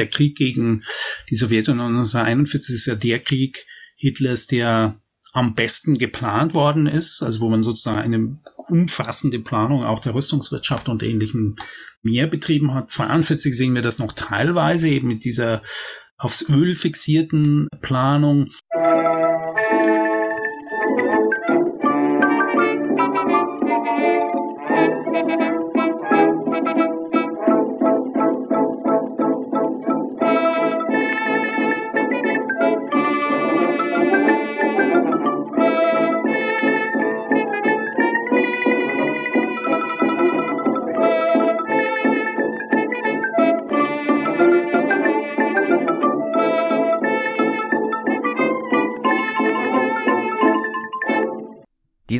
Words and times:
der 0.00 0.08
Krieg 0.08 0.36
gegen 0.36 0.82
die 1.28 1.36
Sowjetunion 1.36 1.96
1941 1.96 2.74
ist 2.74 2.86
ja 2.86 2.94
der 2.94 3.20
Krieg 3.20 3.64
Hitlers, 3.96 4.46
der 4.46 5.00
am 5.32 5.54
besten 5.54 5.98
geplant 5.98 6.54
worden 6.54 6.86
ist, 6.86 7.22
also 7.22 7.40
wo 7.40 7.48
man 7.48 7.62
sozusagen 7.62 8.00
eine 8.00 8.38
umfassende 8.68 9.38
Planung 9.38 9.84
auch 9.84 10.00
der 10.00 10.14
Rüstungswirtschaft 10.14 10.88
und 10.88 11.02
ähnlichem 11.02 11.56
mehr 12.02 12.26
betrieben 12.26 12.74
hat. 12.74 12.90
42 12.90 13.56
sehen 13.56 13.74
wir 13.74 13.82
das 13.82 13.98
noch 13.98 14.12
teilweise 14.12 14.88
eben 14.88 15.08
mit 15.08 15.24
dieser 15.24 15.62
aufs 16.16 16.48
Öl 16.48 16.74
fixierten 16.74 17.68
Planung. 17.80 18.48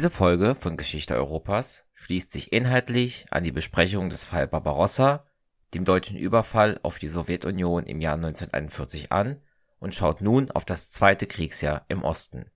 Diese 0.01 0.09
Folge 0.09 0.55
von 0.55 0.79
Geschichte 0.79 1.15
Europas 1.15 1.85
schließt 1.93 2.33
sich 2.33 2.55
inhaltlich 2.55 3.27
an 3.29 3.45
die 3.45 3.53
Besprechung 3.53 4.09
des 4.09 4.25
Fall 4.25 4.49
Barbarossa, 4.49 5.27
dem 5.75 5.85
deutschen 5.85 6.17
Überfall 6.17 6.81
auf 6.83 6.99
die 6.99 7.09
Sowjetunion 7.09 7.85
im 7.85 8.01
Jahr 8.01 8.15
1941 8.15 9.13
an 9.13 9.41
und 9.79 9.95
schaut 9.95 10.23
nun 10.23 10.51
auf 10.53 10.65
das 10.65 10.91
zweite 10.91 11.27
Kriegsjahr 11.27 11.85
im 11.89 12.03
Osten. 12.03 12.47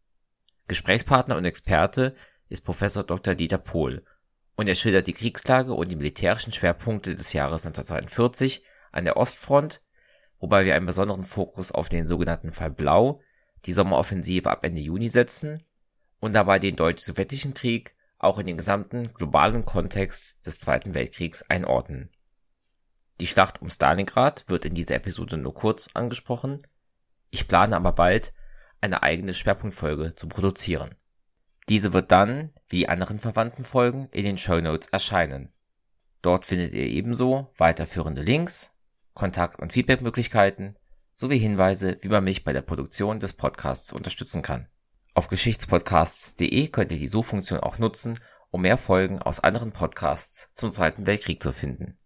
Gesprächspartner 0.69 1.37
und 1.37 1.45
Experte 1.45 2.17
ist 2.49 2.65
Professor 2.65 3.05
Dr. 3.05 3.35
Dieter 3.35 3.59
Pohl 3.59 4.07
und 4.57 4.67
er 4.67 4.75
schildert 4.75 5.07
die 5.07 5.13
Kriegslage 5.13 5.75
und 5.75 5.91
die 5.91 5.97
militärischen 5.97 6.55
Schwerpunkte 6.55 7.15
des 7.15 7.35
Jahres 7.35 7.67
1942 7.67 8.65
an 8.91 9.05
der 9.05 9.19
Ostfront, 9.19 9.83
wobei 10.39 10.65
wir 10.65 10.75
einen 10.75 10.87
besonderen 10.87 11.25
Fokus 11.25 11.73
auf 11.73 11.91
den 11.91 12.07
sogenannten 12.07 12.53
Fall 12.53 12.71
Blau, 12.71 13.21
die 13.67 13.75
Sommeroffensive 13.75 14.51
ab 14.51 14.65
Ende 14.65 14.81
Juni 14.81 15.11
setzen 15.11 15.59
und 16.25 16.33
dabei 16.33 16.59
den 16.59 16.75
Deutsch-Sowjetischen 16.75 17.53
Krieg 17.53 17.95
auch 18.17 18.39
in 18.39 18.47
den 18.47 18.57
gesamten 18.57 19.13
globalen 19.13 19.67
Kontext 19.67 20.47
des 20.47 20.59
Zweiten 20.59 20.95
Weltkriegs 20.95 21.43
einordnen. 21.43 22.09
Die 23.21 23.27
Schlacht 23.27 23.61
um 23.61 23.69
Stalingrad 23.69 24.45
wird 24.49 24.65
in 24.65 24.75
dieser 24.75 24.95
Episode 24.95 25.37
nur 25.37 25.53
kurz 25.53 25.91
angesprochen. 25.93 26.67
Ich 27.29 27.47
plane 27.47 27.77
aber 27.77 27.93
bald 27.93 28.33
eine 28.81 29.03
eigene 29.03 29.35
Schwerpunktfolge 29.35 30.15
zu 30.15 30.27
produzieren. 30.27 30.95
Diese 31.69 31.93
wird 31.93 32.11
dann, 32.11 32.55
wie 32.71 32.79
die 32.79 32.89
anderen 32.89 33.19
verwandten 33.19 33.65
Folgen, 33.65 34.09
in 34.11 34.25
den 34.25 34.39
Show 34.39 34.63
Notes 34.63 34.89
erscheinen. 34.89 35.53
Dort 36.23 36.47
findet 36.47 36.73
ihr 36.73 36.87
ebenso 36.87 37.53
weiterführende 37.59 38.23
Links, 38.23 38.75
Kontakt- 39.13 39.61
und 39.61 39.75
Feedbackmöglichkeiten 39.75 40.79
sowie 41.15 41.39
Hinweise, 41.39 41.99
wie 42.01 42.09
man 42.09 42.25
mich 42.25 42.45
bei 42.45 42.55
der 42.55 42.63
Produktion 42.63 43.21
des 43.21 43.35
Podcasts 43.35 43.93
unterstützen 43.93 44.41
kann. 44.41 44.69
Auf 45.17 45.29
geschichtspodcasts.de 45.29 46.69
könnt 46.69 46.91
ihr 46.91 46.99
die 46.99 47.07
Suchfunktion 47.07 47.61
auch 47.61 47.79
nutzen, 47.79 48.19
um 48.51 48.63
mehr 48.63 48.77
Folgen 48.77 49.23
aus 49.23 49.39
anderen 49.39 49.71
Podcasts 49.71 50.51
zum 50.55 50.73
Zweiten 50.73 51.07
Weltkrieg 51.07 51.41
zu 51.41 51.53
finden. 51.53 51.97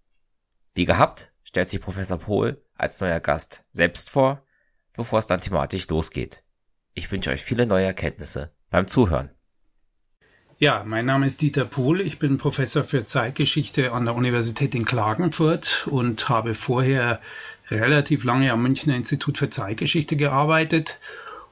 Wie 0.74 0.84
gehabt, 0.84 1.32
stellt 1.42 1.70
sich 1.70 1.80
Professor 1.80 2.18
Pohl 2.18 2.62
als 2.74 3.00
neuer 3.00 3.20
Gast 3.20 3.64
selbst 3.72 4.10
vor, 4.10 4.42
bevor 4.92 5.20
es 5.20 5.26
dann 5.26 5.40
thematisch 5.40 5.88
losgeht. 5.88 6.42
Ich 6.92 7.10
wünsche 7.10 7.30
euch 7.30 7.42
viele 7.42 7.64
neue 7.64 7.86
Erkenntnisse 7.86 8.52
beim 8.68 8.88
Zuhören. 8.88 9.30
Ja, 10.58 10.84
mein 10.86 11.06
Name 11.06 11.26
ist 11.26 11.40
Dieter 11.40 11.64
Pohl. 11.64 12.02
Ich 12.02 12.18
bin 12.18 12.36
Professor 12.36 12.84
für 12.84 13.06
Zeitgeschichte 13.06 13.92
an 13.92 14.04
der 14.04 14.16
Universität 14.16 14.74
in 14.74 14.84
Klagenfurt 14.84 15.86
und 15.86 16.28
habe 16.28 16.54
vorher 16.54 17.22
relativ 17.70 18.24
lange 18.24 18.52
am 18.52 18.62
Münchner 18.62 18.96
Institut 18.96 19.38
für 19.38 19.48
Zeitgeschichte 19.48 20.16
gearbeitet 20.16 20.98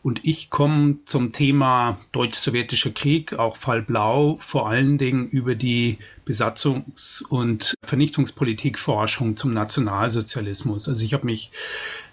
und 0.06 0.20
ich 0.22 0.50
komme 0.50 0.98
zum 1.04 1.32
Thema 1.32 1.98
deutsch-sowjetischer 2.12 2.92
Krieg, 2.92 3.32
auch 3.40 3.56
Fall 3.56 3.82
Blau, 3.82 4.36
vor 4.38 4.68
allen 4.68 4.98
Dingen 4.98 5.28
über 5.28 5.56
die 5.56 5.98
Besatzungs- 6.24 7.26
und 7.26 7.74
Vernichtungspolitikforschung 7.82 9.36
zum 9.36 9.52
Nationalsozialismus. 9.52 10.88
Also 10.88 11.04
ich 11.04 11.12
habe 11.12 11.26
mich 11.26 11.50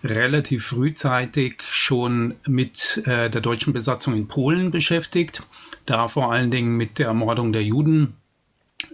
relativ 0.03 0.65
frühzeitig 0.65 1.61
schon 1.69 2.33
mit 2.47 3.03
äh, 3.05 3.29
der 3.29 3.41
deutschen 3.41 3.73
Besatzung 3.73 4.15
in 4.15 4.27
Polen 4.27 4.71
beschäftigt, 4.71 5.43
da 5.85 6.07
vor 6.07 6.31
allen 6.31 6.49
Dingen 6.49 6.75
mit 6.75 6.97
der 6.97 7.05
Ermordung 7.05 7.53
der 7.53 7.63
Juden. 7.63 8.15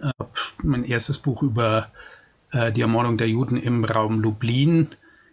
Äh, 0.02 0.24
mein 0.62 0.84
erstes 0.84 1.16
Buch 1.16 1.42
über 1.42 1.90
äh, 2.52 2.70
die 2.70 2.82
Ermordung 2.82 3.16
der 3.16 3.30
Juden 3.30 3.56
im 3.56 3.82
Raum 3.82 4.20
Lublin 4.20 4.88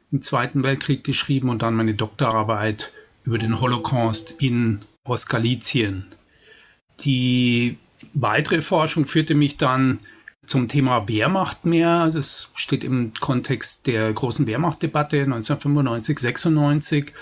im 0.10 0.22
Zweiten 0.22 0.64
Weltkrieg 0.64 1.04
geschrieben 1.04 1.50
und 1.50 1.64
dann 1.64 1.76
meine 1.76 1.96
Doktorarbeit 1.96 2.94
über 3.28 3.38
den 3.38 3.60
Holocaust 3.60 4.42
in 4.42 4.80
Ostgalizien. 5.04 6.06
Die 7.02 7.78
weitere 8.14 8.62
Forschung 8.62 9.06
führte 9.06 9.36
mich 9.36 9.58
dann 9.58 10.00
zum 10.46 10.70
Thema 10.70 11.08
Wehrmacht 11.10 11.66
mehr. 11.66 12.10
Das 12.12 12.52
steht 12.56 12.86
im 12.86 13.12
Kontext 13.20 13.86
der 13.86 14.12
großen 14.14 14.48
Wehrmachtdebatte 14.48 15.24
1995, 15.24 16.20
96. 16.20 17.14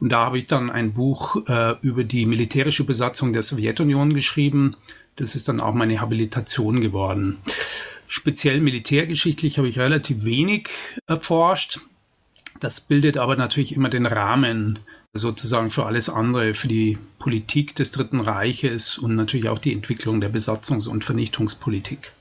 Und 0.00 0.10
da 0.10 0.26
habe 0.26 0.38
ich 0.38 0.48
dann 0.48 0.70
ein 0.70 0.92
Buch 0.92 1.36
äh, 1.46 1.76
über 1.82 2.02
die 2.02 2.26
militärische 2.26 2.82
Besatzung 2.82 3.32
der 3.32 3.44
Sowjetunion 3.44 4.12
geschrieben. 4.12 4.76
Das 5.14 5.36
ist 5.36 5.46
dann 5.46 5.60
auch 5.60 5.72
meine 5.72 6.00
Habilitation 6.00 6.80
geworden. 6.80 7.38
Speziell 8.08 8.60
militärgeschichtlich 8.60 9.58
habe 9.58 9.68
ich 9.68 9.78
relativ 9.78 10.24
wenig 10.24 10.68
erforscht. 11.06 11.78
Das 12.60 12.80
bildet 12.80 13.18
aber 13.18 13.36
natürlich 13.36 13.74
immer 13.74 13.88
den 13.88 14.06
Rahmen 14.06 14.80
sozusagen 15.14 15.70
für 15.70 15.86
alles 15.86 16.08
andere, 16.08 16.54
für 16.54 16.68
die 16.68 16.98
Politik 17.20 17.76
des 17.76 17.92
Dritten 17.92 18.20
Reiches 18.20 18.98
und 18.98 19.14
natürlich 19.14 19.48
auch 19.48 19.60
die 19.60 19.72
Entwicklung 19.72 20.20
der 20.20 20.32
Besatzungs- 20.32 20.88
und 20.88 21.04
Vernichtungspolitik. 21.04 22.12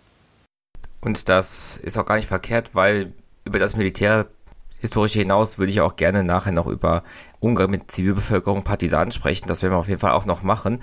Und 1.02 1.28
das 1.28 1.78
ist 1.78 1.98
auch 1.98 2.06
gar 2.06 2.16
nicht 2.16 2.28
verkehrt, 2.28 2.76
weil 2.76 3.12
über 3.44 3.60
das 3.60 3.76
Militärhistorische 3.76 5.20
hinaus 5.20 5.58
würde 5.58 5.72
ich 5.72 5.82
auch 5.82 5.96
gerne 5.96 6.24
nachher 6.24 6.54
noch 6.54 6.68
über 6.68 7.04
Umgang 7.40 7.72
mit 7.72 7.92
Zivilbevölkerung, 7.92 8.64
Partisanen 8.64 9.12
sprechen. 9.12 9.48
Das 9.48 9.64
werden 9.64 9.74
wir 9.74 9.80
auf 9.80 9.90
jeden 9.90 10.00
Fall 10.00 10.14
auch 10.14 10.26
noch 10.26 10.44
machen. 10.44 10.82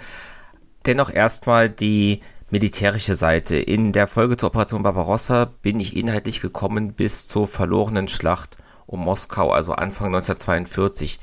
Dennoch 0.84 1.10
erstmal 1.10 1.70
die 1.70 2.20
militärische 2.50 3.14
Seite. 3.14 3.56
In 3.56 3.92
der 3.92 4.08
Folge 4.08 4.36
zur 4.36 4.48
Operation 4.48 4.82
Barbarossa 4.82 5.52
bin 5.62 5.78
ich 5.78 5.96
inhaltlich 5.96 6.40
gekommen 6.40 6.92
bis 6.92 7.28
zur 7.28 7.46
verlorenen 7.46 8.08
Schlacht 8.08 8.58
um 8.86 9.00
Moskau, 9.00 9.52
also 9.52 9.72
Anfang 9.72 10.08
1942. 10.08 11.20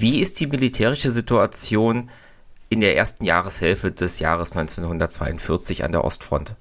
Wie 0.00 0.20
ist 0.20 0.38
die 0.38 0.46
militärische 0.46 1.10
Situation 1.10 2.08
in 2.68 2.78
der 2.78 2.96
ersten 2.96 3.24
Jahreshälfte 3.24 3.90
des 3.90 4.20
Jahres 4.20 4.52
1942 4.52 5.82
an 5.82 5.90
der 5.90 6.04
Ostfront? 6.04 6.54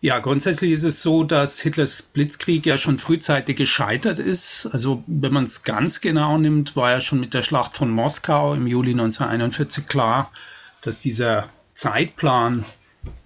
Ja, 0.00 0.20
grundsätzlich 0.20 0.70
ist 0.70 0.84
es 0.84 1.02
so, 1.02 1.24
dass 1.24 1.60
Hitlers 1.60 2.02
Blitzkrieg 2.02 2.64
ja 2.66 2.78
schon 2.78 2.96
frühzeitig 2.96 3.56
gescheitert 3.56 4.20
ist. 4.20 4.66
Also 4.66 5.02
wenn 5.08 5.32
man 5.32 5.42
es 5.44 5.64
ganz 5.64 6.02
genau 6.02 6.38
nimmt, 6.38 6.76
war 6.76 6.92
ja 6.92 7.00
schon 7.00 7.18
mit 7.18 7.34
der 7.34 7.42
Schlacht 7.42 7.74
von 7.74 7.90
Moskau 7.90 8.54
im 8.54 8.68
Juli 8.68 8.92
1941 8.92 9.88
klar, 9.88 10.30
dass 10.82 11.00
dieser 11.00 11.48
Zeitplan, 11.72 12.64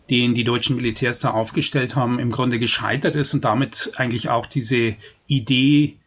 den 0.08 0.34
die 0.34 0.44
deutschen 0.44 0.76
Militärs 0.76 1.18
da 1.18 1.32
aufgestellt 1.32 1.94
haben, 1.94 2.18
im 2.18 2.30
Grunde 2.30 2.58
gescheitert 2.58 3.16
ist 3.16 3.34
und 3.34 3.44
damit 3.44 3.92
eigentlich 3.96 4.30
auch 4.30 4.46
diese 4.46 4.96
Idee 5.26 5.97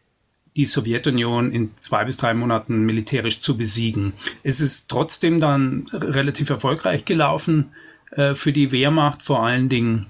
die 0.56 0.66
Sowjetunion 0.66 1.52
in 1.52 1.70
zwei 1.76 2.04
bis 2.04 2.18
drei 2.18 2.34
Monaten 2.34 2.84
militärisch 2.84 3.40
zu 3.40 3.56
besiegen. 3.56 4.12
Es 4.42 4.60
ist 4.60 4.88
trotzdem 4.88 5.40
dann 5.40 5.86
relativ 5.92 6.50
erfolgreich 6.50 7.04
gelaufen 7.04 7.72
äh, 8.10 8.34
für 8.34 8.52
die 8.52 8.70
Wehrmacht, 8.70 9.22
vor 9.22 9.44
allen 9.44 9.68
Dingen 9.68 10.06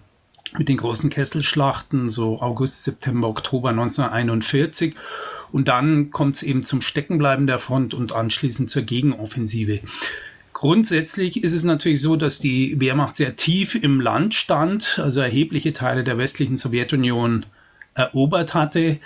mit 0.59 0.69
den 0.69 0.77
großen 0.77 1.11
Kesselschlachten, 1.11 2.11
so 2.11 2.41
August, 2.41 2.85
September, 2.85 3.29
Oktober 3.29 3.71
1941. 3.71 4.95
Und 5.51 5.69
dann 5.69 6.11
kommt 6.11 6.35
es 6.35 6.43
eben 6.43 6.65
zum 6.65 6.81
Steckenbleiben 6.81 7.47
der 7.47 7.59
Front 7.59 7.95
und 7.95 8.13
anschließend 8.13 8.69
zur 8.69 8.83
Gegenoffensive. 8.83 9.81
Grundsätzlich 10.53 11.43
ist 11.43 11.55
es 11.55 11.65
natürlich 11.65 12.01
so, 12.01 12.17
dass 12.17 12.39
die 12.39 12.81
Wehrmacht 12.81 13.17
sehr 13.17 13.37
tief 13.37 13.75
im 13.75 14.01
Land 14.01 14.35
stand, 14.35 15.01
also 15.03 15.21
erhebliche 15.21 15.73
Teile 15.73 16.05
der 16.05 16.19
westlichen 16.19 16.57
Sowjetunion 16.57 17.47
erobert 17.95 18.55
hatte 18.55 18.99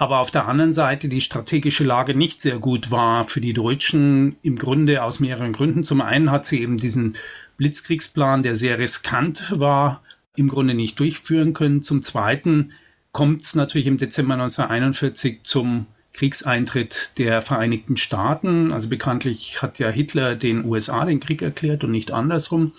aber 0.00 0.20
auf 0.20 0.30
der 0.30 0.48
anderen 0.48 0.72
Seite 0.72 1.08
die 1.08 1.20
strategische 1.20 1.84
Lage 1.84 2.14
nicht 2.14 2.40
sehr 2.40 2.58
gut 2.58 2.90
war 2.90 3.24
für 3.24 3.42
die 3.42 3.52
Deutschen, 3.52 4.36
im 4.40 4.56
Grunde 4.56 5.02
aus 5.02 5.20
mehreren 5.20 5.52
Gründen. 5.52 5.84
Zum 5.84 6.00
einen 6.00 6.30
hat 6.30 6.46
sie 6.46 6.62
eben 6.62 6.78
diesen 6.78 7.18
Blitzkriegsplan, 7.58 8.42
der 8.42 8.56
sehr 8.56 8.78
riskant 8.78 9.52
war, 9.60 10.02
im 10.36 10.48
Grunde 10.48 10.72
nicht 10.72 10.98
durchführen 10.98 11.52
können. 11.52 11.82
Zum 11.82 12.00
zweiten 12.00 12.72
kommt 13.12 13.42
es 13.42 13.54
natürlich 13.54 13.86
im 13.88 13.98
Dezember 13.98 14.32
1941 14.34 15.40
zum 15.44 15.84
Kriegseintritt 16.14 17.18
der 17.18 17.42
Vereinigten 17.42 17.98
Staaten. 17.98 18.72
Also 18.72 18.88
bekanntlich 18.88 19.60
hat 19.60 19.78
ja 19.78 19.90
Hitler 19.90 20.34
den 20.34 20.64
USA 20.64 21.04
den 21.04 21.20
Krieg 21.20 21.42
erklärt 21.42 21.84
und 21.84 21.90
nicht 21.90 22.10
andersrum. 22.10 22.72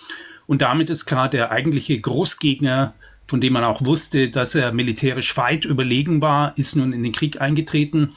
Und 0.48 0.60
damit 0.60 0.90
ist 0.90 1.06
klar, 1.06 1.30
der 1.30 1.52
eigentliche 1.52 2.00
Großgegner, 2.00 2.94
von 3.32 3.40
dem 3.40 3.54
man 3.54 3.64
auch 3.64 3.82
wusste, 3.82 4.28
dass 4.28 4.54
er 4.54 4.72
militärisch 4.72 5.38
weit 5.38 5.64
überlegen 5.64 6.20
war, 6.20 6.52
ist 6.58 6.76
nun 6.76 6.92
in 6.92 7.02
den 7.02 7.12
Krieg 7.12 7.40
eingetreten. 7.40 8.12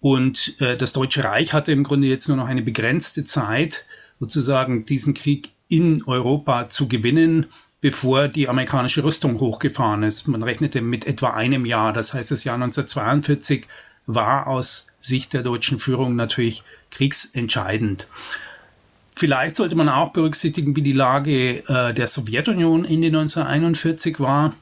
Und 0.00 0.60
äh, 0.60 0.76
das 0.76 0.92
Deutsche 0.92 1.22
Reich 1.22 1.52
hatte 1.52 1.70
im 1.70 1.84
Grunde 1.84 2.08
jetzt 2.08 2.26
nur 2.26 2.36
noch 2.36 2.48
eine 2.48 2.62
begrenzte 2.62 3.22
Zeit, 3.22 3.86
sozusagen 4.18 4.84
diesen 4.84 5.14
Krieg 5.14 5.50
in 5.68 6.02
Europa 6.08 6.68
zu 6.68 6.88
gewinnen, 6.88 7.46
bevor 7.80 8.26
die 8.26 8.48
amerikanische 8.48 9.04
Rüstung 9.04 9.38
hochgefahren 9.38 10.02
ist. 10.02 10.26
Man 10.26 10.42
rechnete 10.42 10.80
mit 10.80 11.06
etwa 11.06 11.34
einem 11.34 11.64
Jahr. 11.64 11.92
Das 11.92 12.12
heißt, 12.12 12.32
das 12.32 12.42
Jahr 12.42 12.56
1942 12.56 13.68
war 14.06 14.48
aus 14.48 14.88
Sicht 14.98 15.34
der 15.34 15.44
deutschen 15.44 15.78
Führung 15.78 16.16
natürlich 16.16 16.64
kriegsentscheidend. 16.90 18.08
Vielleicht 19.18 19.56
sollte 19.56 19.74
man 19.74 19.88
auch 19.88 20.10
berücksichtigen, 20.10 20.76
wie 20.76 20.82
die 20.82 20.92
Lage 20.92 21.64
äh, 21.66 21.92
der 21.92 22.06
Sowjetunion 22.06 22.84
Ende 22.84 23.08
1941 23.08 24.20
war. 24.20 24.54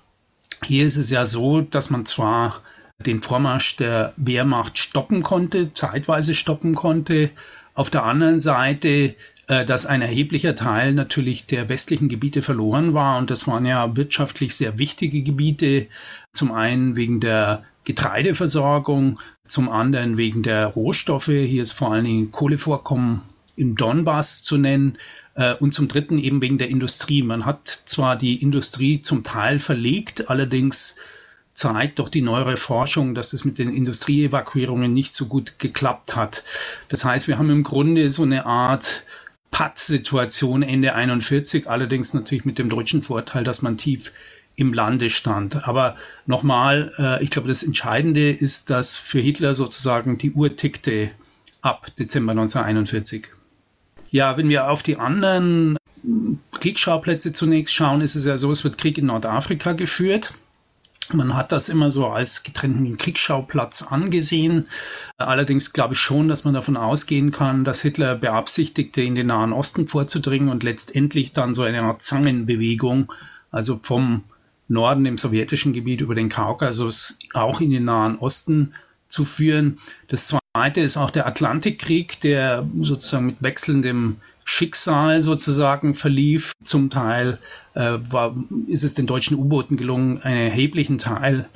Hier 0.64 0.87
ist 0.87 0.97
es 0.97 1.11
ja 1.11 1.26
so, 1.26 1.61
dass 1.61 1.91
man 1.91 2.06
zwar 2.06 2.62
den 2.99 3.20
Vormarsch 3.20 3.76
der 3.76 4.14
Wehrmacht 4.17 4.79
stoppen 4.79 5.23
konnte, 5.23 5.75
zeitweise 5.75 6.32
stoppen 6.32 6.75
konnte, 6.75 7.29
auf 7.75 7.91
der 7.91 8.05
anderen 8.05 8.41
Seite, 8.41 9.14
äh, 9.49 9.67
dass 9.67 9.85
ein 9.85 10.00
erheblicher 10.00 10.55
Teil 10.55 10.94
natürlich 10.94 11.44
der 11.44 11.69
westlichen 11.69 12.08
Gebiete 12.08 12.41
verloren 12.41 12.94
war 12.94 13.19
und 13.19 13.29
das 13.29 13.47
waren 13.47 13.67
ja 13.67 13.94
wirtschaftlich 13.94 14.56
sehr 14.56 14.79
wichtige 14.79 15.23
Gebiete, 15.23 15.87
zum 16.32 16.50
einen 16.53 16.97
wegen 16.97 17.20
der 17.20 17.64
Getreideversorgung, 17.85 19.19
zum 19.47 19.69
anderen 19.69 20.17
wegen 20.17 20.43
der 20.43 20.69
Rohstoffe. 20.69 21.26
Hier 21.26 21.62
ist 21.62 21.73
vor 21.73 21.93
allen 21.93 22.06
Dingen 22.06 22.31
Kohlevorkommen 22.32 23.20
im 23.56 23.75
Donbass 23.75 24.43
zu 24.43 24.56
nennen. 24.56 24.99
Äh, 25.35 25.55
und 25.55 25.73
zum 25.73 25.88
Dritten 25.88 26.19
eben 26.19 26.43
wegen 26.43 26.58
der 26.58 26.69
Industrie. 26.69 27.23
Man 27.23 27.44
hat 27.44 27.69
zwar 27.69 28.17
die 28.17 28.43
Industrie 28.43 29.00
zum 29.00 29.23
Teil 29.23 29.58
verlegt, 29.58 30.31
allerdings 30.31 30.97
zeigt 31.53 31.99
doch 31.99 32.11
die 32.11 32.20
neuere 32.20 32.58
Forschung, 32.58 33.14
dass 33.14 33.32
es 33.32 33.44
mit 33.44 33.58
den 33.58 33.75
Industrieevakuierungen 33.75 34.93
nicht 34.93 35.14
so 35.14 35.26
gut 35.26 35.58
geklappt 35.58 36.14
hat. 36.14 36.44
Das 36.88 37.05
heißt, 37.05 37.29
wir 37.29 37.38
haben 37.38 37.49
im 37.49 37.62
Grunde 37.62 38.11
so 38.11 38.25
eine 38.25 38.44
Art 38.44 39.05
Patt-Situation 39.50 40.62
Ende 40.62 40.94
41, 40.94 41.69
allerdings 41.69 42.12
natürlich 42.12 42.44
mit 42.44 42.58
dem 42.58 42.69
deutschen 42.69 43.00
Vorteil, 43.00 43.43
dass 43.43 43.62
man 43.62 43.79
tief 43.79 44.12
im 44.55 44.73
Lande 44.75 45.08
stand. 45.08 45.67
Aber 45.67 45.97
nochmal, 46.26 46.93
äh, 46.99 47.23
ich 47.23 47.31
glaube, 47.31 47.49
das 47.49 47.62
Entscheidende 47.62 48.31
ist, 48.31 48.69
dass 48.69 48.94
für 48.94 49.20
Hitler 49.20 49.55
sozusagen 49.55 50.19
die 50.19 50.32
Uhr 50.32 50.56
tickte 50.56 51.11
ab 51.62 51.94
Dezember 51.99 52.32
1941. 52.32 53.29
Ja, 54.11 54.37
wenn 54.37 54.49
wir 54.49 54.70
auf 54.70 54.82
die 54.82 54.97
anderen 54.97 55.76
Kriegsschauplätze 56.53 57.32
zunächst 57.32 57.75
schauen, 57.75 58.00
ist 58.00 58.14
es 58.14 58.26
ja 58.26 58.37
so, 58.37 58.50
es 58.50 58.64
wird 58.64 58.79
Krieg 58.79 58.99
in 58.99 59.06
Nordafrika 59.06 59.73
geführt. 59.73 60.32
Man 61.12 61.35
hat 61.35 61.53
das 61.53 61.69
immer 61.69 61.93
so 61.93 62.08
als 62.08 62.43
getrennten 62.43 62.97
Kriegsschauplatz 62.97 63.82
angesehen. 63.82 64.64
Allerdings 65.19 65.73
glaube 65.73 65.94
ich 65.94 66.00
schon, 66.00 66.29
dass 66.29 66.44
man 66.44 66.55
davon 66.55 66.76
ausgehen 66.76 67.31
kann, 67.31 67.64
dass 67.64 67.82
Hitler 67.82 68.17
beabsichtigte, 68.17 69.03
in 69.03 69.14
den 69.14 69.29
Nahen 69.29 69.53
Osten 69.53 69.87
vorzudringen 69.87 70.49
und 70.49 70.64
letztendlich 70.64 71.32
dann 71.32 71.55
so 71.55 71.62
eine 71.62 71.82
Art 71.82 72.03
Zangenbewegung, 72.03 73.12
also 73.53 73.79
vom 73.81 74.25
Norden 74.67 75.06
im 75.06 75.17
sowjetischen 75.17 75.73
Gebiet 75.73 76.00
über 76.00 76.17
den 76.17 76.29
Kaukasus 76.29 77.20
auch 77.35 77.61
in 77.61 77.70
den 77.70 77.85
Nahen 77.85 78.19
Osten 78.19 78.75
zu 79.06 79.25
führen. 79.25 79.79
Das 80.08 80.37
zweite 80.56 80.81
ist 80.81 80.97
auch 80.97 81.11
der 81.11 81.26
Atlantikkrieg, 81.26 82.19
der 82.20 82.67
sozusagen 82.81 83.26
mit 83.26 83.37
wechselndem 83.43 84.17
Schicksal 84.44 85.20
sozusagen 85.20 85.94
verlief. 85.94 86.53
Zum 86.62 86.88
Teil 86.88 87.38
äh, 87.75 87.99
war, 88.08 88.35
ist 88.67 88.82
es 88.82 88.94
den 88.94 89.06
deutschen 89.06 89.37
U-Booten 89.37 89.76
gelungen, 89.76 90.23
einen 90.23 90.49
erheblichen 90.49 90.97
Teil 90.97 91.47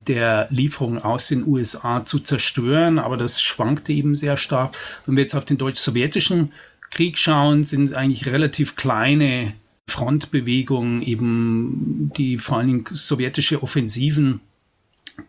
der 0.00 0.46
Lieferungen 0.50 0.98
aus 0.98 1.28
den 1.28 1.46
USA 1.46 2.04
zu 2.04 2.18
zerstören, 2.18 2.98
aber 2.98 3.16
das 3.16 3.40
schwankte 3.40 3.94
eben 3.94 4.14
sehr 4.14 4.36
stark. 4.36 4.76
Wenn 5.06 5.16
wir 5.16 5.22
jetzt 5.22 5.34
auf 5.34 5.46
den 5.46 5.56
deutsch-sowjetischen 5.56 6.52
Krieg 6.90 7.18
schauen, 7.18 7.64
sind 7.64 7.84
es 7.84 7.92
eigentlich 7.94 8.26
relativ 8.26 8.76
kleine 8.76 9.54
Frontbewegungen, 9.86 11.00
eben 11.00 12.12
die 12.14 12.36
vor 12.36 12.58
allen 12.58 12.66
Dingen 12.66 12.84
sowjetische 12.92 13.62
Offensiven, 13.62 14.40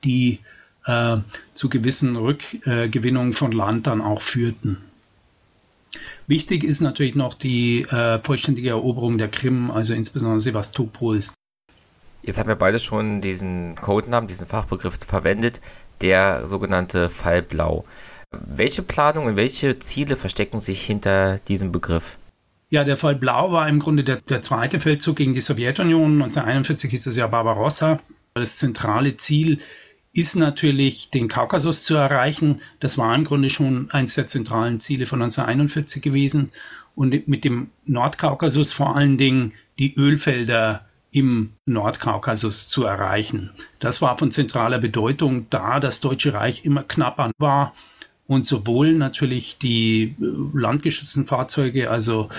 die 0.04 0.40
äh, 0.86 1.18
zu 1.54 1.70
gewissen 1.70 2.16
Rückgewinnungen 2.16 3.34
von 3.34 3.52
Land 3.52 3.88
dann 3.88 4.02
auch 4.02 4.22
führten. 4.22 4.82
Wichtig 6.28 6.64
ist 6.64 6.82
natürlich 6.82 7.16
noch 7.16 7.36
die 7.36 7.84
äh, 7.84 8.20
vollständige 8.24 8.70
Eroberung 8.70 9.18
der 9.18 9.28
Krim, 9.28 9.70
also 9.70 9.94
insbesondere 9.94 10.40
Sevastopols. 10.40 11.34
Jetzt 12.24 12.40
haben 12.40 12.48
wir 12.48 12.56
beide 12.56 12.80
schon 12.80 13.22
diesen 13.22 13.76
Codenamen, 13.76 14.28
diesen 14.28 14.48
Fachbegriff 14.48 14.98
verwendet, 15.06 15.62
der 16.02 16.48
sogenannte 16.48 17.10
Fall 17.10 17.44
Blau. 17.44 17.86
Welche 18.32 18.82
Planungen 18.82 19.30
und 19.30 19.36
welche 19.36 19.78
Ziele 19.78 20.16
verstecken 20.16 20.60
sich 20.60 20.82
hinter 20.82 21.38
diesem 21.48 21.72
Begriff? 21.72 22.18
Ja, 22.70 22.84
der 22.84 22.98
Fall 22.98 23.16
Blau 23.16 23.52
war 23.52 23.70
im 23.70 23.80
Grunde 23.80 24.04
der, 24.04 24.18
der 24.18 24.42
zweite 24.42 24.80
Feldzug 24.80 25.18
gegen 25.18 25.36
die 25.36 25.42
Sowjetunion. 25.42 26.14
1941 26.14 26.90
hieß 26.90 27.06
es 27.08 27.16
ja 27.16 27.28
Barbarossa. 27.28 28.00
Das 28.34 28.58
zentrale 28.58 29.16
Ziel 29.18 29.60
ist 30.16 30.36
natürlich, 30.36 31.10
den 31.10 31.28
Kaukasus 31.28 31.84
zu 31.84 31.96
erreichen. 31.96 32.62
Das 32.80 32.98
war 32.98 33.14
im 33.14 33.26
Grunde 33.26 33.50
schon 33.50 33.92
eines 33.92 34.16
der 34.16 34.28
zentralen 34.28 34.80
Ziele 34.80 35.06
von 35.06 35.22
1941 35.22 36.02
gewesen. 36.02 36.52
Und 36.96 37.28
mit 37.28 37.44
dem 37.44 37.70
Nordkaukasus 37.86 38.72
vor 38.72 38.96
allen 38.96 39.18
Dingen 39.18 39.54
die 39.78 39.94
Ölfelder 39.96 40.86
im 41.12 41.52
Nordkaukasus 41.66 42.70
zu 42.70 42.86
erreichen. 42.86 43.52
Das 43.80 44.02
war 44.02 44.18
von 44.18 44.32
zentraler 44.32 44.80
Bedeutung, 44.80 45.48
da 45.50 45.82
das 45.82 46.00
Deutsche 46.00 46.34
Reich 46.34 46.64
immer 46.64 46.84
knapper 46.84 47.32
war 47.38 47.74
und 48.28 48.46
sowohl 48.46 48.94
natürlich 48.94 49.58
die 49.58 50.16
äh, 50.20 50.26
landgeschützten 50.54 51.26
Fahrzeuge, 51.26 51.90
also 51.92 52.30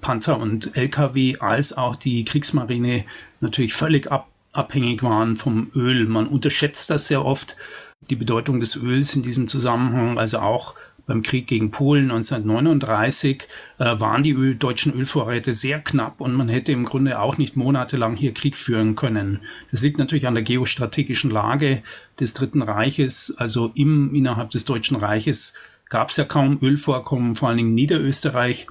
Panzer 0.00 0.38
und 0.38 0.76
Lkw, 0.76 1.36
als 1.38 1.76
auch 1.76 1.96
die 1.96 2.24
Kriegsmarine 2.24 3.04
natürlich 3.40 3.74
völlig 3.74 4.10
ab 4.10 4.28
abhängig 4.52 5.02
waren 5.02 5.36
vom 5.36 5.70
Öl. 5.74 6.06
Man 6.06 6.26
unterschätzt 6.26 6.90
das 6.90 7.06
sehr 7.06 7.24
oft, 7.24 7.56
die 8.00 8.16
Bedeutung 8.16 8.60
des 8.60 8.76
Öls 8.76 9.16
in 9.16 9.22
diesem 9.22 9.48
Zusammenhang, 9.48 10.18
also 10.18 10.38
auch 10.38 10.74
beim 11.08 11.22
Krieg 11.22 11.46
gegen 11.46 11.70
Polen 11.70 12.10
1939 12.10 13.48
äh, 13.78 13.98
waren 13.98 14.22
die 14.22 14.32
Öl, 14.32 14.54
deutschen 14.54 14.92
Ölvorräte 14.92 15.54
sehr 15.54 15.80
knapp 15.80 16.20
und 16.20 16.34
man 16.34 16.48
hätte 16.48 16.70
im 16.70 16.84
Grunde 16.84 17.18
auch 17.18 17.38
nicht 17.38 17.56
monatelang 17.56 18.14
hier 18.14 18.34
Krieg 18.34 18.56
führen 18.56 18.94
können. 18.94 19.40
Das 19.70 19.82
liegt 19.82 19.98
natürlich 19.98 20.26
an 20.26 20.34
der 20.34 20.44
geostrategischen 20.44 21.30
Lage 21.30 21.82
des 22.20 22.34
Dritten 22.34 22.60
Reiches. 22.60 23.34
Also 23.38 23.72
im, 23.74 24.14
innerhalb 24.14 24.50
des 24.50 24.66
Deutschen 24.66 24.98
Reiches 24.98 25.54
gab 25.88 26.10
es 26.10 26.16
ja 26.16 26.24
kaum 26.24 26.58
Ölvorkommen, 26.60 27.34
vor 27.34 27.48
allen 27.48 27.56
Dingen 27.56 27.74
Niederösterreich 27.74 28.66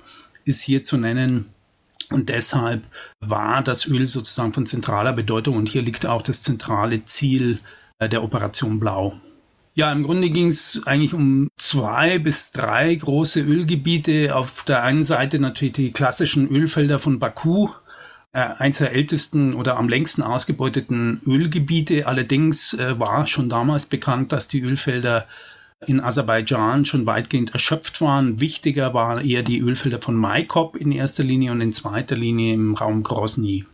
ist 0.46 0.62
hier 0.62 0.84
zu 0.84 0.98
nennen. 0.98 1.50
Und 2.10 2.30
deshalb 2.30 2.84
war 3.20 3.62
das 3.62 3.86
Öl 3.88 4.08
sozusagen 4.08 4.54
von 4.54 4.66
zentraler 4.66 5.14
Bedeutung 5.14 5.58
und 5.58 5.68
hier 5.68 5.82
liegt 5.82 6.06
auch 6.06 6.22
das 6.22 6.42
zentrale 6.42 7.04
Ziel 7.06 7.60
äh, 8.00 8.08
der 8.08 8.24
Operation 8.24 8.80
Blau. 8.80 9.20
Ja, 9.74 9.92
im 9.92 10.04
Grunde 10.04 10.32
ging 10.32 10.48
es 10.48 10.82
eigentlich 10.88 11.14
um 11.14 11.50
zwei 11.58 12.18
bis 12.18 12.52
drei 12.52 12.96
große 12.96 13.42
Ölgebiete. 13.42 14.36
Auf 14.36 14.64
der 14.64 14.82
einen 14.84 15.04
Seite 15.04 15.38
natürlich 15.38 15.74
die 15.74 15.92
klassischen 15.92 16.50
Ölfelder 16.50 16.98
von 16.98 17.20
Baku, 17.20 17.70
äh, 18.34 18.40
eins 18.40 18.80
der 18.80 18.94
ältesten 18.94 19.54
oder 19.54 19.78
am 19.78 19.88
längsten 19.88 20.24
ausgebeuteten 20.24 21.22
Ölgebiete. 21.28 22.08
Allerdings 22.08 22.74
äh, 22.74 23.00
war 23.00 23.28
schon 23.28 23.50
damals 23.50 23.86
bekannt, 23.86 24.32
dass 24.32 24.48
die 24.48 24.62
Ölfelder 24.62 25.28
in 25.86 26.00
Aserbaidschan 26.00 26.86
schon 26.86 27.06
weitgehend 27.06 27.54
erschöpft 27.54 28.02
waren. 28.02 28.40
Wichtiger 28.40 28.94
waren 28.94 29.24
eher 29.24 29.44
die 29.44 29.60
Ölfelder 29.60 30.02
von 30.02 30.16
Maikop 30.16 30.76
in 30.76 30.92
erster 30.92 31.24
Linie 31.24 31.52
und 31.52 31.62
in 31.62 31.74
zweiter 31.74 32.16
Linie 32.16 32.56
im 32.56 32.74
Raum 32.74 33.04
Grozny. 33.04 33.66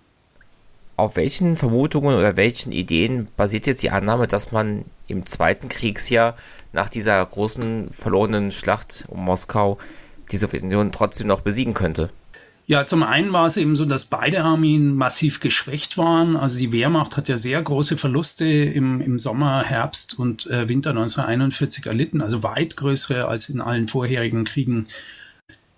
Auf 0.96 1.16
welchen 1.16 1.58
Vermutungen 1.58 2.16
oder 2.16 2.38
welchen 2.38 2.72
Ideen 2.72 3.28
basiert 3.38 3.68
jetzt 3.68 3.82
die 3.84 3.90
Annahme, 3.90 4.28
dass 4.28 4.52
man 4.52 4.86
im 5.08 5.26
zweiten 5.26 5.70
Kriegsjahr 5.70 6.36
nach 6.72 6.90
dieser 6.90 7.26
großen 7.26 7.92
verlorenen 7.92 8.52
Schlacht 8.52 9.06
um 9.08 9.24
Moskau 9.24 9.78
die 10.32 10.38
Sowjetunion 10.38 10.92
trotzdem 10.92 11.28
noch 11.28 11.42
besiegen 11.42 11.74
könnte? 11.74 12.10
Ja, 12.66 12.86
zum 12.86 13.04
einen 13.04 13.34
war 13.34 13.46
es 13.46 13.58
eben 13.58 13.76
so, 13.76 13.84
dass 13.84 14.06
beide 14.06 14.42
Armeen 14.44 14.96
massiv 14.96 15.42
geschwächt 15.42 15.98
waren. 15.98 16.38
Also 16.38 16.60
die 16.60 16.72
Wehrmacht 16.72 17.18
hat 17.18 17.28
ja 17.28 17.36
sehr 17.36 17.62
große 17.62 17.98
Verluste 17.98 18.46
im, 18.46 19.02
im 19.02 19.20
Sommer, 19.20 19.64
Herbst 19.64 20.18
und 20.18 20.48
äh, 20.48 20.70
Winter 20.70 20.92
1941 20.92 21.86
erlitten, 21.88 22.22
also 22.22 22.42
weit 22.42 22.78
größere 22.78 23.28
als 23.28 23.50
in 23.50 23.60
allen 23.60 23.90
vorherigen 23.90 24.46
Kriegen 24.46 24.88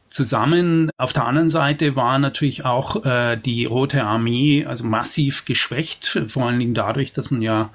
zusammen. 0.10 0.92
Auf 0.98 1.12
der 1.12 1.26
anderen 1.26 1.50
Seite 1.50 1.96
war 1.96 2.20
natürlich 2.20 2.66
auch 2.66 3.04
äh, 3.04 3.36
die 3.36 3.66
Rote 3.66 4.04
Armee 4.04 4.66
also 4.66 4.84
massiv 4.84 5.46
geschwächt, 5.46 6.22
vor 6.28 6.46
allen 6.46 6.60
Dingen 6.60 6.76
dadurch, 6.76 7.14
dass 7.14 7.32
man 7.32 7.42
ja 7.42 7.72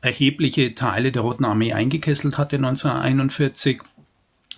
erhebliche 0.00 0.74
Teile 0.74 1.12
der 1.12 1.22
Roten 1.22 1.44
Armee 1.44 1.74
eingekesselt 1.74 2.38
hatte 2.38 2.56
1941. 2.56 3.82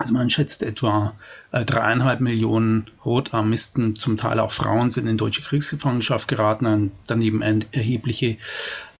Also 0.03 0.15
man 0.15 0.31
schätzt 0.31 0.65
etwa 0.65 1.15
äh, 1.53 1.65
dreieinhalb 1.65 2.19
Millionen 2.19 2.91
Rotarmisten, 3.05 3.95
zum 3.95 4.17
Teil 4.17 4.41
auch 4.41 4.51
Frauen, 4.51 4.91
sind 4.91 5.07
in 5.07 5.17
deutsche 5.17 5.43
Kriegsgefangenschaft 5.43 6.27
geraten, 6.27 6.91
daneben 7.07 7.41
erhebliche 7.41 8.37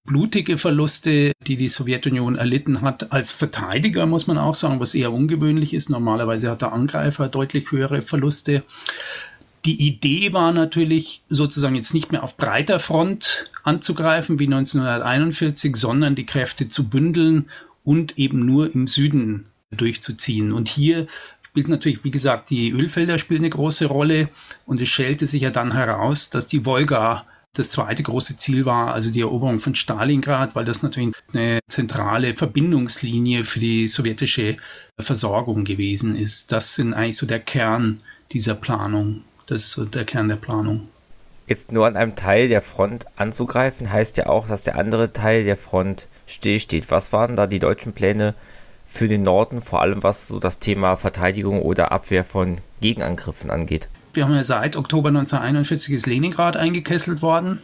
blutige 0.05 0.59
Verluste, 0.59 1.33
die 1.45 1.57
die 1.57 1.69
Sowjetunion 1.69 2.37
erlitten 2.37 2.83
hat. 2.83 3.11
Als 3.11 3.33
Verteidiger 3.33 4.07
muss 4.07 4.29
man 4.29 4.39
auch 4.39 4.55
sagen, 4.55 4.79
was 4.79 4.95
eher 4.95 5.13
ungewöhnlich 5.13 5.75
ist. 5.75 5.91
Normalerweise 5.91 6.53
hat 6.53 6.63
der 6.63 6.73
Angreifer 6.73 7.27
deutlich 7.27 7.73
höhere 7.73 8.01
Verluste. 8.01 8.63
Die 9.65 9.85
Idee 9.85 10.33
war 10.33 10.53
natürlich 10.53 11.25
sozusagen 11.29 11.75
jetzt 11.75 11.95
nicht 11.95 12.13
mehr 12.13 12.23
auf 12.23 12.37
breiter 12.37 12.79
Front 12.79 13.51
anzugreifen 13.65 14.39
wie 14.39 14.47
1941, 14.47 15.75
sondern 15.75 16.15
die 16.15 16.27
Kräfte 16.27 16.69
zu 16.69 16.89
bündeln 16.89 17.51
und 17.83 18.21
eben 18.21 18.47
nur 18.47 18.73
im 18.73 18.87
Süden 18.87 19.49
durchzuziehen. 19.77 20.53
Und 20.53 20.69
hier 20.69 21.07
spielt 21.43 21.69
natürlich, 21.69 22.05
wie 22.05 22.11
gesagt, 22.11 22.51
die 22.51 22.71
Ölfelder 22.71 23.19
spielen 23.19 23.41
eine 23.41 23.51
große 23.51 23.87
Rolle 23.87 24.29
und 24.67 24.81
es 24.81 24.89
stellte 24.89 25.27
sich 25.27 25.43
ja 25.43 25.51
dann 25.51 25.73
heraus, 25.73 26.31
dass 26.31 26.47
die 26.47 26.65
Wolga 26.65 27.27
das 27.55 27.71
zweite 27.71 28.03
große 28.03 28.39
Ziel 28.39 28.65
war, 28.65 28.95
also 28.95 29.11
die 29.11 29.21
Eroberung 29.21 29.61
von 29.61 29.75
Stalingrad, 29.75 30.55
weil 30.55 30.65
das 30.65 30.83
natürlich 30.83 31.15
eine 31.35 31.61
zentrale 31.69 32.35
Verbindungslinie 32.35 33.45
für 33.45 33.61
die 33.61 33.89
sowjetische 33.89 34.57
Versorgung 34.99 35.65
gewesen 35.65 36.17
ist. 36.17 36.51
Das 36.51 36.75
sind 36.75 36.95
eigentlich 36.95 37.19
so 37.19 37.27
der 37.27 37.41
Kern 37.41 38.01
dieser 38.33 38.55
Planung. 38.55 39.23
Das 39.47 39.65
ist 39.65 39.73
so 39.73 39.85
der 39.85 40.05
Kern 40.05 40.29
der 40.29 40.37
Planung. 40.37 40.89
Jetzt 41.47 41.73
nur 41.73 41.87
an 41.87 41.97
einem 41.97 42.17
Teil 42.17 42.49
der 42.49 42.63
Front 42.63 43.05
anzugreifen, 43.17 43.93
heißt 43.93 44.17
ja 44.17 44.27
auch, 44.27 44.49
dass 44.49 44.65
der 44.65 44.79
andere 44.79 45.13
Teil 45.13 45.45
der 45.45 45.59
Front 45.59 46.07
stillsteht. 46.27 46.91
Was 46.91 47.13
waren 47.13 47.37
da 47.37 47.47
die 47.47 47.59
deutschen 47.59 47.93
Pläne 47.93 48.35
für 48.93 49.09
den 49.09 49.23
Norden, 49.23 49.63
vor 49.63 49.81
allem 49.81 50.03
was 50.03 50.29
so 50.29 50.39
das 50.39 50.59
Thema 50.59 50.97
Verteidigung 50.97 51.63
oder 51.63 51.93
Abwehr 51.93 52.25
von 52.25 52.59
Gegenangriffen 52.83 53.51
angeht? 53.51 53.89
Wir 54.13 54.27
haben 54.27 54.35
ja 54.35 54.45
seit 54.45 54.77
Oktober 54.77 55.09
1941 55.09 55.95
ist 55.95 56.07
Leningrad 56.07 56.59
eingekesselt 56.59 57.23
worden. 57.23 57.59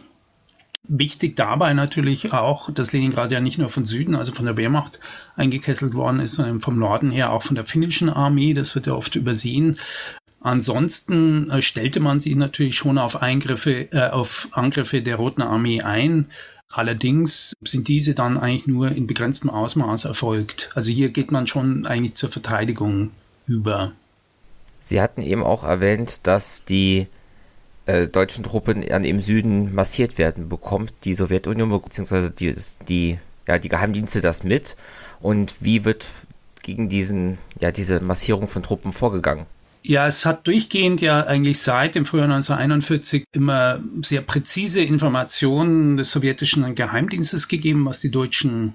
Wichtig 0.83 1.35
dabei 1.35 1.73
natürlich 1.73 2.33
auch, 2.33 2.71
dass 2.71 2.93
Leningrad 2.93 3.31
ja 3.31 3.41
nicht 3.41 3.59
nur 3.59 3.69
von 3.69 3.85
Süden, 3.85 4.15
also 4.15 4.33
von 4.33 4.45
der 4.45 4.57
Wehrmacht 4.57 4.99
eingekesselt 5.35 5.93
worden 5.93 6.19
ist, 6.19 6.33
sondern 6.33 6.57
vom 6.57 6.79
Norden 6.79 7.11
her 7.11 7.31
auch 7.31 7.43
von 7.43 7.55
der 7.55 7.65
finnischen 7.65 8.09
Armee. 8.09 8.55
Das 8.55 8.73
wird 8.73 8.87
ja 8.87 8.93
oft 8.93 9.15
übersehen. 9.15 9.77
Ansonsten 10.41 11.51
äh, 11.51 11.61
stellte 11.61 11.99
man 11.99 12.19
sich 12.19 12.35
natürlich 12.35 12.75
schon 12.75 12.97
auf 12.97 13.21
Eingriffe, 13.21 13.91
äh, 13.91 14.09
auf 14.09 14.47
Angriffe 14.53 15.03
der 15.03 15.17
Roten 15.17 15.43
Armee 15.43 15.83
ein. 15.83 16.31
Allerdings 16.71 17.53
sind 17.61 17.87
diese 17.87 18.13
dann 18.13 18.37
eigentlich 18.37 18.67
nur 18.67 18.91
in 18.91 19.07
begrenztem 19.07 19.49
Ausmaß 19.49 20.05
erfolgt. 20.05 20.69
Also 20.75 20.91
hier 20.91 21.09
geht 21.09 21.31
man 21.31 21.47
schon 21.47 21.87
eigentlich 21.87 22.15
zur 22.15 22.29
Verteidigung 22.29 23.11
über. 23.45 23.93
Sie 24.79 25.01
hatten 25.01 25.21
eben 25.21 25.43
auch 25.43 25.63
erwähnt, 25.63 26.27
dass 26.27 26.63
die 26.65 27.07
äh, 27.85 28.07
deutschen 28.07 28.43
Truppen 28.43 28.81
dann 28.81 29.03
im 29.03 29.21
Süden 29.21 29.73
massiert 29.73 30.19
werden. 30.19 30.47
Bekommt 30.47 30.93
die 31.05 31.15
Sowjetunion 31.15 31.69
bzw. 31.69 32.29
Die, 32.29 32.55
die, 32.87 33.19
ja, 33.47 33.57
die 33.57 33.69
Geheimdienste 33.69 34.21
das 34.21 34.43
mit? 34.43 34.77
Und 35.21 35.55
wie 35.59 35.85
wird 35.85 36.05
gegen 36.61 36.87
diesen, 36.87 37.39
ja, 37.59 37.71
diese 37.71 37.99
Massierung 37.99 38.47
von 38.47 38.61
Truppen 38.61 38.91
vorgegangen? 38.91 39.47
Ja, 39.81 40.07
es 40.07 40.25
hat 40.25 40.45
durchgehend 40.45 40.99
ja 41.01 41.25
eigentlich 41.25 41.59
seit 41.59 41.95
dem 41.95 42.05
Frühjahr 42.05 42.25
1941 42.25 43.23
immer 43.31 43.79
sehr 44.01 44.21
präzise 44.21 44.81
Informationen 44.81 45.97
des 45.97 46.11
sowjetischen 46.11 46.75
Geheimdienstes 46.75 47.47
gegeben, 47.47 47.85
was 47.85 48.01
die 48.01 48.11
deutschen 48.11 48.73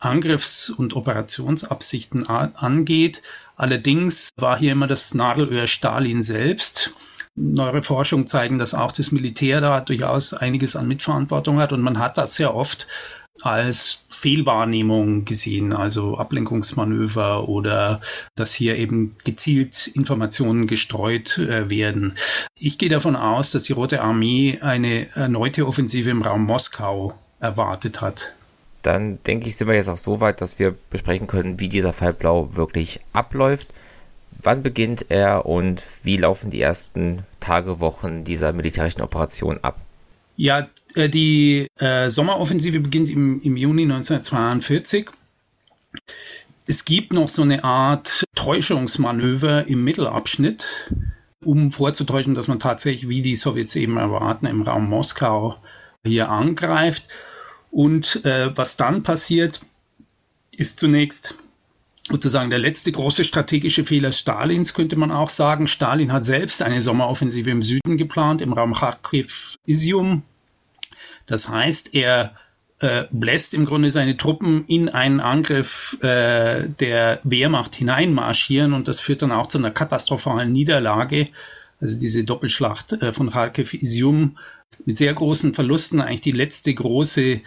Angriffs- 0.00 0.70
und 0.70 0.96
Operationsabsichten 0.96 2.26
angeht. 2.26 3.22
Allerdings 3.56 4.30
war 4.36 4.58
hier 4.58 4.72
immer 4.72 4.86
das 4.86 5.14
Nadelöhr 5.14 5.66
Stalin 5.66 6.22
selbst. 6.22 6.94
Neuere 7.36 7.82
Forschungen 7.82 8.26
zeigen, 8.26 8.58
dass 8.58 8.74
auch 8.74 8.92
das 8.92 9.12
Militär 9.12 9.60
da 9.60 9.80
durchaus 9.80 10.34
einiges 10.34 10.74
an 10.74 10.88
Mitverantwortung 10.88 11.60
hat 11.60 11.72
und 11.72 11.80
man 11.80 11.98
hat 11.98 12.18
das 12.18 12.34
sehr 12.34 12.54
oft 12.54 12.88
als 13.42 14.04
Fehlwahrnehmung 14.08 15.24
gesehen, 15.24 15.72
also 15.72 16.16
Ablenkungsmanöver 16.16 17.48
oder 17.48 18.00
dass 18.34 18.52
hier 18.54 18.76
eben 18.76 19.16
gezielt 19.24 19.86
Informationen 19.88 20.66
gestreut 20.66 21.38
äh, 21.38 21.70
werden. 21.70 22.16
Ich 22.58 22.78
gehe 22.78 22.88
davon 22.88 23.16
aus, 23.16 23.52
dass 23.52 23.64
die 23.64 23.72
Rote 23.72 24.02
Armee 24.02 24.58
eine 24.60 25.14
erneute 25.14 25.66
Offensive 25.66 26.10
im 26.10 26.22
Raum 26.22 26.44
Moskau 26.44 27.14
erwartet 27.40 28.00
hat 28.00 28.32
dann 28.82 29.22
denke 29.24 29.48
ich, 29.48 29.56
sind 29.56 29.68
wir 29.68 29.74
jetzt 29.74 29.88
auch 29.88 29.98
so 29.98 30.20
weit, 30.20 30.40
dass 30.40 30.58
wir 30.58 30.74
besprechen 30.90 31.26
können, 31.26 31.60
wie 31.60 31.68
dieser 31.68 31.92
Fall 31.92 32.12
Blau 32.12 32.56
wirklich 32.56 33.00
abläuft. 33.12 33.68
Wann 34.42 34.62
beginnt 34.62 35.06
er 35.10 35.44
und 35.44 35.82
wie 36.02 36.16
laufen 36.16 36.50
die 36.50 36.60
ersten 36.60 37.24
Tage, 37.40 37.80
Wochen 37.80 38.24
dieser 38.24 38.52
militärischen 38.52 39.02
Operation 39.02 39.58
ab? 39.62 39.78
Ja, 40.40 40.70
äh, 40.94 41.10
die 41.10 41.66
äh, 41.78 42.08
Sommeroffensive 42.08 42.80
beginnt 42.80 43.10
im, 43.10 43.42
im 43.42 43.58
Juni 43.58 43.82
1942. 43.82 45.10
Es 46.66 46.86
gibt 46.86 47.12
noch 47.12 47.28
so 47.28 47.42
eine 47.42 47.62
Art 47.62 48.24
Täuschungsmanöver 48.36 49.66
im 49.66 49.84
Mittelabschnitt, 49.84 50.66
um 51.44 51.72
vorzutäuschen, 51.72 52.34
dass 52.34 52.48
man 52.48 52.58
tatsächlich, 52.58 53.10
wie 53.10 53.20
die 53.20 53.36
Sowjets 53.36 53.76
eben 53.76 53.98
erwarten, 53.98 54.46
im 54.46 54.62
Raum 54.62 54.88
Moskau 54.88 55.58
hier 56.06 56.30
angreift. 56.30 57.04
Und 57.70 58.24
äh, 58.24 58.56
was 58.56 58.78
dann 58.78 59.02
passiert, 59.02 59.60
ist 60.56 60.80
zunächst 60.80 61.34
sozusagen 62.08 62.48
der 62.48 62.58
letzte 62.58 62.92
große 62.92 63.24
strategische 63.24 63.84
Fehler 63.84 64.12
Stalins, 64.12 64.72
könnte 64.72 64.96
man 64.96 65.12
auch 65.12 65.28
sagen. 65.28 65.66
Stalin 65.66 66.14
hat 66.14 66.24
selbst 66.24 66.62
eine 66.62 66.80
Sommeroffensive 66.80 67.50
im 67.50 67.62
Süden 67.62 67.98
geplant, 67.98 68.40
im 68.40 68.54
Raum 68.54 68.72
Kharkiv-Isium. 68.72 70.22
Das 71.30 71.48
heißt, 71.48 71.94
er 71.94 72.34
äh, 72.80 73.04
bläst 73.12 73.54
im 73.54 73.66
Grunde 73.66 73.90
seine 73.90 74.16
Truppen 74.16 74.64
in 74.66 74.88
einen 74.88 75.20
Angriff 75.20 75.96
äh, 76.02 76.68
der 76.68 77.20
Wehrmacht 77.22 77.76
hineinmarschieren 77.76 78.72
und 78.72 78.88
das 78.88 78.98
führt 78.98 79.22
dann 79.22 79.30
auch 79.30 79.46
zu 79.46 79.58
einer 79.58 79.70
katastrophalen 79.70 80.50
Niederlage. 80.50 81.28
Also 81.80 81.98
diese 81.98 82.24
Doppelschlacht 82.24 82.94
äh, 82.94 83.12
von 83.12 83.30
Kharkiv-Isium 83.30 84.38
mit 84.86 84.96
sehr 84.96 85.14
großen 85.14 85.54
Verlusten, 85.54 86.00
eigentlich 86.00 86.20
die 86.22 86.32
letzte 86.32 86.74
große 86.74 87.40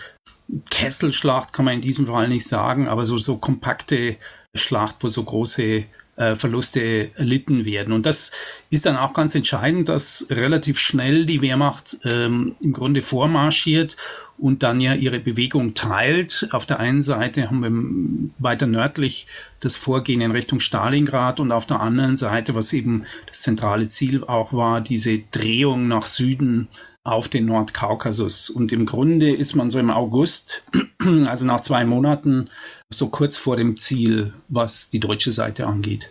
Kesselschlacht 0.69 1.51
kann 1.51 1.65
man 1.65 1.75
in 1.75 1.81
diesem 1.81 2.07
Fall 2.07 2.29
nicht 2.29 2.47
sagen, 2.47 2.87
aber 2.87 3.05
so, 3.05 3.17
so 3.17 3.37
kompakte 3.37 4.15
Schlacht, 4.55 4.97
wo 5.01 5.09
so 5.09 5.23
große 5.23 5.83
äh, 6.15 6.36
Verluste 6.36 7.12
erlitten 7.15 7.65
werden. 7.65 7.93
Und 7.93 8.05
das 8.05 8.32
ist 8.70 8.86
dann 8.86 8.98
auch 8.98 9.13
ganz 9.13 9.36
entscheidend, 9.36 9.89
dass 9.89 10.27
relativ 10.29 10.79
schnell 10.79 11.25
die 11.25 11.41
Wehrmacht 11.41 11.98
ähm, 12.03 12.55
im 12.62 12.74
Grunde 12.74 13.01
vormarschiert 13.01 13.98
und 14.38 14.63
dann 14.63 14.82
ja 14.82 14.93
ihre 14.93 15.20
Bewegung 15.20 15.74
teilt. 15.74 16.50
Auf 16.51 16.65
der 16.65 16.79
einen 16.79 17.01
Seite 17.01 17.50
haben 17.50 17.62
wir 17.62 18.43
weiter 18.43 18.67
nördlich 18.67 19.27
das 19.60 19.75
Vorgehen 19.75 20.22
in 20.22 20.32
Richtung 20.32 20.60
Stalingrad 20.60 21.39
und 21.39 21.51
auf 21.51 21.65
der 21.65 21.79
anderen 21.79 22.15
Seite, 22.15 22.55
was 22.55 22.74
eben 22.74 23.05
das 23.27 23.41
zentrale 23.41 23.89
Ziel 23.89 24.24
auch 24.24 24.53
war, 24.53 24.82
diese 24.82 25.20
Drehung 25.32 25.88
nach 25.88 26.05
Süden 26.05 26.67
auf 27.03 27.27
den 27.27 27.46
Nordkaukasus. 27.46 28.50
Und 28.50 28.72
im 28.72 28.86
Grunde 28.86 29.32
ist 29.32 29.55
man 29.55 29.70
so 29.70 29.79
im 29.79 29.91
August, 29.91 30.63
also 31.25 31.46
nach 31.46 31.62
zwei 31.62 31.86
Monaten, 31.86 32.50
so 32.97 33.09
kurz 33.09 33.38
vor 33.38 33.57
dem 33.57 33.77
Ziel, 33.77 34.33
was 34.50 34.89
die 34.89 35.00
deutsche 35.00 35.31
Seite 35.31 35.67
angeht. 35.67 36.09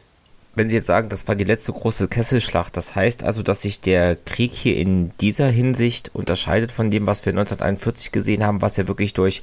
Wenn 0.54 0.68
Sie 0.68 0.76
jetzt 0.76 0.86
sagen, 0.86 1.08
das 1.08 1.26
war 1.28 1.34
die 1.34 1.44
letzte 1.44 1.72
große 1.72 2.08
Kesselschlacht, 2.08 2.76
das 2.76 2.94
heißt 2.94 3.24
also, 3.24 3.42
dass 3.42 3.62
sich 3.62 3.80
der 3.80 4.16
Krieg 4.16 4.52
hier 4.52 4.76
in 4.76 5.10
dieser 5.20 5.48
Hinsicht 5.48 6.10
unterscheidet 6.14 6.72
von 6.72 6.90
dem, 6.90 7.06
was 7.06 7.24
wir 7.24 7.32
1941 7.32 8.12
gesehen 8.12 8.44
haben, 8.44 8.60
was 8.60 8.76
ja 8.76 8.86
wirklich 8.86 9.14
durch 9.14 9.42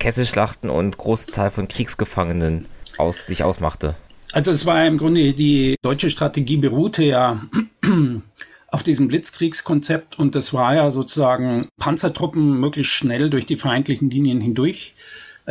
Kesselschlachten 0.00 0.68
und 0.68 0.96
große 0.96 1.28
Zahl 1.28 1.52
von 1.52 1.68
Kriegsgefangenen 1.68 2.66
aus 2.98 3.26
sich 3.26 3.44
ausmachte. 3.44 3.94
Also 4.32 4.50
es 4.50 4.66
war 4.66 4.84
im 4.86 4.98
Grunde 4.98 5.34
die 5.34 5.76
deutsche 5.82 6.10
Strategie 6.10 6.56
beruhte 6.56 7.04
ja 7.04 7.42
auf 8.68 8.82
diesem 8.82 9.08
Blitzkriegskonzept 9.08 10.18
und 10.18 10.34
das 10.34 10.52
war 10.52 10.74
ja 10.74 10.90
sozusagen 10.90 11.68
Panzertruppen 11.78 12.58
möglichst 12.58 12.92
schnell 12.92 13.30
durch 13.30 13.46
die 13.46 13.56
feindlichen 13.56 14.10
Linien 14.10 14.40
hindurch 14.40 14.94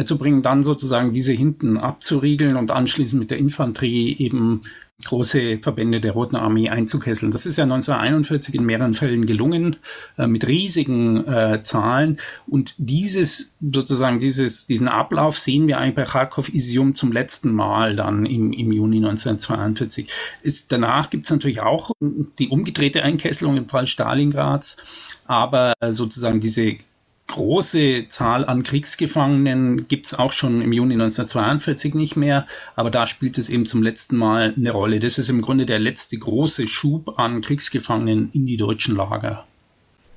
zu 0.06 0.18
bringen, 0.18 0.42
dann 0.42 0.64
sozusagen 0.64 1.12
diese 1.12 1.34
hinten 1.34 1.78
abzuriegeln 1.78 2.56
und 2.56 2.72
anschließend 2.72 3.20
mit 3.20 3.32
der 3.32 3.38
Infanterie 3.38 4.16
eben 4.18 4.62
große 5.06 5.60
Verbände 5.60 6.02
der 6.02 6.12
Roten 6.12 6.36
Armee 6.36 6.70
einzukesseln. 6.70 7.32
Das 7.32 7.46
ist 7.46 7.58
ja 7.58 7.64
1941 7.64 8.56
in 8.56 8.66
mehreren 8.66 8.94
Fällen 8.94 9.26
gelungen, 9.26 9.78
äh, 10.18 10.28
mit 10.28 10.48
riesigen 10.48 11.26
äh, 11.26 11.64
Zahlen. 11.64 12.18
Und 12.48 12.76
dieses, 12.78 13.56
sozusagen, 13.62 14.20
dieses, 14.20 14.68
diesen 14.68 14.88
Ablauf 14.88 15.40
sehen 15.40 15.68
wir 15.68 15.78
eigentlich 15.78 15.96
bei 15.96 16.04
Kharkov-Isium 16.04 16.96
zum 16.96 17.12
letzten 17.12 17.54
Mal 17.54 17.96
dann 17.96 18.26
im, 18.26 18.52
im 18.52 18.72
Juni 18.72 18.98
1942. 18.98 20.10
Ist, 20.42 20.72
danach 20.72 21.10
gibt 21.10 21.26
es 21.26 21.32
natürlich 21.32 21.62
auch 21.62 21.92
die 22.02 22.50
umgedrehte 22.50 23.02
Einkesselung 23.02 23.56
im 23.56 23.70
Fall 23.70 23.88
Stalingrads, 23.88 24.78
aber 25.26 25.74
sozusagen 25.92 26.40
diese 26.42 26.76
große 27.30 28.08
Zahl 28.10 28.44
an 28.44 28.64
Kriegsgefangenen 28.64 29.88
gibt 29.88 30.08
es 30.08 30.14
auch 30.14 30.34
schon 30.34 30.62
im 30.62 30.74
Juni 30.74 30.96
1942 30.96 31.94
nicht 31.94 32.16
mehr, 32.18 32.46
aber 32.76 32.90
da 32.90 33.08
spielt 33.08 33.38
es 33.38 33.50
eben 33.50 33.66
zum 33.66 33.82
letzten 33.82 34.18
Mal 34.18 34.54
eine 34.58 34.72
Rolle. 34.72 35.00
Das 35.00 35.18
ist 35.18 35.30
im 35.30 35.42
Grunde 35.42 35.66
der 35.66 35.80
letzte 35.80 36.18
große 36.18 36.68
Schub 36.68 37.18
an 37.18 37.42
Kriegsgefangenen 37.42 38.30
in 38.34 38.46
die 38.46 38.58
deutschen 38.58 38.96
Lager. 38.96 39.46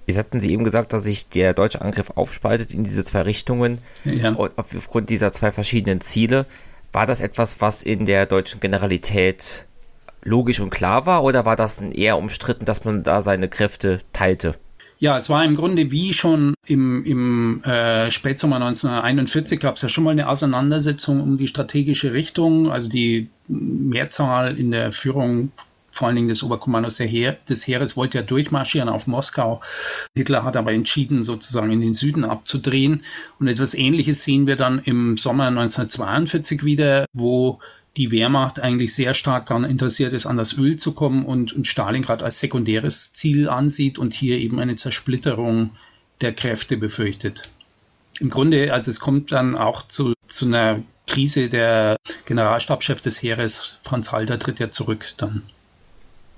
Jetzt 0.06 0.18
hatten 0.18 0.40
Sie 0.40 0.50
eben 0.50 0.64
gesagt, 0.64 0.92
dass 0.92 1.04
sich 1.04 1.28
der 1.28 1.54
deutsche 1.54 1.80
Angriff 1.80 2.10
aufspaltet 2.16 2.72
in 2.72 2.82
diese 2.82 3.04
zwei 3.04 3.22
Richtungen 3.22 3.78
ja. 4.04 4.34
aufgrund 4.34 5.10
dieser 5.10 5.32
zwei 5.32 5.52
verschiedenen 5.52 6.00
Ziele. 6.00 6.46
War 6.90 7.06
das 7.06 7.20
etwas, 7.20 7.60
was 7.60 7.82
in 7.82 8.04
der 8.04 8.26
deutschen 8.26 8.58
Generalität 8.58 9.66
logisch 10.24 10.60
und 10.60 10.70
klar 10.70 11.06
war 11.06 11.22
oder 11.22 11.44
war 11.44 11.56
das 11.56 11.80
eher 11.80 12.18
umstritten, 12.18 12.64
dass 12.64 12.84
man 12.84 13.02
da 13.02 13.22
seine 13.22 13.48
Kräfte 13.48 14.00
teilte? 14.12 14.56
Ja, 15.02 15.16
es 15.16 15.28
war 15.28 15.44
im 15.44 15.56
Grunde 15.56 15.90
wie 15.90 16.12
schon 16.12 16.54
im, 16.64 17.04
im 17.04 17.64
äh, 17.64 18.08
Spätsommer 18.12 18.54
1941 18.54 19.58
gab 19.58 19.74
es 19.74 19.82
ja 19.82 19.88
schon 19.88 20.04
mal 20.04 20.12
eine 20.12 20.28
Auseinandersetzung 20.28 21.20
um 21.20 21.38
die 21.38 21.48
strategische 21.48 22.12
Richtung. 22.12 22.70
Also 22.70 22.88
die 22.88 23.28
Mehrzahl 23.48 24.56
in 24.56 24.70
der 24.70 24.92
Führung 24.92 25.50
vor 25.90 26.06
allen 26.06 26.14
Dingen 26.14 26.28
des 26.28 26.44
Oberkommandos 26.44 27.00
Heer, 27.00 27.36
des 27.48 27.66
Heeres 27.66 27.96
wollte 27.96 28.18
ja 28.18 28.22
durchmarschieren 28.22 28.88
auf 28.88 29.08
Moskau. 29.08 29.60
Hitler 30.16 30.44
hat 30.44 30.56
aber 30.56 30.70
entschieden, 30.70 31.24
sozusagen 31.24 31.72
in 31.72 31.80
den 31.80 31.94
Süden 31.94 32.24
abzudrehen. 32.24 33.02
Und 33.40 33.48
etwas 33.48 33.74
Ähnliches 33.74 34.22
sehen 34.22 34.46
wir 34.46 34.54
dann 34.54 34.78
im 34.84 35.16
Sommer 35.16 35.48
1942 35.48 36.64
wieder, 36.64 37.06
wo 37.12 37.58
die 37.96 38.10
Wehrmacht 38.10 38.60
eigentlich 38.60 38.94
sehr 38.94 39.14
stark 39.14 39.46
daran 39.46 39.64
interessiert 39.64 40.12
ist, 40.12 40.26
an 40.26 40.36
das 40.36 40.56
Öl 40.56 40.76
zu 40.76 40.92
kommen 40.92 41.26
und, 41.26 41.52
und 41.52 41.66
Stalingrad 41.66 42.22
als 42.22 42.38
sekundäres 42.38 43.12
Ziel 43.12 43.48
ansieht 43.48 43.98
und 43.98 44.14
hier 44.14 44.38
eben 44.38 44.58
eine 44.60 44.76
Zersplitterung 44.76 45.70
der 46.20 46.32
Kräfte 46.32 46.76
befürchtet. 46.76 47.50
Im 48.20 48.30
Grunde, 48.30 48.72
also 48.72 48.90
es 48.90 49.00
kommt 49.00 49.32
dann 49.32 49.56
auch 49.56 49.86
zu, 49.88 50.14
zu 50.26 50.46
einer 50.46 50.82
Krise. 51.06 51.48
Der 51.48 51.96
Generalstabschef 52.24 53.00
des 53.00 53.22
Heeres, 53.22 53.74
Franz 53.82 54.12
Halter, 54.12 54.38
tritt 54.38 54.60
ja 54.60 54.70
zurück 54.70 55.06
dann. 55.18 55.42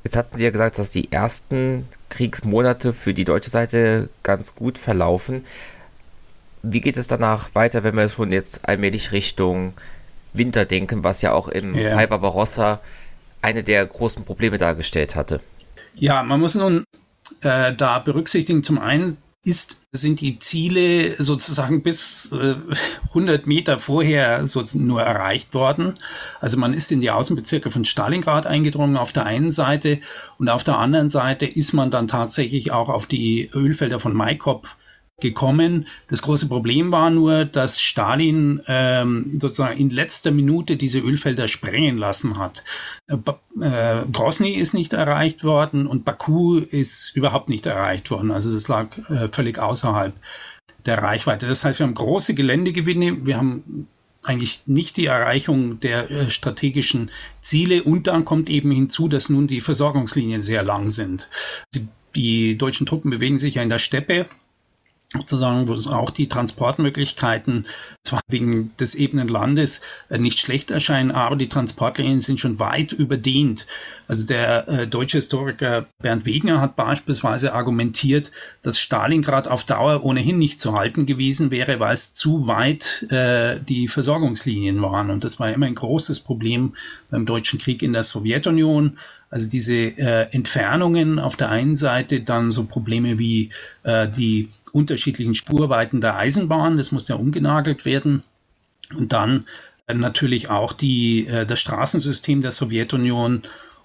Jetzt 0.03 0.17
hatten 0.17 0.37
Sie 0.37 0.45
ja 0.45 0.51
gesagt, 0.51 0.79
dass 0.79 0.91
die 0.91 1.13
ersten 1.13 1.87
Kriegsmonate 2.11 2.93
für 2.93 3.15
die 3.15 3.25
deutsche 3.25 3.51
Seite 3.51 4.11
ganz 4.23 4.55
gut 4.55 4.79
verlaufen. 4.79 5.45
Wie 6.63 6.81
geht 6.81 6.97
es 6.97 7.07
danach 7.07 7.55
weiter, 7.55 7.85
wenn 7.85 7.97
wir 7.97 8.09
schon 8.09 8.33
jetzt 8.33 8.69
allmählich 8.69 9.13
Richtung 9.13 9.75
Winter 10.35 10.65
denken, 10.65 11.05
was 11.05 11.23
ja 11.23 11.33
auch 11.33 11.49
im 11.49 11.75
ja. 11.75 11.95
Fall 11.95 12.09
Barbarossa 12.09 12.81
eine 13.41 13.63
der 13.63 13.87
großen 13.87 14.25
Probleme 14.25 14.59
dargestellt 14.59 15.17
hatte? 15.17 15.41
Ja, 15.95 16.23
man 16.23 16.41
muss 16.41 16.55
nun 16.55 16.85
äh, 17.43 17.73
da 17.75 17.99
berücksichtigen, 18.01 18.63
zum 18.63 18.79
einen 18.79 19.17
ist, 19.45 19.81
sind 19.93 20.21
die 20.21 20.39
Ziele 20.39 21.23
sozusagen 21.23 21.83
bis 21.83 22.33
äh, 22.33 22.55
100 23.09 23.47
Meter 23.47 23.79
vorher 23.79 24.47
so 24.47 24.63
nur 24.73 25.03
erreicht 25.03 25.53
worden. 25.53 25.93
Also 26.41 26.59
man 26.59 26.73
ist 26.73 26.91
in 26.91 27.03
die 27.03 27.11
Außenbezirke 27.11 27.71
von 27.71 27.85
Stalingrad 27.85 28.47
eingedrungen 28.47 28.97
auf 28.97 29.13
der 29.13 29.27
einen 29.27 29.51
Seite 29.51 30.01
und 30.39 30.49
auf 30.49 30.65
der 30.65 30.79
anderen 30.79 31.11
Seite 31.11 31.47
ist 31.47 31.75
man 31.75 31.91
dann 31.91 32.09
tatsächlich 32.09 32.73
auch 32.73 32.89
auf 32.89 33.07
die 33.07 33.51
Ölfelder 33.53 33.99
von 33.99 34.15
Maikop 34.15 34.69
gekommen. 35.21 35.87
Das 36.09 36.23
große 36.23 36.49
Problem 36.49 36.91
war 36.91 37.11
nur, 37.11 37.45
dass 37.45 37.81
Stalin 37.81 38.61
ähm, 38.67 39.39
sozusagen 39.39 39.79
in 39.79 39.91
letzter 39.91 40.31
Minute 40.31 40.77
diese 40.77 40.99
Ölfelder 40.99 41.49
sprengen 41.49 41.97
lassen 41.97 42.39
hat. 42.39 42.65
Äh, 43.09 43.17
äh, 43.61 44.05
Grosny 44.11 44.53
ist 44.55 44.75
nicht 44.75 44.93
erreicht 44.93 45.45
worden 45.45 45.87
und 45.87 46.05
Baku 46.05 46.59
ist 46.59 47.15
überhaupt 47.15 47.49
nicht 47.49 47.67
erreicht 47.67 48.11
worden. 48.11 48.31
Also 48.31 48.53
das 48.53 48.69
lag 48.69 48.97
äh, 49.09 49.29
völlig 49.29 49.59
außerhalb 49.59 50.15
der 50.85 50.99
Reichweite. 50.99 51.47
Das 51.47 51.65
heißt, 51.65 51.79
wir 51.79 51.87
haben 51.87 51.95
große 51.95 52.35
Geländegewinne, 52.35 53.25
wir 53.25 53.37
haben 53.37 53.87
eigentlich 54.25 54.63
nicht 54.67 54.97
die 54.97 55.07
Erreichung 55.07 55.81
der 55.81 56.11
äh, 56.11 56.31
strategischen 56.31 57.11
Ziele 57.41 57.85
und 57.85 58.07
dann 58.07 58.25
kommt 58.25 58.51
eben 58.51 58.71
hinzu, 58.71 59.09
dass 59.09 59.29
nun 59.29 59.47
die 59.47 59.61
Versorgungslinien 59.61 60.43
sehr 60.43 60.63
lang 60.63 60.91
sind. 60.91 61.29
Die, 61.75 61.87
die 62.17 62.59
deutschen 62.59 62.87
Truppen 62.87 63.11
bewegen 63.11 63.39
sich 63.39 63.57
ja 63.57 63.63
in 63.63 63.69
der 63.69 63.79
Steppe 63.79 64.27
sozusagen, 65.17 65.69
wo 65.69 65.75
es 65.75 65.87
auch 65.87 66.11
die 66.11 66.29
Transportmöglichkeiten 66.29 67.63
zwar 68.03 68.21
wegen 68.29 68.77
des 68.79 68.95
ebenen 68.95 69.29
Landes 69.29 69.81
äh, 70.11 70.19
nicht 70.19 70.39
schlecht 70.39 70.71
erscheinen, 70.71 71.11
aber 71.11 71.37
die 71.37 71.49
Transportlinien 71.49 72.21
sind 72.21 72.41
schon 72.41 72.59
weit 72.59 72.93
überdehnt. 72.93 73.67
Also 74.09 74.27
der 74.27 74.69
äh, 74.69 74.87
deutsche 74.87 75.19
Historiker 75.19 75.87
Bernd 76.03 76.27
Wegner 76.27 76.61
hat 76.61 76.77
beispielsweise 76.77 77.55
argumentiert, 77.55 78.31
dass 78.63 78.79
Stalingrad 78.79 79.49
auf 79.49 79.65
Dauer 79.65 80.05
ohnehin 80.05 80.39
nicht 80.39 80.61
zu 80.61 80.75
halten 80.75 81.07
gewesen 81.07 81.51
wäre, 81.51 81.81
weil 81.81 81.95
es 81.95 82.13
zu 82.13 82.47
weit 82.47 83.07
äh, 83.11 83.59
die 83.61 83.89
Versorgungslinien 83.89 84.83
waren. 84.83 85.11
Und 85.11 85.25
das 85.25 85.41
war 85.41 85.51
immer 85.51 85.67
ein 85.67 85.75
großes 85.75 86.21
Problem 86.21 86.75
beim 87.11 87.25
Deutschen 87.25 87.59
Krieg 87.59 87.83
in 87.83 87.93
der 87.93 88.03
Sowjetunion. 88.03 88.99
Also 89.31 89.49
diese 89.49 89.75
äh, 89.75 90.29
Entfernungen 90.33 91.19
auf 91.19 91.37
der 91.37 91.49
einen 91.49 91.75
Seite, 91.75 92.21
dann 92.21 92.53
so 92.53 92.65
Probleme 92.65 93.19
wie 93.19 93.51
äh, 93.83 94.09
die 94.09 94.51
unterschiedlichen 94.75 95.35
Spurweiten 95.35 96.01
der 96.01 96.17
Eisenbahn. 96.17 96.77
Das 96.77 96.93
muss 96.93 97.09
ja 97.09 97.15
umgenagelt 97.15 97.85
werden. 97.85 98.23
Und 98.95 99.13
dann 99.13 99.41
äh, 99.87 99.95
natürlich 99.95 100.51
auch 100.51 100.73
die, 100.73 101.27
äh, 101.27 101.47
das 101.47 101.61
Straßensystem 101.61 102.43
der 102.43 102.51
Sowjetunion 102.51 103.43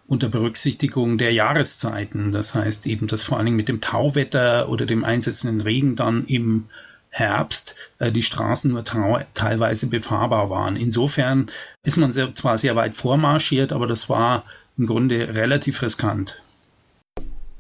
unter 0.08 0.28
Berücksichtigung 0.28 1.19
der 1.19 1.32
Jahreszeiten. 1.32 2.32
Das 2.32 2.56
heißt 2.56 2.88
eben, 2.88 3.08
dass 3.08 3.23
vor 3.23 3.38
allen 3.38 3.45
Dingen 3.45 3.58
mit 3.58 3.69
dem 3.69 3.82
Tauwetter 3.82 4.67
oder 4.69 4.88
dem 4.88 5.06
einsetzenden 5.06 5.62
Regen 5.62 5.95
dann 5.95 6.25
im 6.25 6.65
Herbst 7.10 7.75
äh, 7.99 8.12
die 8.12 8.23
Straßen 8.23 8.71
nur 8.71 8.84
teilweise 8.84 9.88
befahrbar 9.88 10.49
waren. 10.49 10.75
Insofern 10.75 11.52
ist 11.84 11.97
man 11.97 12.12
zwar 12.12 12.58
sehr 12.58 12.75
weit 12.75 12.95
vormarschiert, 12.95 13.71
aber 13.71 13.86
das 13.86 14.10
war 14.10 14.43
im 14.78 14.88
Grunde 14.88 15.36
relativ 15.36 15.82
riskant. 15.82 16.41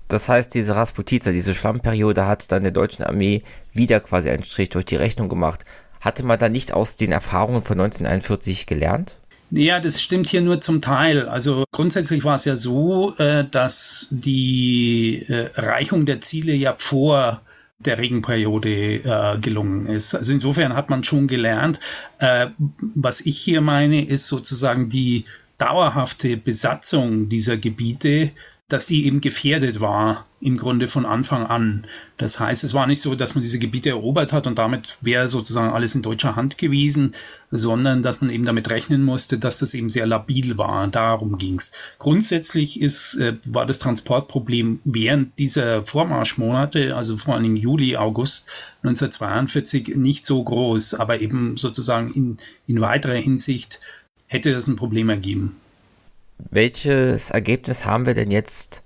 Das 0.09 0.27
heißt, 0.27 0.53
diese 0.55 0.75
Rasputiza, 0.75 1.31
diese 1.31 1.53
Schlammperiode 1.53 2.25
hat 2.25 2.51
dann 2.51 2.63
der 2.63 2.71
deutschen 2.71 3.05
Armee 3.05 3.43
wieder 3.71 3.99
quasi 3.99 4.29
einen 4.29 4.43
Strich 4.43 4.69
durch 4.69 4.85
die 4.85 4.95
Rechnung 4.95 5.29
gemacht. 5.29 5.63
Hatte 6.01 6.25
man 6.25 6.39
da 6.39 6.49
nicht 6.49 6.73
aus 6.73 6.97
den 6.97 7.11
Erfahrungen 7.11 7.61
von 7.61 7.79
1941 7.79 8.65
gelernt? 8.65 9.17
Ja, 9.51 9.79
das 9.79 10.01
stimmt 10.01 10.27
hier 10.27 10.41
nur 10.41 10.61
zum 10.61 10.81
Teil. 10.81 11.27
Also 11.27 11.63
grundsätzlich 11.71 12.23
war 12.23 12.35
es 12.35 12.45
ja 12.45 12.55
so, 12.55 13.15
äh, 13.17 13.45
dass 13.49 14.07
die 14.09 15.25
äh, 15.27 15.49
Erreichung 15.53 16.05
der 16.05 16.21
Ziele 16.21 16.53
ja 16.53 16.73
vor 16.75 17.41
der 17.77 17.99
Regenperiode 17.99 18.69
äh, 18.69 19.37
gelungen 19.39 19.87
ist. 19.87 20.15
Also 20.15 20.33
insofern 20.33 20.73
hat 20.73 20.89
man 20.89 21.03
schon 21.03 21.27
gelernt. 21.27 21.79
was 22.95 23.21
ich 23.21 23.37
hier 23.37 23.61
meine, 23.61 24.03
ist 24.05 24.27
sozusagen 24.27 24.89
die 24.89 25.25
dauerhafte 25.57 26.35
Besatzung 26.35 27.29
dieser 27.29 27.57
Gebiete 27.57 28.31
dass 28.69 28.85
die 28.85 29.05
eben 29.05 29.19
gefährdet 29.19 29.81
war, 29.81 30.27
im 30.39 30.55
Grunde 30.55 30.87
von 30.87 31.05
Anfang 31.05 31.45
an. 31.45 31.85
Das 32.17 32.39
heißt, 32.39 32.63
es 32.63 32.73
war 32.73 32.85
nicht 32.87 33.01
so, 33.01 33.15
dass 33.15 33.33
man 33.33 33.41
diese 33.41 33.59
Gebiete 33.59 33.89
erobert 33.89 34.31
hat 34.31 34.47
und 34.47 34.59
damit 34.59 34.99
wäre 35.01 35.27
sozusagen 35.27 35.73
alles 35.73 35.95
in 35.95 36.03
deutscher 36.03 36.35
Hand 36.35 36.57
gewesen, 36.57 37.15
sondern 37.49 38.03
dass 38.03 38.21
man 38.21 38.29
eben 38.29 38.45
damit 38.45 38.69
rechnen 38.69 39.03
musste, 39.03 39.39
dass 39.39 39.57
das 39.57 39.73
eben 39.73 39.89
sehr 39.89 40.05
labil 40.05 40.57
war. 40.57 40.87
Darum 40.87 41.37
ging's. 41.39 41.73
Grundsätzlich 41.97 42.79
ist, 42.79 43.15
äh, 43.15 43.37
war 43.45 43.65
das 43.65 43.79
Transportproblem 43.79 44.79
während 44.83 45.37
dieser 45.39 45.83
Vormarschmonate, 45.83 46.95
also 46.95 47.17
vor 47.17 47.35
allem 47.35 47.55
Juli, 47.55 47.97
August 47.97 48.47
1942, 48.83 49.95
nicht 49.95 50.25
so 50.25 50.43
groß, 50.43 50.93
aber 50.93 51.21
eben 51.21 51.57
sozusagen 51.57 52.13
in, 52.13 52.37
in 52.67 52.79
weiterer 52.81 53.15
Hinsicht 53.15 53.79
hätte 54.27 54.53
das 54.53 54.67
ein 54.67 54.75
Problem 54.75 55.09
ergeben 55.09 55.57
welches 56.49 57.29
Ergebnis 57.29 57.85
haben 57.85 58.05
wir 58.05 58.13
denn 58.13 58.31
jetzt 58.31 58.81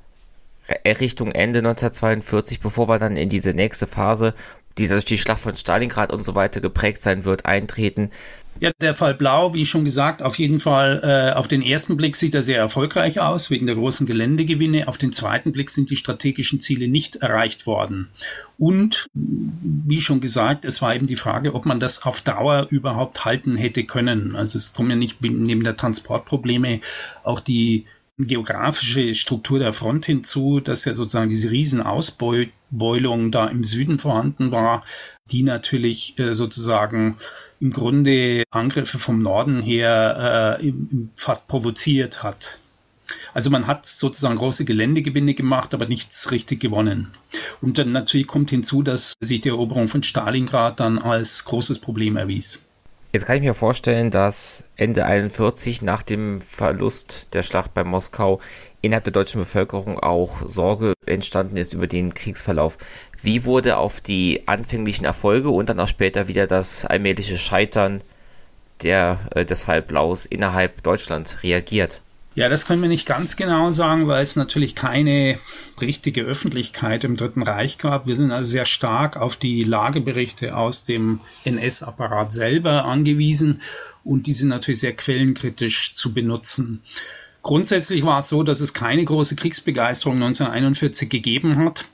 Richtung 0.99 1.31
Ende 1.31 1.59
1942, 1.59 2.59
bevor 2.59 2.87
wir 2.87 2.97
dann 2.97 3.17
in 3.17 3.29
diese 3.29 3.53
nächste 3.53 3.87
Phase, 3.87 4.33
die 4.77 4.87
durch 4.87 5.05
die 5.05 5.17
Schlacht 5.17 5.41
von 5.41 5.55
Stalingrad 5.55 6.11
und 6.11 6.23
so 6.23 6.35
weiter 6.35 6.61
geprägt 6.61 7.01
sein 7.01 7.25
wird, 7.25 7.45
eintreten? 7.45 8.11
Ja, 8.59 8.71
der 8.79 8.93
Fall 8.93 9.15
Blau, 9.15 9.53
wie 9.53 9.65
schon 9.65 9.83
gesagt, 9.83 10.21
auf 10.21 10.37
jeden 10.37 10.59
Fall 10.59 11.01
äh, 11.03 11.35
auf 11.35 11.47
den 11.47 11.63
ersten 11.63 11.97
Blick 11.97 12.15
sieht 12.15 12.35
er 12.35 12.43
sehr 12.43 12.59
erfolgreich 12.59 13.19
aus, 13.19 13.49
wegen 13.49 13.65
der 13.65 13.75
großen 13.75 14.05
Geländegewinne. 14.05 14.87
Auf 14.87 14.97
den 14.97 15.11
zweiten 15.11 15.51
Blick 15.51 15.71
sind 15.71 15.89
die 15.89 15.95
strategischen 15.95 16.59
Ziele 16.59 16.87
nicht 16.87 17.17
erreicht 17.17 17.65
worden. 17.65 18.09
Und 18.59 19.07
wie 19.13 20.01
schon 20.01 20.21
gesagt, 20.21 20.65
es 20.65 20.81
war 20.81 20.95
eben 20.95 21.07
die 21.07 21.15
Frage, 21.15 21.55
ob 21.55 21.65
man 21.65 21.79
das 21.79 22.03
auf 22.03 22.21
Dauer 22.21 22.67
überhaupt 22.69 23.25
halten 23.25 23.55
hätte 23.55 23.85
können. 23.85 24.35
Also 24.35 24.57
es 24.57 24.73
kommen 24.73 24.91
ja 24.91 24.95
nicht 24.95 25.21
neben 25.21 25.63
der 25.63 25.75
Transportprobleme 25.75 26.79
auch 27.23 27.39
die 27.39 27.85
geografische 28.25 29.15
Struktur 29.15 29.59
der 29.59 29.73
Front 29.73 30.05
hinzu, 30.05 30.59
dass 30.59 30.85
ja 30.85 30.93
sozusagen 30.93 31.29
diese 31.29 31.51
Riesenausbeulung 31.51 33.31
da 33.31 33.47
im 33.47 33.63
Süden 33.63 33.99
vorhanden 33.99 34.51
war, 34.51 34.83
die 35.31 35.43
natürlich 35.43 36.17
äh, 36.19 36.33
sozusagen 36.33 37.17
im 37.59 37.71
Grunde 37.71 38.43
Angriffe 38.51 38.97
vom 38.97 39.19
Norden 39.19 39.61
her 39.61 40.59
äh, 40.61 40.73
fast 41.15 41.47
provoziert 41.47 42.23
hat. 42.23 42.59
Also 43.33 43.49
man 43.49 43.67
hat 43.67 43.85
sozusagen 43.85 44.35
große 44.35 44.65
Geländegewinne 44.65 45.33
gemacht, 45.33 45.73
aber 45.73 45.85
nichts 45.85 46.31
richtig 46.31 46.59
gewonnen. 46.59 47.11
Und 47.61 47.77
dann 47.77 47.91
natürlich 47.91 48.27
kommt 48.27 48.49
hinzu, 48.49 48.83
dass 48.83 49.13
sich 49.19 49.41
die 49.41 49.49
Eroberung 49.49 49.87
von 49.87 50.03
Stalingrad 50.03 50.79
dann 50.79 50.99
als 50.99 51.45
großes 51.45 51.79
Problem 51.79 52.17
erwies. 52.17 52.63
Jetzt 53.15 53.27
kann 53.27 53.37
ich 53.37 53.43
mir 53.43 53.53
vorstellen, 53.53 54.09
dass 54.09 54.63
Ende 54.75 55.05
41 55.05 55.83
nach 55.83 56.01
dem 56.01 56.41
Verlust 56.41 57.31
der 57.35 57.43
Schlacht 57.43 57.75
bei 57.75 57.83
Moskau 57.83 58.39
innerhalb 58.81 59.03
der 59.03 59.13
deutschen 59.13 59.39
Bevölkerung 59.39 59.99
auch 59.99 60.41
Sorge 60.47 60.93
entstanden 61.05 61.57
ist 61.57 61.73
über 61.73 61.85
den 61.85 62.15
Kriegsverlauf. 62.15 62.75
Wie 63.21 63.45
wurde 63.45 63.77
auf 63.77 64.01
die 64.01 64.47
anfänglichen 64.47 65.05
Erfolge 65.05 65.49
und 65.49 65.69
dann 65.69 65.79
auch 65.79 65.87
später 65.87 66.27
wieder 66.27 66.47
das 66.47 66.85
allmähliche 66.85 67.37
Scheitern 67.37 68.01
der, 68.81 69.19
äh, 69.35 69.45
des 69.45 69.61
Fallblaus 69.61 70.25
innerhalb 70.25 70.81
Deutschlands 70.81 71.43
reagiert? 71.43 72.01
Ja, 72.35 72.49
das 72.49 72.65
können 72.65 72.81
wir 72.81 72.89
nicht 72.89 73.05
ganz 73.05 73.35
genau 73.35 73.69
sagen, 73.69 74.07
weil 74.07 74.23
es 74.23 74.35
natürlich 74.35 74.73
keine 74.73 75.37
richtige 75.79 76.23
Öffentlichkeit 76.23 77.03
im 77.03 77.15
Dritten 77.15 77.43
Reich 77.43 77.77
gab. 77.77 78.07
Wir 78.07 78.15
sind 78.15 78.31
also 78.31 78.49
sehr 78.49 78.65
stark 78.65 79.17
auf 79.17 79.35
die 79.35 79.63
Lageberichte 79.63 80.57
aus 80.57 80.83
dem 80.83 81.19
NS-Apparat 81.45 82.31
selber 82.31 82.85
angewiesen 82.85 83.61
und 84.03 84.25
die 84.25 84.33
sind 84.33 84.47
natürlich 84.47 84.79
sehr 84.79 84.95
quellenkritisch 84.95 85.93
zu 85.93 86.11
benutzen. 86.11 86.81
Grundsätzlich 87.43 88.03
war 88.03 88.19
es 88.19 88.29
so, 88.29 88.41
dass 88.41 88.61
es 88.61 88.73
keine 88.73 89.05
große 89.05 89.35
Kriegsbegeisterung 89.35 90.15
1941 90.15 91.09
gegeben 91.09 91.57
hat 91.57 91.85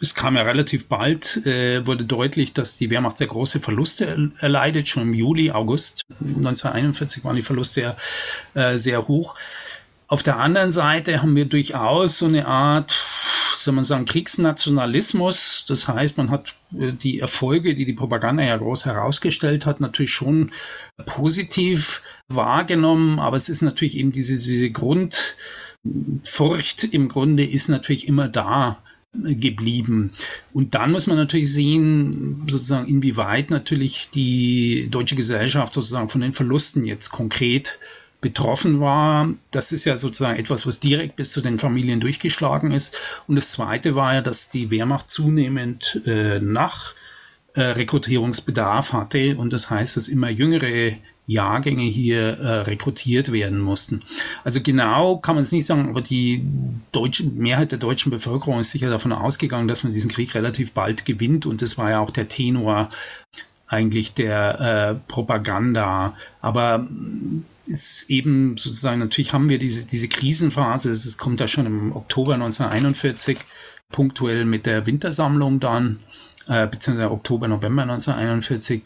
es 0.00 0.14
kam 0.14 0.36
ja 0.36 0.42
relativ 0.42 0.88
bald, 0.88 1.46
äh, 1.46 1.86
wurde 1.86 2.04
deutlich, 2.04 2.52
dass 2.52 2.76
die 2.76 2.90
Wehrmacht 2.90 3.18
sehr 3.18 3.28
große 3.28 3.60
Verluste 3.60 4.32
erleidet. 4.40 4.88
Schon 4.88 5.04
im 5.04 5.14
Juli, 5.14 5.52
August 5.52 6.02
1941 6.20 7.24
waren 7.24 7.36
die 7.36 7.42
Verluste 7.42 7.80
ja 7.82 7.96
äh, 8.54 8.78
sehr 8.78 9.06
hoch. 9.06 9.36
Auf 10.08 10.22
der 10.22 10.38
anderen 10.38 10.72
Seite 10.72 11.22
haben 11.22 11.36
wir 11.36 11.46
durchaus 11.46 12.18
so 12.18 12.26
eine 12.26 12.46
Art, 12.46 12.90
soll 13.54 13.72
man 13.74 13.84
sagen, 13.84 14.04
Kriegsnationalismus. 14.04 15.64
Das 15.68 15.86
heißt, 15.88 16.16
man 16.16 16.30
hat 16.30 16.52
äh, 16.78 16.92
die 16.92 17.20
Erfolge, 17.20 17.74
die 17.76 17.84
die 17.84 17.92
Propaganda 17.92 18.42
ja 18.42 18.56
groß 18.56 18.84
herausgestellt 18.84 19.64
hat, 19.64 19.80
natürlich 19.80 20.12
schon 20.12 20.50
positiv 21.06 22.02
wahrgenommen. 22.28 23.20
Aber 23.20 23.36
es 23.36 23.48
ist 23.48 23.62
natürlich 23.62 23.96
eben 23.96 24.10
diese, 24.10 24.34
diese 24.34 24.70
Grundfurcht 24.70 25.24
im 26.84 27.08
Grunde 27.08 27.46
ist 27.46 27.68
natürlich 27.68 28.08
immer 28.08 28.26
da 28.28 28.82
geblieben. 29.14 30.12
Und 30.52 30.74
dann 30.74 30.90
muss 30.90 31.06
man 31.06 31.16
natürlich 31.16 31.52
sehen, 31.52 32.44
sozusagen, 32.48 32.88
inwieweit 32.88 33.50
natürlich 33.50 34.08
die 34.14 34.88
deutsche 34.90 35.16
Gesellschaft 35.16 35.74
sozusagen 35.74 36.08
von 36.08 36.22
den 36.22 36.32
Verlusten 36.32 36.84
jetzt 36.84 37.10
konkret 37.10 37.78
betroffen 38.22 38.80
war. 38.80 39.28
Das 39.50 39.72
ist 39.72 39.84
ja 39.84 39.96
sozusagen 39.96 40.38
etwas, 40.38 40.66
was 40.66 40.80
direkt 40.80 41.16
bis 41.16 41.32
zu 41.32 41.42
den 41.42 41.58
Familien 41.58 42.00
durchgeschlagen 42.00 42.70
ist. 42.70 42.96
Und 43.26 43.34
das 43.34 43.50
Zweite 43.50 43.94
war 43.94 44.14
ja, 44.14 44.22
dass 44.22 44.48
die 44.48 44.70
Wehrmacht 44.70 45.10
zunehmend 45.10 46.00
äh, 46.06 46.38
nach 46.38 46.94
äh, 47.54 47.62
Rekrutierungsbedarf 47.62 48.94
hatte. 48.94 49.36
Und 49.36 49.52
das 49.52 49.68
heißt, 49.68 49.96
dass 49.96 50.08
immer 50.08 50.30
jüngere 50.30 50.96
Jahrgänge 51.26 51.82
hier 51.82 52.38
äh, 52.38 52.60
rekrutiert 52.62 53.32
werden 53.32 53.60
mussten. 53.60 54.02
Also 54.44 54.60
genau 54.60 55.18
kann 55.18 55.36
man 55.36 55.42
es 55.42 55.52
nicht 55.52 55.66
sagen, 55.66 55.88
aber 55.88 56.00
die 56.00 56.44
deutsche 56.90 57.24
Mehrheit 57.24 57.70
der 57.70 57.78
deutschen 57.78 58.10
Bevölkerung 58.10 58.60
ist 58.60 58.70
sicher 58.70 58.90
davon 58.90 59.12
ausgegangen, 59.12 59.68
dass 59.68 59.84
man 59.84 59.92
diesen 59.92 60.10
Krieg 60.10 60.34
relativ 60.34 60.72
bald 60.72 61.04
gewinnt 61.04 61.46
und 61.46 61.62
das 61.62 61.78
war 61.78 61.90
ja 61.90 62.00
auch 62.00 62.10
der 62.10 62.28
Tenor 62.28 62.90
eigentlich 63.68 64.12
der 64.14 64.60
äh, 64.60 64.94
Propaganda. 65.10 66.14
Aber 66.40 66.86
ist 67.64 68.10
eben 68.10 68.56
sozusagen, 68.56 68.98
natürlich 68.98 69.32
haben 69.32 69.48
wir 69.48 69.58
diese, 69.58 69.86
diese 69.86 70.08
Krisenphase, 70.08 70.88
das 70.88 71.16
kommt 71.16 71.40
ja 71.40 71.48
schon 71.48 71.66
im 71.66 71.96
Oktober 71.96 72.34
1941 72.34 73.38
punktuell 73.90 74.44
mit 74.44 74.66
der 74.66 74.86
Wintersammlung 74.86 75.60
dann, 75.60 76.00
äh, 76.48 76.66
beziehungsweise 76.66 77.10
Oktober, 77.10 77.48
November 77.48 77.82
1941. 77.82 78.82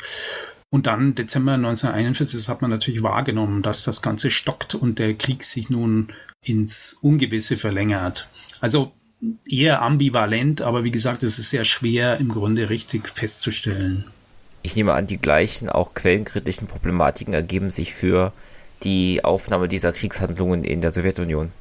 Und 0.76 0.86
dann 0.86 1.14
Dezember 1.14 1.54
1941, 1.54 2.38
das 2.38 2.50
hat 2.50 2.60
man 2.60 2.70
natürlich 2.70 3.02
wahrgenommen, 3.02 3.62
dass 3.62 3.84
das 3.84 4.02
Ganze 4.02 4.30
stockt 4.30 4.74
und 4.74 4.98
der 4.98 5.14
Krieg 5.14 5.42
sich 5.42 5.70
nun 5.70 6.08
ins 6.42 6.98
Ungewisse 7.00 7.56
verlängert. 7.56 8.28
Also 8.60 8.92
eher 9.48 9.80
ambivalent, 9.80 10.60
aber 10.60 10.84
wie 10.84 10.90
gesagt, 10.90 11.22
es 11.22 11.38
ist 11.38 11.48
sehr 11.48 11.64
schwer 11.64 12.18
im 12.18 12.28
Grunde 12.28 12.68
richtig 12.68 13.08
festzustellen. 13.08 14.04
Ich 14.60 14.76
nehme 14.76 14.92
an, 14.92 15.06
die 15.06 15.16
gleichen, 15.16 15.70
auch 15.70 15.94
quellenkritischen 15.94 16.66
Problematiken 16.66 17.32
ergeben 17.32 17.70
sich 17.70 17.94
für 17.94 18.34
die 18.82 19.24
Aufnahme 19.24 19.68
dieser 19.68 19.94
Kriegshandlungen 19.94 20.62
in 20.62 20.82
der 20.82 20.90
Sowjetunion. 20.90 21.52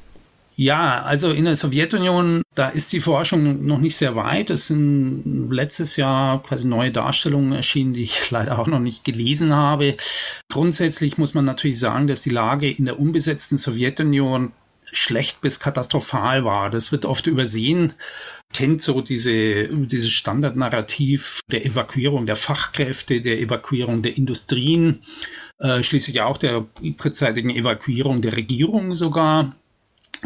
Ja, 0.58 1.02
also 1.02 1.32
in 1.32 1.44
der 1.44 1.54
Sowjetunion, 1.54 2.40
da 2.54 2.70
ist 2.70 2.90
die 2.94 3.02
Forschung 3.02 3.66
noch 3.66 3.78
nicht 3.78 3.94
sehr 3.94 4.16
weit. 4.16 4.48
Es 4.48 4.68
sind 4.68 5.50
letztes 5.50 5.96
Jahr 5.96 6.42
quasi 6.42 6.66
neue 6.66 6.90
Darstellungen 6.90 7.52
erschienen, 7.52 7.92
die 7.92 8.04
ich 8.04 8.30
leider 8.30 8.58
auch 8.58 8.66
noch 8.66 8.80
nicht 8.80 9.04
gelesen 9.04 9.54
habe. 9.54 9.98
Grundsätzlich 10.50 11.18
muss 11.18 11.34
man 11.34 11.44
natürlich 11.44 11.78
sagen, 11.78 12.06
dass 12.06 12.22
die 12.22 12.30
Lage 12.30 12.70
in 12.70 12.86
der 12.86 12.98
unbesetzten 12.98 13.58
Sowjetunion 13.58 14.52
schlecht 14.92 15.42
bis 15.42 15.60
katastrophal 15.60 16.46
war. 16.46 16.70
Das 16.70 16.90
wird 16.90 17.04
oft 17.04 17.26
übersehen. 17.26 17.92
Kennt 18.54 18.80
so 18.80 19.02
diese, 19.02 19.64
dieses 19.64 20.12
Standardnarrativ 20.12 21.40
der 21.50 21.66
Evakuierung 21.66 22.24
der 22.24 22.36
Fachkräfte, 22.36 23.20
der 23.20 23.40
Evakuierung 23.40 24.00
der 24.00 24.16
Industrien, 24.16 25.02
äh, 25.58 25.82
schließlich 25.82 26.22
auch 26.22 26.38
der 26.38 26.64
kurzzeitigen 26.96 27.50
Evakuierung 27.50 28.22
der 28.22 28.38
Regierung 28.38 28.94
sogar. 28.94 29.54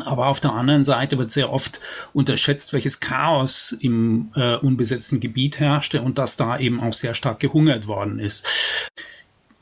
Aber 0.05 0.27
auf 0.29 0.41
der 0.41 0.53
anderen 0.53 0.85
Seite 0.85 1.19
wird 1.19 1.31
sehr 1.31 1.53
oft 1.53 1.81
unterschätzt, 2.13 2.73
welches 2.73 3.01
Chaos 3.01 3.73
im 3.81 4.31
äh, 4.35 4.57
unbesetzten 4.57 5.21
Gebiet 5.21 5.59
herrschte 5.61 6.03
und 6.03 6.19
dass 6.19 6.37
da 6.37 6.59
eben 6.59 6.81
auch 6.81 6.93
sehr 6.93 7.15
stark 7.15 7.41
gehungert 7.41 7.87
worden 7.87 8.19
ist. 8.19 8.47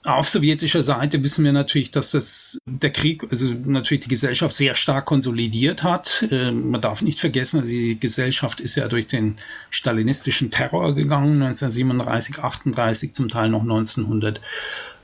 Auf 0.04 0.28
sowjetischer 0.28 0.82
Seite 0.82 1.22
wissen 1.22 1.44
wir 1.44 1.52
natürlich, 1.52 1.90
dass 1.90 2.12
das 2.12 2.58
der 2.64 2.90
Krieg, 2.90 3.24
also 3.30 3.52
natürlich 3.66 4.04
die 4.04 4.08
Gesellschaft 4.08 4.56
sehr 4.56 4.74
stark 4.74 5.04
konsolidiert 5.04 5.82
hat. 5.82 6.24
Äh, 6.30 6.50
man 6.52 6.80
darf 6.80 7.02
nicht 7.02 7.20
vergessen, 7.20 7.60
also 7.60 7.70
die 7.70 7.98
Gesellschaft 7.98 8.60
ist 8.60 8.76
ja 8.76 8.88
durch 8.88 9.08
den 9.08 9.36
stalinistischen 9.70 10.50
Terror 10.50 10.94
gegangen, 10.94 11.42
1937, 11.42 12.38
38, 12.38 13.12
zum 13.12 13.28
Teil 13.28 13.50
noch 13.50 13.62
1900. 13.62 14.40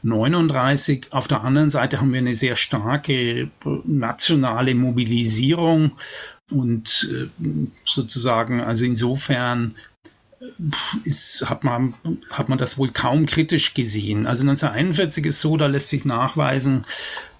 39. 0.04 1.08
Auf 1.10 1.28
der 1.28 1.42
anderen 1.42 1.70
Seite 1.70 2.00
haben 2.00 2.12
wir 2.12 2.18
eine 2.18 2.34
sehr 2.34 2.56
starke 2.56 3.50
nationale 3.84 4.74
Mobilisierung 4.74 5.92
und 6.50 7.08
äh, 7.10 7.28
sozusagen, 7.84 8.60
also 8.60 8.84
insofern 8.84 9.74
äh, 10.40 10.46
ist, 11.04 11.48
hat, 11.48 11.64
man, 11.64 11.94
hat 12.30 12.48
man 12.48 12.58
das 12.58 12.78
wohl 12.78 12.90
kaum 12.90 13.26
kritisch 13.26 13.74
gesehen. 13.74 14.26
Also 14.26 14.42
1941 14.42 15.24
ist 15.26 15.40
so, 15.40 15.56
da 15.56 15.66
lässt 15.66 15.88
sich 15.88 16.04
nachweisen, 16.04 16.82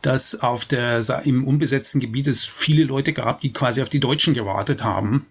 dass 0.01 0.41
auf 0.41 0.65
der, 0.65 1.03
im 1.25 1.47
unbesetzten 1.47 2.01
Gebiet 2.01 2.27
es 2.27 2.45
viele 2.45 2.85
Leute 2.85 3.13
gab, 3.13 3.41
die 3.41 3.53
quasi 3.53 3.83
auf 3.83 3.89
die 3.89 4.01
Deutschen 4.01 4.35
gewartet 4.35 4.83
haben 4.85 5.27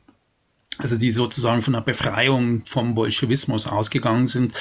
also 0.84 0.98
die 0.98 1.12
sozusagen 1.12 1.62
von 1.62 1.74
der 1.74 1.82
Befreiung 1.82 2.62
vom 2.66 2.94
Bolschewismus 2.94 3.68
ausgegangen 3.68 4.28
sind, 4.28 4.54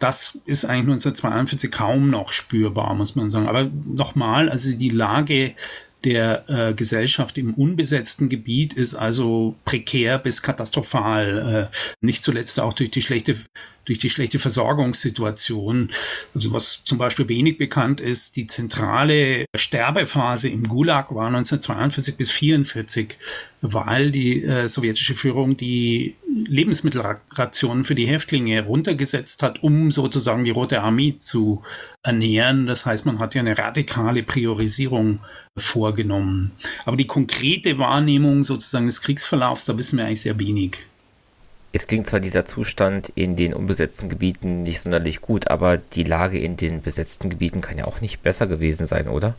das 0.00 0.38
ist 0.44 0.64
eigentlich 0.64 0.94
1942 0.94 1.70
kaum 1.70 2.10
noch 2.10 2.32
spürbar, 2.32 2.92
muss 2.94 3.14
man 3.14 3.30
sagen. 3.30 3.48
Aber 3.48 3.70
nochmal, 3.86 4.48
also 4.48 4.76
die 4.76 4.90
Lage 4.90 5.54
der 6.04 6.44
äh, 6.48 6.74
Gesellschaft 6.74 7.38
im 7.38 7.54
unbesetzten 7.54 8.28
Gebiet 8.28 8.74
ist 8.74 8.94
also 8.94 9.56
prekär 9.64 10.18
bis 10.18 10.42
katastrophal. 10.42 11.70
Äh, 11.70 11.76
nicht 12.00 12.22
zuletzt 12.22 12.58
auch 12.60 12.72
durch 12.72 12.90
die 12.90 13.02
schlechte 13.02 13.36
durch 13.90 13.98
die 13.98 14.10
schlechte 14.10 14.38
Versorgungssituation. 14.38 15.90
Also 16.32 16.52
was 16.52 16.84
zum 16.84 16.96
Beispiel 16.98 17.28
wenig 17.28 17.58
bekannt 17.58 18.00
ist, 18.00 18.36
die 18.36 18.46
zentrale 18.46 19.46
Sterbephase 19.56 20.48
im 20.48 20.68
Gulag 20.68 21.12
war 21.12 21.26
1942 21.26 22.16
bis 22.16 22.30
1944, 22.30 23.18
weil 23.62 24.12
die 24.12 24.44
äh, 24.44 24.68
sowjetische 24.68 25.14
Führung 25.14 25.56
die 25.56 26.14
Lebensmittelrationen 26.28 27.82
für 27.82 27.96
die 27.96 28.06
Häftlinge 28.06 28.64
runtergesetzt 28.64 29.42
hat, 29.42 29.62
um 29.64 29.90
sozusagen 29.90 30.44
die 30.44 30.52
Rote 30.52 30.82
Armee 30.82 31.16
zu 31.16 31.62
ernähren. 32.04 32.66
Das 32.66 32.86
heißt, 32.86 33.06
man 33.06 33.18
hat 33.18 33.34
ja 33.34 33.40
eine 33.40 33.58
radikale 33.58 34.22
Priorisierung 34.22 35.18
vorgenommen. 35.60 36.52
Aber 36.84 36.96
die 36.96 37.06
konkrete 37.06 37.78
Wahrnehmung 37.78 38.44
sozusagen 38.44 38.86
des 38.86 39.02
Kriegsverlaufs, 39.02 39.64
da 39.64 39.78
wissen 39.78 39.98
wir 39.98 40.06
eigentlich 40.06 40.22
sehr 40.22 40.38
wenig. 40.38 40.78
Es 41.72 41.86
klingt 41.86 42.08
zwar 42.08 42.18
dieser 42.18 42.44
Zustand 42.44 43.12
in 43.14 43.36
den 43.36 43.54
unbesetzten 43.54 44.08
Gebieten 44.08 44.64
nicht 44.64 44.80
sonderlich 44.80 45.20
gut, 45.20 45.48
aber 45.48 45.76
die 45.76 46.02
Lage 46.02 46.40
in 46.40 46.56
den 46.56 46.82
besetzten 46.82 47.30
Gebieten 47.30 47.60
kann 47.60 47.78
ja 47.78 47.84
auch 47.84 48.00
nicht 48.00 48.22
besser 48.22 48.48
gewesen 48.48 48.88
sein, 48.88 49.06
oder? 49.06 49.36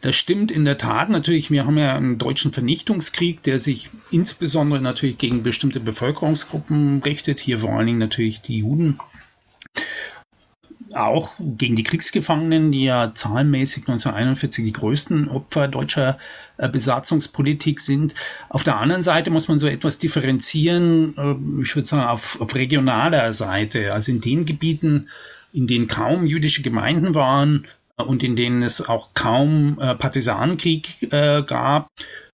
Das 0.00 0.16
stimmt 0.16 0.50
in 0.50 0.64
der 0.64 0.76
Tat 0.76 1.08
natürlich. 1.08 1.52
Wir 1.52 1.66
haben 1.66 1.78
ja 1.78 1.94
einen 1.94 2.18
deutschen 2.18 2.52
Vernichtungskrieg, 2.52 3.44
der 3.44 3.60
sich 3.60 3.90
insbesondere 4.10 4.80
natürlich 4.80 5.18
gegen 5.18 5.44
bestimmte 5.44 5.78
Bevölkerungsgruppen 5.78 7.00
richtet. 7.04 7.38
Hier 7.38 7.60
vor 7.60 7.70
allen 7.74 7.86
Dingen 7.86 7.98
natürlich 7.98 8.40
die 8.40 8.58
Juden 8.58 8.98
auch 10.94 11.32
gegen 11.38 11.76
die 11.76 11.82
Kriegsgefangenen, 11.82 12.72
die 12.72 12.84
ja 12.84 13.12
zahlenmäßig 13.14 13.88
1941 13.88 14.64
die 14.64 14.72
größten 14.72 15.28
Opfer 15.28 15.68
deutscher 15.68 16.18
äh, 16.56 16.68
Besatzungspolitik 16.68 17.80
sind. 17.80 18.14
Auf 18.48 18.62
der 18.62 18.76
anderen 18.76 19.02
Seite 19.02 19.30
muss 19.30 19.48
man 19.48 19.58
so 19.58 19.66
etwas 19.66 19.98
differenzieren, 19.98 21.14
äh, 21.16 21.62
ich 21.62 21.74
würde 21.74 21.86
sagen, 21.86 22.08
auf, 22.08 22.40
auf 22.40 22.54
regionaler 22.54 23.32
Seite. 23.32 23.92
Also 23.92 24.12
in 24.12 24.20
den 24.20 24.46
Gebieten, 24.46 25.08
in 25.52 25.66
denen 25.66 25.88
kaum 25.88 26.26
jüdische 26.26 26.62
Gemeinden 26.62 27.14
waren 27.14 27.66
und 27.96 28.22
in 28.22 28.36
denen 28.36 28.62
es 28.62 28.86
auch 28.86 29.10
kaum 29.14 29.78
äh, 29.80 29.94
Partisanenkrieg 29.94 31.12
äh, 31.12 31.42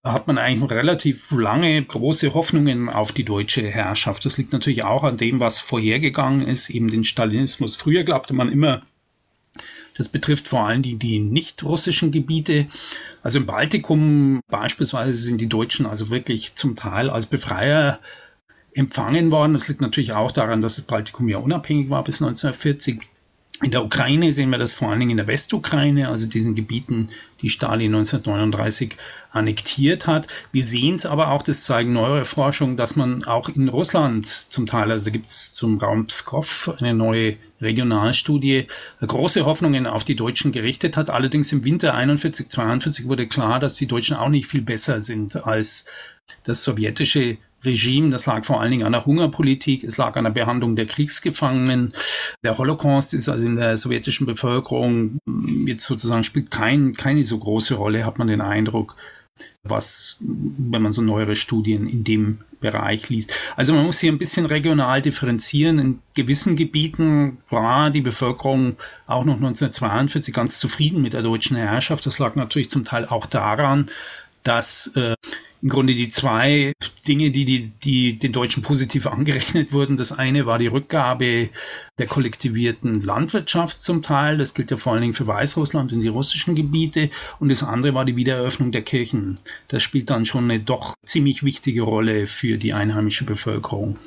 gab, 0.04 0.12
hat 0.12 0.26
man 0.26 0.38
eigentlich 0.38 0.70
relativ 0.70 1.30
lange 1.32 1.82
große 1.82 2.34
Hoffnungen 2.34 2.88
auf 2.88 3.12
die 3.12 3.24
deutsche 3.24 3.66
Herrschaft. 3.66 4.24
Das 4.24 4.38
liegt 4.38 4.52
natürlich 4.52 4.84
auch 4.84 5.02
an 5.02 5.16
dem, 5.16 5.40
was 5.40 5.58
vorhergegangen 5.58 6.46
ist, 6.46 6.70
eben 6.70 6.88
den 6.88 7.04
Stalinismus. 7.04 7.76
Früher 7.76 8.04
glaubte 8.04 8.34
man 8.34 8.50
immer, 8.50 8.82
das 9.96 10.08
betrifft 10.08 10.48
vor 10.48 10.66
allem 10.66 10.82
die, 10.82 10.96
die 10.96 11.20
nicht-russischen 11.20 12.10
Gebiete. 12.10 12.66
Also 13.22 13.38
im 13.38 13.46
Baltikum 13.46 14.40
beispielsweise 14.48 15.14
sind 15.14 15.40
die 15.40 15.48
Deutschen 15.48 15.86
also 15.86 16.10
wirklich 16.10 16.56
zum 16.56 16.76
Teil 16.76 17.10
als 17.10 17.26
Befreier 17.26 18.00
empfangen 18.74 19.30
worden. 19.30 19.54
Das 19.54 19.68
liegt 19.68 19.80
natürlich 19.80 20.12
auch 20.12 20.32
daran, 20.32 20.62
dass 20.62 20.76
das 20.76 20.86
Baltikum 20.86 21.28
ja 21.28 21.38
unabhängig 21.38 21.90
war 21.90 22.02
bis 22.02 22.20
1940. 22.20 23.00
In 23.64 23.70
der 23.70 23.82
Ukraine 23.82 24.30
sehen 24.30 24.50
wir 24.50 24.58
das 24.58 24.74
vor 24.74 24.90
allen 24.90 25.00
Dingen 25.00 25.12
in 25.12 25.16
der 25.16 25.26
Westukraine, 25.26 26.10
also 26.10 26.26
diesen 26.26 26.54
Gebieten, 26.54 27.08
die 27.40 27.48
Stalin 27.48 27.94
1939 27.94 28.94
annektiert 29.30 30.06
hat. 30.06 30.26
Wir 30.52 30.62
sehen 30.62 30.96
es 30.96 31.06
aber 31.06 31.28
auch, 31.28 31.40
das 31.40 31.64
zeigen 31.64 31.94
neuere 31.94 32.26
Forschungen, 32.26 32.76
dass 32.76 32.94
man 32.94 33.24
auch 33.24 33.48
in 33.48 33.70
Russland 33.70 34.26
zum 34.26 34.66
Teil, 34.66 34.90
also 34.90 35.06
da 35.06 35.10
gibt 35.12 35.26
es 35.26 35.54
zum 35.54 35.78
Raum 35.78 36.06
Pskov 36.06 36.74
eine 36.78 36.92
neue 36.92 37.36
Regionalstudie, 37.62 38.66
große 39.00 39.46
Hoffnungen 39.46 39.86
auf 39.86 40.04
die 40.04 40.14
Deutschen 40.14 40.52
gerichtet 40.52 40.98
hat. 40.98 41.08
Allerdings 41.08 41.50
im 41.50 41.64
Winter 41.64 41.94
41, 41.94 42.50
42 42.50 43.08
wurde 43.08 43.26
klar, 43.26 43.60
dass 43.60 43.76
die 43.76 43.86
Deutschen 43.86 44.14
auch 44.14 44.28
nicht 44.28 44.46
viel 44.46 44.60
besser 44.60 45.00
sind 45.00 45.46
als 45.46 45.86
das 46.42 46.64
sowjetische 46.64 47.38
Regime. 47.64 48.10
Das 48.10 48.26
lag 48.26 48.44
vor 48.44 48.60
allen 48.60 48.70
Dingen 48.70 48.86
an 48.86 48.92
der 48.92 49.04
Hungerpolitik, 49.04 49.84
es 49.84 49.96
lag 49.96 50.16
an 50.16 50.24
der 50.24 50.30
Behandlung 50.30 50.76
der 50.76 50.86
Kriegsgefangenen. 50.86 51.92
Der 52.44 52.58
Holocaust 52.58 53.14
ist 53.14 53.28
also 53.28 53.46
in 53.46 53.56
der 53.56 53.76
sowjetischen 53.76 54.26
Bevölkerung 54.26 55.18
jetzt 55.66 55.84
sozusagen 55.84 56.24
spielt 56.24 56.50
kein, 56.50 56.94
keine 56.94 57.24
so 57.24 57.38
große 57.38 57.74
Rolle, 57.74 58.06
hat 58.06 58.18
man 58.18 58.28
den 58.28 58.40
Eindruck, 58.40 58.96
was, 59.62 60.18
wenn 60.20 60.82
man 60.82 60.92
so 60.92 61.02
neuere 61.02 61.36
Studien 61.36 61.88
in 61.88 62.04
dem 62.04 62.40
Bereich 62.60 63.10
liest. 63.10 63.34
Also 63.56 63.74
man 63.74 63.84
muss 63.84 64.00
hier 64.00 64.10
ein 64.10 64.18
bisschen 64.18 64.46
regional 64.46 65.02
differenzieren. 65.02 65.78
In 65.78 65.98
gewissen 66.14 66.56
Gebieten 66.56 67.38
war 67.50 67.90
die 67.90 68.00
Bevölkerung 68.00 68.76
auch 69.06 69.24
noch 69.24 69.36
1942 69.36 70.32
ganz 70.32 70.58
zufrieden 70.58 71.02
mit 71.02 71.12
der 71.12 71.22
deutschen 71.22 71.58
Herrschaft. 71.58 72.06
Das 72.06 72.18
lag 72.18 72.36
natürlich 72.36 72.70
zum 72.70 72.84
Teil 72.86 73.04
auch 73.04 73.26
daran, 73.26 73.90
dass 74.44 74.92
äh, 74.96 75.14
im 75.64 75.70
Grunde 75.70 75.94
die 75.94 76.10
zwei 76.10 76.74
Dinge, 77.08 77.30
die, 77.30 77.46
die, 77.46 77.72
die 77.82 78.18
den 78.18 78.32
Deutschen 78.32 78.62
positiv 78.62 79.06
angerechnet 79.06 79.72
wurden. 79.72 79.96
Das 79.96 80.12
eine 80.12 80.44
war 80.44 80.58
die 80.58 80.66
Rückgabe 80.66 81.48
der 81.98 82.06
kollektivierten 82.06 83.00
Landwirtschaft 83.00 83.80
zum 83.80 84.02
Teil. 84.02 84.36
Das 84.36 84.52
gilt 84.52 84.70
ja 84.70 84.76
vor 84.76 84.92
allen 84.92 85.00
Dingen 85.00 85.14
für 85.14 85.26
Weißrussland 85.26 85.90
und 85.94 86.02
die 86.02 86.08
russischen 86.08 86.54
Gebiete. 86.54 87.08
Und 87.38 87.48
das 87.48 87.62
andere 87.62 87.94
war 87.94 88.04
die 88.04 88.14
Wiedereröffnung 88.14 88.72
der 88.72 88.82
Kirchen. 88.82 89.38
Das 89.68 89.82
spielt 89.82 90.10
dann 90.10 90.26
schon 90.26 90.44
eine 90.44 90.60
doch 90.60 90.96
ziemlich 91.06 91.42
wichtige 91.42 91.80
Rolle 91.80 92.26
für 92.26 92.58
die 92.58 92.74
einheimische 92.74 93.24
Bevölkerung. 93.24 93.98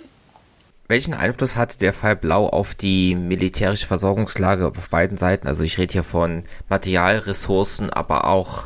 Welchen 0.88 1.16
Einfluss 1.16 1.56
hat 1.56 1.82
der 1.82 1.92
Fall 1.92 2.16
Blau 2.16 2.48
auf 2.48 2.76
die 2.76 3.16
militärische 3.16 3.88
Versorgungslage 3.88 4.68
auf 4.68 4.90
beiden 4.90 5.18
Seiten? 5.18 5.48
Also 5.48 5.64
ich 5.64 5.80
rede 5.80 5.92
hier 5.92 6.04
von 6.04 6.44
Materialressourcen, 6.70 7.90
aber 7.90 8.28
auch 8.28 8.66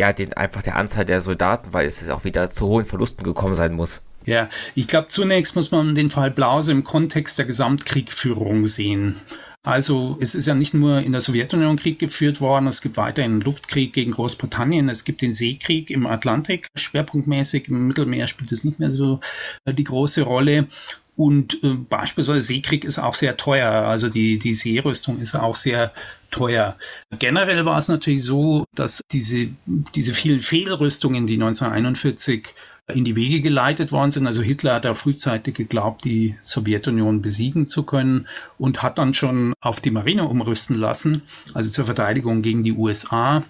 ja, 0.00 0.14
den, 0.14 0.32
einfach 0.32 0.62
der 0.62 0.76
Anzahl 0.76 1.04
der 1.04 1.20
Soldaten, 1.20 1.74
weil 1.74 1.86
es 1.86 2.08
auch 2.08 2.24
wieder 2.24 2.48
zu 2.48 2.66
hohen 2.66 2.86
Verlusten 2.86 3.22
gekommen 3.22 3.54
sein 3.54 3.74
muss. 3.74 4.02
Ja, 4.24 4.48
ich 4.74 4.86
glaube, 4.86 5.08
zunächst 5.08 5.54
muss 5.56 5.70
man 5.70 5.94
den 5.94 6.08
Fall 6.08 6.30
Blause 6.30 6.72
im 6.72 6.84
Kontext 6.84 7.38
der 7.38 7.44
Gesamtkriegführung 7.44 8.66
sehen. 8.66 9.16
Also 9.62 10.16
es 10.18 10.34
ist 10.34 10.46
ja 10.46 10.54
nicht 10.54 10.72
nur 10.72 11.00
in 11.00 11.12
der 11.12 11.20
Sowjetunion 11.20 11.76
Krieg 11.76 11.98
geführt 11.98 12.40
worden, 12.40 12.66
es 12.66 12.80
gibt 12.80 12.96
weiterhin 12.96 13.32
einen 13.32 13.40
Luftkrieg 13.42 13.92
gegen 13.92 14.12
Großbritannien, 14.12 14.88
es 14.88 15.04
gibt 15.04 15.20
den 15.20 15.34
Seekrieg 15.34 15.90
im 15.90 16.06
Atlantik, 16.06 16.68
schwerpunktmäßig 16.76 17.68
im 17.68 17.86
Mittelmeer 17.86 18.26
spielt 18.26 18.52
es 18.52 18.64
nicht 18.64 18.78
mehr 18.78 18.90
so 18.90 19.20
äh, 19.66 19.74
die 19.74 19.84
große 19.84 20.22
Rolle. 20.22 20.66
Und 21.14 21.62
äh, 21.62 21.74
beispielsweise 21.74 22.40
Seekrieg 22.40 22.86
ist 22.86 22.98
auch 22.98 23.14
sehr 23.14 23.36
teuer. 23.36 23.70
Also 23.70 24.08
die, 24.08 24.38
die 24.38 24.54
Seerüstung 24.54 25.20
ist 25.20 25.34
auch 25.34 25.56
sehr 25.56 25.92
teuer. 26.30 26.76
Generell 27.18 27.64
war 27.64 27.78
es 27.78 27.88
natürlich 27.88 28.24
so, 28.24 28.64
dass 28.74 29.02
diese, 29.12 29.48
diese 29.66 30.14
vielen 30.14 30.40
Fehlrüstungen, 30.40 31.26
die 31.26 31.34
1941 31.34 32.48
in 32.94 33.04
die 33.04 33.16
Wege 33.16 33.40
geleitet 33.40 33.92
worden 33.92 34.10
sind. 34.10 34.26
Also 34.26 34.42
Hitler 34.42 34.74
hat 34.74 34.84
da 34.84 34.94
frühzeitig 34.94 35.54
geglaubt, 35.54 36.04
die 36.04 36.36
Sowjetunion 36.42 37.22
besiegen 37.22 37.66
zu 37.66 37.84
können 37.84 38.26
und 38.58 38.82
hat 38.82 38.98
dann 38.98 39.14
schon 39.14 39.52
auf 39.60 39.80
die 39.80 39.90
Marine 39.90 40.26
umrüsten 40.26 40.76
lassen, 40.76 41.22
also 41.54 41.70
zur 41.70 41.84
Verteidigung 41.84 42.42
gegen 42.42 42.64
die 42.64 42.72
USA 42.72 43.44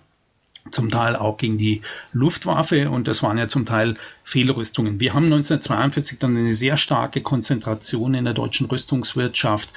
zum 0.71 0.90
Teil 0.90 1.16
auch 1.16 1.38
gegen 1.38 1.57
die 1.57 1.81
Luftwaffe 2.12 2.90
und 2.90 3.09
das 3.09 3.23
waren 3.23 3.38
ja 3.38 3.49
zum 3.49 3.64
Teil 3.64 3.95
Fehlrüstungen. 4.23 5.01
Wir 5.01 5.14
haben 5.14 5.25
1942 5.25 6.19
dann 6.19 6.37
eine 6.37 6.53
sehr 6.53 6.77
starke 6.77 7.23
Konzentration 7.23 8.12
in 8.12 8.25
der 8.25 8.35
deutschen 8.35 8.66
Rüstungswirtschaft 8.66 9.73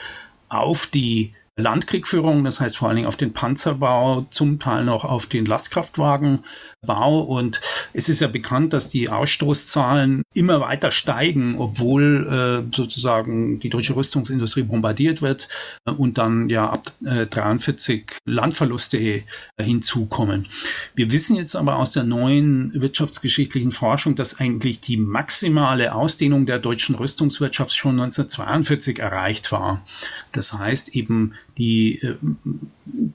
auf 0.50 0.88
die 0.88 1.34
Landkriegführung, 1.56 2.44
das 2.44 2.60
heißt 2.60 2.76
vor 2.76 2.88
allen 2.88 2.96
Dingen 2.96 3.08
auf 3.08 3.16
den 3.16 3.32
Panzerbau, 3.32 4.26
zum 4.32 4.58
Teil 4.58 4.86
noch 4.86 5.06
auf 5.06 5.28
den 5.28 5.46
Lastkraftwagenbau. 5.46 7.20
Und 7.20 7.62
es 7.94 8.10
ist 8.10 8.22
ja 8.22 8.28
bekannt, 8.28 8.74
dass 8.74 8.90
die 8.90 9.10
Ausstoßzahlen 9.10 10.24
immer 10.34 10.62
weiter 10.62 10.90
steigen, 10.90 11.60
obwohl 11.60 12.66
äh, 12.72 12.76
sozusagen 12.76 13.60
die 13.60 13.70
deutsche 13.70 13.96
Rüstungsindustrie 13.96 14.64
bombardiert 14.64 15.22
wird 15.22 15.48
äh, 15.86 15.92
und 15.92 16.18
dann 16.18 16.50
ja 16.50 16.70
ab 16.72 16.92
äh, 17.06 17.28
43 17.28 18.14
Landverluste 18.26 18.98
äh, 18.98 19.24
hinzukommen. 19.62 20.48
Wir 20.96 21.12
wissen 21.12 21.36
jetzt 21.36 21.56
aber 21.56 21.78
aus 21.78 21.92
der 21.92 22.04
neuen 22.04 22.72
wirtschaftsgeschichtlichen 22.74 23.72
Forschung, 23.72 24.16
dass 24.16 24.40
eigentlich 24.40 24.80
die 24.80 24.98
maximale 24.98 25.94
Ausdehnung 25.94 26.48
der 26.48 26.58
deutschen 26.58 26.96
Rüstungswirtschaft 26.96 27.76
schon 27.76 28.00
1942 28.00 28.98
erreicht 28.98 29.52
war. 29.52 29.84
Das 30.32 30.54
heißt 30.54 30.96
eben 30.96 31.34
die 31.58 32.02
äh, 32.02 32.16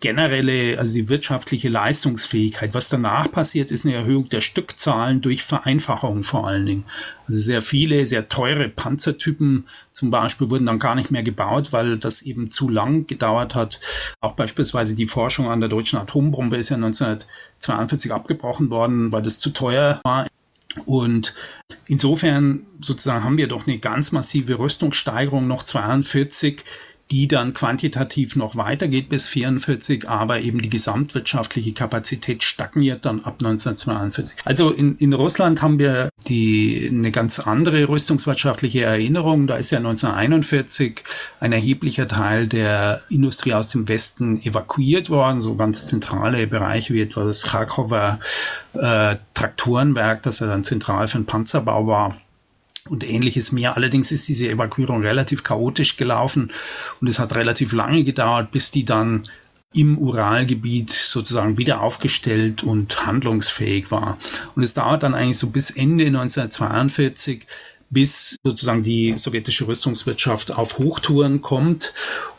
generelle, 0.00 0.78
also 0.78 0.94
die 0.94 1.08
wirtschaftliche 1.08 1.68
Leistungsfähigkeit. 1.68 2.74
Was 2.74 2.88
danach 2.88 3.30
passiert, 3.30 3.70
ist 3.70 3.84
eine 3.84 3.94
Erhöhung 3.94 4.28
der 4.28 4.40
Stückzahlen 4.40 5.20
durch 5.20 5.42
Vereinfachung 5.42 6.22
vor 6.22 6.46
allen 6.46 6.66
Dingen. 6.66 6.84
Also 7.26 7.40
sehr 7.40 7.62
viele, 7.62 8.06
sehr 8.06 8.28
teure 8.28 8.68
Panzertypen 8.68 9.66
zum 9.92 10.10
Beispiel 10.10 10.50
wurden 10.50 10.66
dann 10.66 10.78
gar 10.78 10.94
nicht 10.94 11.10
mehr 11.10 11.24
gebaut, 11.24 11.72
weil 11.72 11.98
das 11.98 12.22
eben 12.22 12.50
zu 12.50 12.68
lang 12.68 13.06
gedauert 13.06 13.54
hat. 13.54 13.80
Auch 14.20 14.34
beispielsweise 14.34 14.94
die 14.94 15.08
Forschung 15.08 15.48
an 15.48 15.60
der 15.60 15.68
deutschen 15.68 15.98
Atombombe 15.98 16.56
ist 16.56 16.68
ja 16.68 16.76
1942 16.76 18.12
abgebrochen 18.12 18.70
worden, 18.70 19.12
weil 19.12 19.22
das 19.22 19.40
zu 19.40 19.50
teuer 19.50 20.00
war. 20.04 20.26
Und 20.84 21.34
insofern 21.88 22.66
sozusagen 22.80 23.24
haben 23.24 23.38
wir 23.38 23.48
doch 23.48 23.66
eine 23.66 23.78
ganz 23.78 24.12
massive 24.12 24.58
Rüstungssteigerung 24.58 25.48
noch 25.48 25.64
42 25.64 26.64
die 27.10 27.26
dann 27.26 27.54
quantitativ 27.54 28.36
noch 28.36 28.56
weitergeht 28.56 29.08
bis 29.08 29.26
44, 29.26 30.08
aber 30.08 30.40
eben 30.40 30.60
die 30.60 30.68
gesamtwirtschaftliche 30.68 31.72
Kapazität 31.72 32.42
stagniert 32.42 33.04
dann 33.06 33.20
ab 33.20 33.36
1942. 33.38 34.38
Also 34.44 34.70
in, 34.70 34.96
in 34.96 35.14
Russland 35.14 35.62
haben 35.62 35.78
wir 35.78 36.10
die, 36.26 36.88
eine 36.92 37.10
ganz 37.10 37.38
andere 37.38 37.88
rüstungswirtschaftliche 37.88 38.82
Erinnerung. 38.82 39.46
Da 39.46 39.56
ist 39.56 39.70
ja 39.70 39.78
1941 39.78 41.02
ein 41.40 41.52
erheblicher 41.52 42.08
Teil 42.08 42.46
der 42.46 43.00
Industrie 43.08 43.54
aus 43.54 43.68
dem 43.68 43.88
Westen 43.88 44.42
evakuiert 44.42 45.08
worden, 45.08 45.40
so 45.40 45.54
ganz 45.54 45.86
zentrale 45.86 46.46
Bereiche 46.46 46.92
wie 46.92 47.02
etwa 47.02 47.24
das 47.24 47.42
Krakower 47.42 48.20
äh, 48.74 49.16
Traktorenwerk, 49.32 50.22
das 50.24 50.40
ja 50.40 50.46
dann 50.46 50.64
zentral 50.64 51.08
für 51.08 51.18
den 51.18 51.26
Panzerbau 51.26 51.86
war 51.86 52.14
und 52.88 53.08
ähnliches 53.08 53.52
mehr. 53.52 53.76
Allerdings 53.76 54.12
ist 54.12 54.28
diese 54.28 54.48
Evakuierung 54.48 55.02
relativ 55.02 55.42
chaotisch 55.42 55.96
gelaufen 55.96 56.50
und 57.00 57.08
es 57.08 57.18
hat 57.18 57.34
relativ 57.34 57.72
lange 57.72 58.04
gedauert, 58.04 58.50
bis 58.50 58.70
die 58.70 58.84
dann 58.84 59.22
im 59.74 59.98
Uralgebiet 59.98 60.90
sozusagen 60.90 61.58
wieder 61.58 61.82
aufgestellt 61.82 62.62
und 62.62 63.06
handlungsfähig 63.06 63.90
war. 63.90 64.18
Und 64.54 64.62
es 64.62 64.74
dauert 64.74 65.02
dann 65.02 65.14
eigentlich 65.14 65.38
so 65.38 65.50
bis 65.50 65.70
Ende 65.70 66.06
1942, 66.06 67.46
bis 67.90 68.36
sozusagen 68.42 68.82
die 68.82 69.14
sowjetische 69.16 69.66
Rüstungswirtschaft 69.66 70.52
auf 70.52 70.78
Hochtouren 70.78 71.42
kommt 71.42 71.94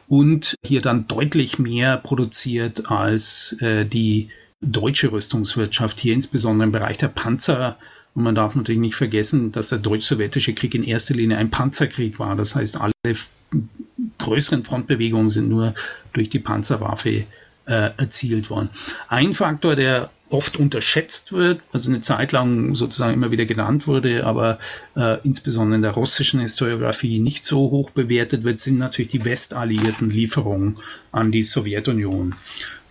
und 0.08 0.56
hier 0.66 0.82
dann 0.82 1.08
deutlich 1.08 1.60
mehr 1.60 1.98
produziert 1.98 2.90
als 2.90 3.56
äh, 3.62 3.86
die 3.86 4.30
deutsche 4.62 5.12
Rüstungswirtschaft, 5.12 6.00
hier 6.00 6.14
insbesondere 6.14 6.66
im 6.66 6.72
Bereich 6.72 6.98
der 6.98 7.08
Panzer 7.08 7.78
und 8.20 8.26
man 8.26 8.36
darf 8.36 8.54
natürlich 8.54 8.82
nicht 8.82 8.96
vergessen, 8.96 9.54
dass 9.54 9.70
der 9.70 9.78
deutsch-sowjetische 9.78 10.54
Krieg 10.54 10.76
in 10.76 10.84
erster 10.84 11.14
Linie 11.14 11.38
ein 11.38 11.52
Panzerkrieg 11.52 12.20
war. 12.20 12.36
Das 12.36 12.54
heißt, 12.54 12.76
alle 12.82 12.92
größeren 14.18 14.66
Frontbewegungen 14.66 15.30
sind 15.30 15.48
nur 15.48 15.74
durch 16.12 16.28
die 16.28 16.40
Panzerwaffe 16.40 17.24
äh, 17.66 17.92
erzielt 17.96 18.50
worden. 18.50 18.72
Ein 19.08 19.34
Faktor, 19.34 19.78
der 19.78 20.10
oft 20.30 20.58
unterschätzt 20.58 21.32
wird, 21.32 21.62
also 21.72 21.90
eine 21.90 22.02
Zeit 22.02 22.34
lang 22.34 22.76
sozusagen 22.76 23.14
immer 23.14 23.32
wieder 23.32 23.46
genannt 23.46 23.88
wurde, 23.88 24.26
aber 24.26 24.60
äh, 24.98 25.18
insbesondere 25.24 25.78
in 25.78 25.82
der 25.82 25.92
russischen 25.92 26.42
Historiografie 26.42 27.20
nicht 27.20 27.46
so 27.46 27.72
hoch 27.72 27.90
bewertet 27.92 28.44
wird, 28.44 28.60
sind 28.60 28.80
natürlich 28.80 29.12
die 29.12 29.24
westalliierten 29.24 30.10
Lieferungen 30.10 30.78
an 31.14 31.32
die 31.32 31.44
Sowjetunion. 31.44 32.36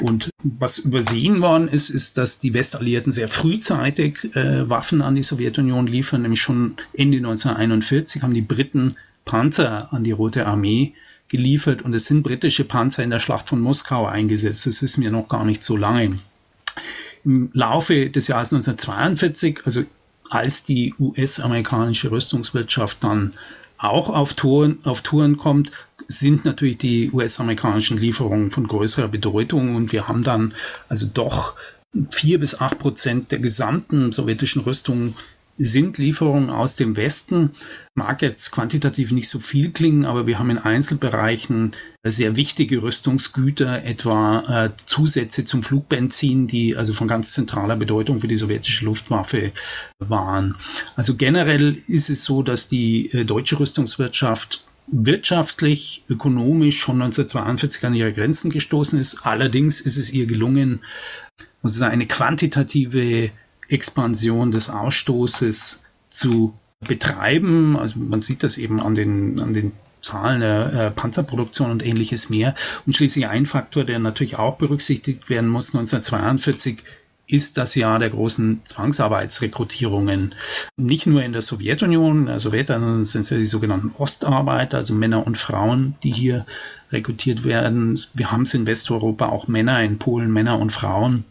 Und 0.00 0.30
was 0.42 0.78
übersehen 0.78 1.40
worden 1.40 1.68
ist, 1.68 1.90
ist, 1.90 2.18
dass 2.18 2.38
die 2.38 2.54
Westalliierten 2.54 3.10
sehr 3.10 3.28
frühzeitig 3.28 4.34
äh, 4.36 4.68
Waffen 4.70 5.02
an 5.02 5.16
die 5.16 5.24
Sowjetunion 5.24 5.86
liefern, 5.86 6.22
nämlich 6.22 6.40
schon 6.40 6.76
Ende 6.92 7.18
1941 7.18 8.22
haben 8.22 8.34
die 8.34 8.42
Briten 8.42 8.94
Panzer 9.24 9.92
an 9.92 10.04
die 10.04 10.12
Rote 10.12 10.46
Armee 10.46 10.94
geliefert 11.28 11.82
und 11.82 11.94
es 11.94 12.06
sind 12.06 12.22
britische 12.22 12.64
Panzer 12.64 13.02
in 13.02 13.10
der 13.10 13.18
Schlacht 13.18 13.48
von 13.48 13.60
Moskau 13.60 14.06
eingesetzt. 14.06 14.66
Das 14.66 14.82
wissen 14.82 15.02
wir 15.02 15.10
noch 15.10 15.28
gar 15.28 15.44
nicht 15.44 15.62
so 15.62 15.76
lange. 15.76 16.18
Im 17.24 17.50
Laufe 17.52 18.08
des 18.08 18.28
Jahres 18.28 18.52
1942, 18.52 19.60
also 19.64 19.84
als 20.30 20.64
die 20.64 20.94
US-amerikanische 20.98 22.10
Rüstungswirtschaft 22.10 23.02
dann 23.02 23.34
auch 23.76 24.08
auf 24.08 24.34
Touren, 24.34 24.78
auf 24.84 25.02
Touren 25.02 25.36
kommt, 25.36 25.70
sind 26.08 26.46
natürlich 26.46 26.78
die 26.78 27.10
US-amerikanischen 27.12 27.98
Lieferungen 27.98 28.50
von 28.50 28.66
größerer 28.66 29.08
Bedeutung 29.08 29.76
und 29.76 29.92
wir 29.92 30.08
haben 30.08 30.24
dann 30.24 30.54
also 30.88 31.06
doch 31.12 31.54
vier 32.10 32.40
bis 32.40 32.60
acht 32.60 32.78
Prozent 32.78 33.30
der 33.30 33.38
gesamten 33.38 34.10
sowjetischen 34.10 34.62
Rüstung 34.62 35.14
sind 35.58 35.98
Lieferungen 35.98 36.50
aus 36.50 36.76
dem 36.76 36.96
Westen. 36.96 37.50
Mag 37.94 38.22
jetzt 38.22 38.52
quantitativ 38.52 39.10
nicht 39.10 39.28
so 39.28 39.40
viel 39.40 39.72
klingen, 39.72 40.04
aber 40.04 40.26
wir 40.26 40.38
haben 40.38 40.50
in 40.50 40.58
Einzelbereichen 40.58 41.72
sehr 42.04 42.36
wichtige 42.36 42.80
Rüstungsgüter, 42.80 43.84
etwa 43.84 44.66
äh, 44.66 44.70
Zusätze 44.86 45.44
zum 45.44 45.64
Flugbenzin, 45.64 46.46
die 46.46 46.76
also 46.76 46.92
von 46.92 47.08
ganz 47.08 47.32
zentraler 47.32 47.74
Bedeutung 47.74 48.20
für 48.20 48.28
die 48.28 48.38
sowjetische 48.38 48.84
Luftwaffe 48.84 49.50
waren. 49.98 50.54
Also 50.94 51.16
generell 51.16 51.76
ist 51.88 52.08
es 52.08 52.24
so, 52.24 52.44
dass 52.44 52.68
die 52.68 53.10
äh, 53.12 53.24
deutsche 53.24 53.58
Rüstungswirtschaft 53.58 54.62
wirtschaftlich, 54.90 56.04
ökonomisch 56.08 56.78
schon 56.78 57.02
1942 57.02 57.84
an 57.84 57.94
ihre 57.94 58.12
Grenzen 58.12 58.50
gestoßen 58.50 58.98
ist. 58.98 59.26
Allerdings 59.26 59.80
ist 59.80 59.96
es 59.96 60.12
ihr 60.12 60.26
gelungen, 60.26 60.80
sozusagen 61.62 61.92
eine 61.92 62.06
quantitative 62.06 63.30
Expansion 63.68 64.50
des 64.50 64.70
Ausstoßes 64.70 65.84
zu 66.08 66.54
betreiben. 66.80 67.76
Also 67.76 67.98
man 67.98 68.22
sieht 68.22 68.42
das 68.42 68.58
eben 68.58 68.80
an 68.80 68.94
den, 68.94 69.40
an 69.40 69.52
den 69.52 69.72
Zahlen 70.00 70.40
der 70.40 70.72
äh, 70.72 70.90
Panzerproduktion 70.90 71.70
und 71.70 71.84
ähnliches 71.84 72.30
mehr. 72.30 72.54
Und 72.86 72.94
schließlich 72.94 73.26
ein 73.26 73.46
Faktor, 73.46 73.84
der 73.84 73.98
natürlich 73.98 74.38
auch 74.38 74.56
berücksichtigt 74.56 75.28
werden 75.28 75.48
muss, 75.48 75.74
1942 75.74 76.78
ist 77.28 77.58
das 77.58 77.74
Jahr 77.74 77.98
der 77.98 78.10
großen 78.10 78.62
Zwangsarbeitsrekrutierungen. 78.64 80.34
Nicht 80.76 81.06
nur 81.06 81.22
in 81.22 81.32
der 81.32 81.42
Sowjetunion, 81.42 82.20
in 82.20 82.26
der 82.26 82.40
Sowjetunion 82.40 83.04
sind 83.04 83.20
es 83.20 83.30
ja 83.30 83.36
die 83.36 83.46
sogenannten 83.46 83.92
Ostarbeiter, 83.98 84.78
also 84.78 84.94
Männer 84.94 85.26
und 85.26 85.36
Frauen, 85.36 85.94
die 86.02 86.12
hier 86.12 86.46
rekrutiert 86.90 87.44
werden. 87.44 88.00
Wir 88.14 88.32
haben 88.32 88.42
es 88.42 88.54
in 88.54 88.66
Westeuropa 88.66 89.28
auch 89.28 89.46
Männer, 89.46 89.82
in 89.82 89.98
Polen 89.98 90.32
Männer 90.32 90.58
und 90.58 90.70
Frauen, 90.72 91.24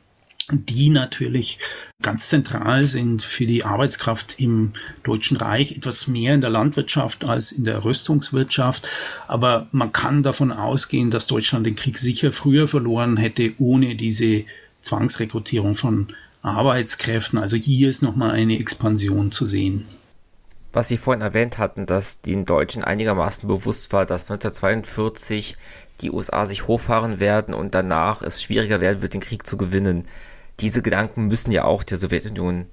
die 0.51 0.89
natürlich 0.89 1.57
ganz 2.01 2.29
zentral 2.29 2.85
sind 2.85 3.23
für 3.23 3.47
die 3.47 3.65
Arbeitskraft 3.65 4.39
im 4.39 4.73
Deutschen 5.03 5.35
Reich, 5.35 5.73
etwas 5.73 6.07
mehr 6.07 6.35
in 6.35 6.41
der 6.41 6.51
Landwirtschaft 6.51 7.25
als 7.25 7.51
in 7.51 7.65
der 7.65 7.83
Rüstungswirtschaft. 7.83 8.87
Aber 9.27 9.67
man 9.71 9.91
kann 9.91 10.21
davon 10.21 10.51
ausgehen, 10.51 11.09
dass 11.09 11.25
Deutschland 11.25 11.65
den 11.65 11.75
Krieg 11.75 11.97
sicher 11.97 12.31
früher 12.31 12.67
verloren 12.67 13.17
hätte, 13.17 13.53
ohne 13.57 13.95
diese 13.95 14.45
Zwangsrekrutierung 14.87 15.75
von 15.75 16.07
Arbeitskräften. 16.41 17.39
Also 17.39 17.55
hier 17.55 17.89
ist 17.89 18.01
nochmal 18.01 18.31
eine 18.31 18.59
Expansion 18.59 19.31
zu 19.31 19.45
sehen. 19.45 19.85
Was 20.73 20.89
Sie 20.89 20.97
vorhin 20.97 21.21
erwähnt 21.21 21.57
hatten, 21.57 21.85
dass 21.85 22.21
den 22.21 22.45
Deutschen 22.45 22.83
einigermaßen 22.83 23.47
bewusst 23.47 23.93
war, 23.93 24.05
dass 24.05 24.29
1942 24.29 25.55
die 26.01 26.11
USA 26.11 26.45
sich 26.45 26.67
hochfahren 26.67 27.19
werden 27.19 27.53
und 27.53 27.73
danach 27.73 28.21
es 28.21 28.41
schwieriger 28.41 28.81
werden 28.81 29.01
wird, 29.01 29.13
den 29.13 29.21
Krieg 29.21 29.47
zu 29.47 29.57
gewinnen 29.57 30.05
diese 30.59 30.81
Gedanken 30.81 31.27
müssen 31.27 31.51
ja 31.51 31.65
auch 31.65 31.83
der 31.83 31.97
Sowjetunion 31.97 32.65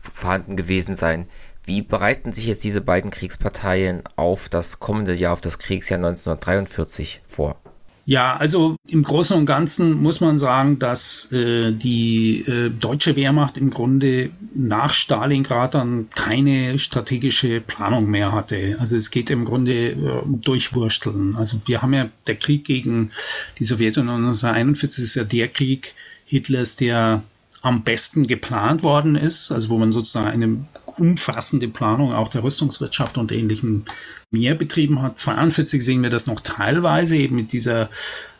vorhanden 0.00 0.56
gewesen 0.56 0.94
sein. 0.94 1.26
Wie 1.64 1.82
bereiten 1.82 2.32
sich 2.32 2.46
jetzt 2.46 2.62
diese 2.62 2.80
beiden 2.80 3.10
Kriegsparteien 3.10 4.02
auf 4.16 4.48
das 4.48 4.78
kommende 4.78 5.14
Jahr, 5.14 5.32
auf 5.32 5.40
das 5.40 5.58
Kriegsjahr 5.58 5.98
1943 5.98 7.22
vor? 7.26 7.58
Ja, 8.06 8.36
also 8.36 8.76
im 8.86 9.02
Großen 9.02 9.36
und 9.36 9.46
Ganzen 9.46 9.92
muss 9.94 10.20
man 10.20 10.36
sagen, 10.36 10.78
dass 10.78 11.32
äh, 11.32 11.72
die 11.72 12.40
äh, 12.40 12.68
deutsche 12.68 13.16
Wehrmacht 13.16 13.56
im 13.56 13.70
Grunde 13.70 14.30
nach 14.54 14.92
Stalingrad 14.92 15.74
dann 15.74 16.10
keine 16.10 16.78
strategische 16.78 17.62
Planung 17.62 18.10
mehr 18.10 18.32
hatte. 18.32 18.76
Also 18.78 18.96
es 18.96 19.10
geht 19.10 19.30
im 19.30 19.46
Grunde 19.46 19.92
äh, 19.92 19.96
durchwursteln. 20.26 21.34
Also 21.36 21.62
wir 21.64 21.80
haben 21.80 21.94
ja 21.94 22.10
der 22.26 22.36
Krieg 22.36 22.64
gegen 22.64 23.10
die 23.58 23.64
Sowjetunion 23.64 24.16
1941 24.16 25.04
ist 25.04 25.14
ja 25.14 25.24
der 25.24 25.48
Krieg, 25.48 25.94
Hitlers, 26.26 26.76
der 26.76 27.22
am 27.62 27.82
besten 27.82 28.26
geplant 28.26 28.82
worden 28.82 29.16
ist, 29.16 29.50
also 29.50 29.70
wo 29.70 29.78
man 29.78 29.92
sozusagen 29.92 30.28
eine 30.28 30.66
umfassende 30.98 31.68
Planung 31.68 32.12
auch 32.12 32.28
der 32.28 32.42
Rüstungswirtschaft 32.42 33.18
und 33.18 33.32
ähnlichem 33.32 33.84
mehr 34.30 34.54
betrieben 34.54 35.02
hat. 35.02 35.18
42 35.18 35.84
sehen 35.84 36.02
wir 36.02 36.10
das 36.10 36.26
noch 36.26 36.40
teilweise 36.40 37.16
eben 37.16 37.36
mit 37.36 37.52
dieser 37.52 37.90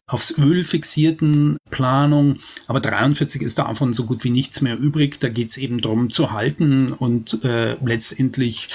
aufs 0.07 0.37
Öl 0.37 0.65
fixierten 0.65 1.57
Planung, 1.71 2.37
aber 2.67 2.81
43 2.81 3.41
ist 3.41 3.59
davon 3.59 3.95
so 3.95 4.05
gut 4.05 4.23
wie 4.23 4.31
nichts 4.31 4.61
mehr 4.61 4.79
übrig. 4.79 5.19
Da 5.19 5.31
geht 5.31 5.49
es 5.49 5.57
eben 5.57 5.81
darum 5.81 6.11
zu 6.11 6.31
halten 6.33 6.93
und 6.93 7.43
äh, 7.43 7.77
letztendlich, 7.83 8.69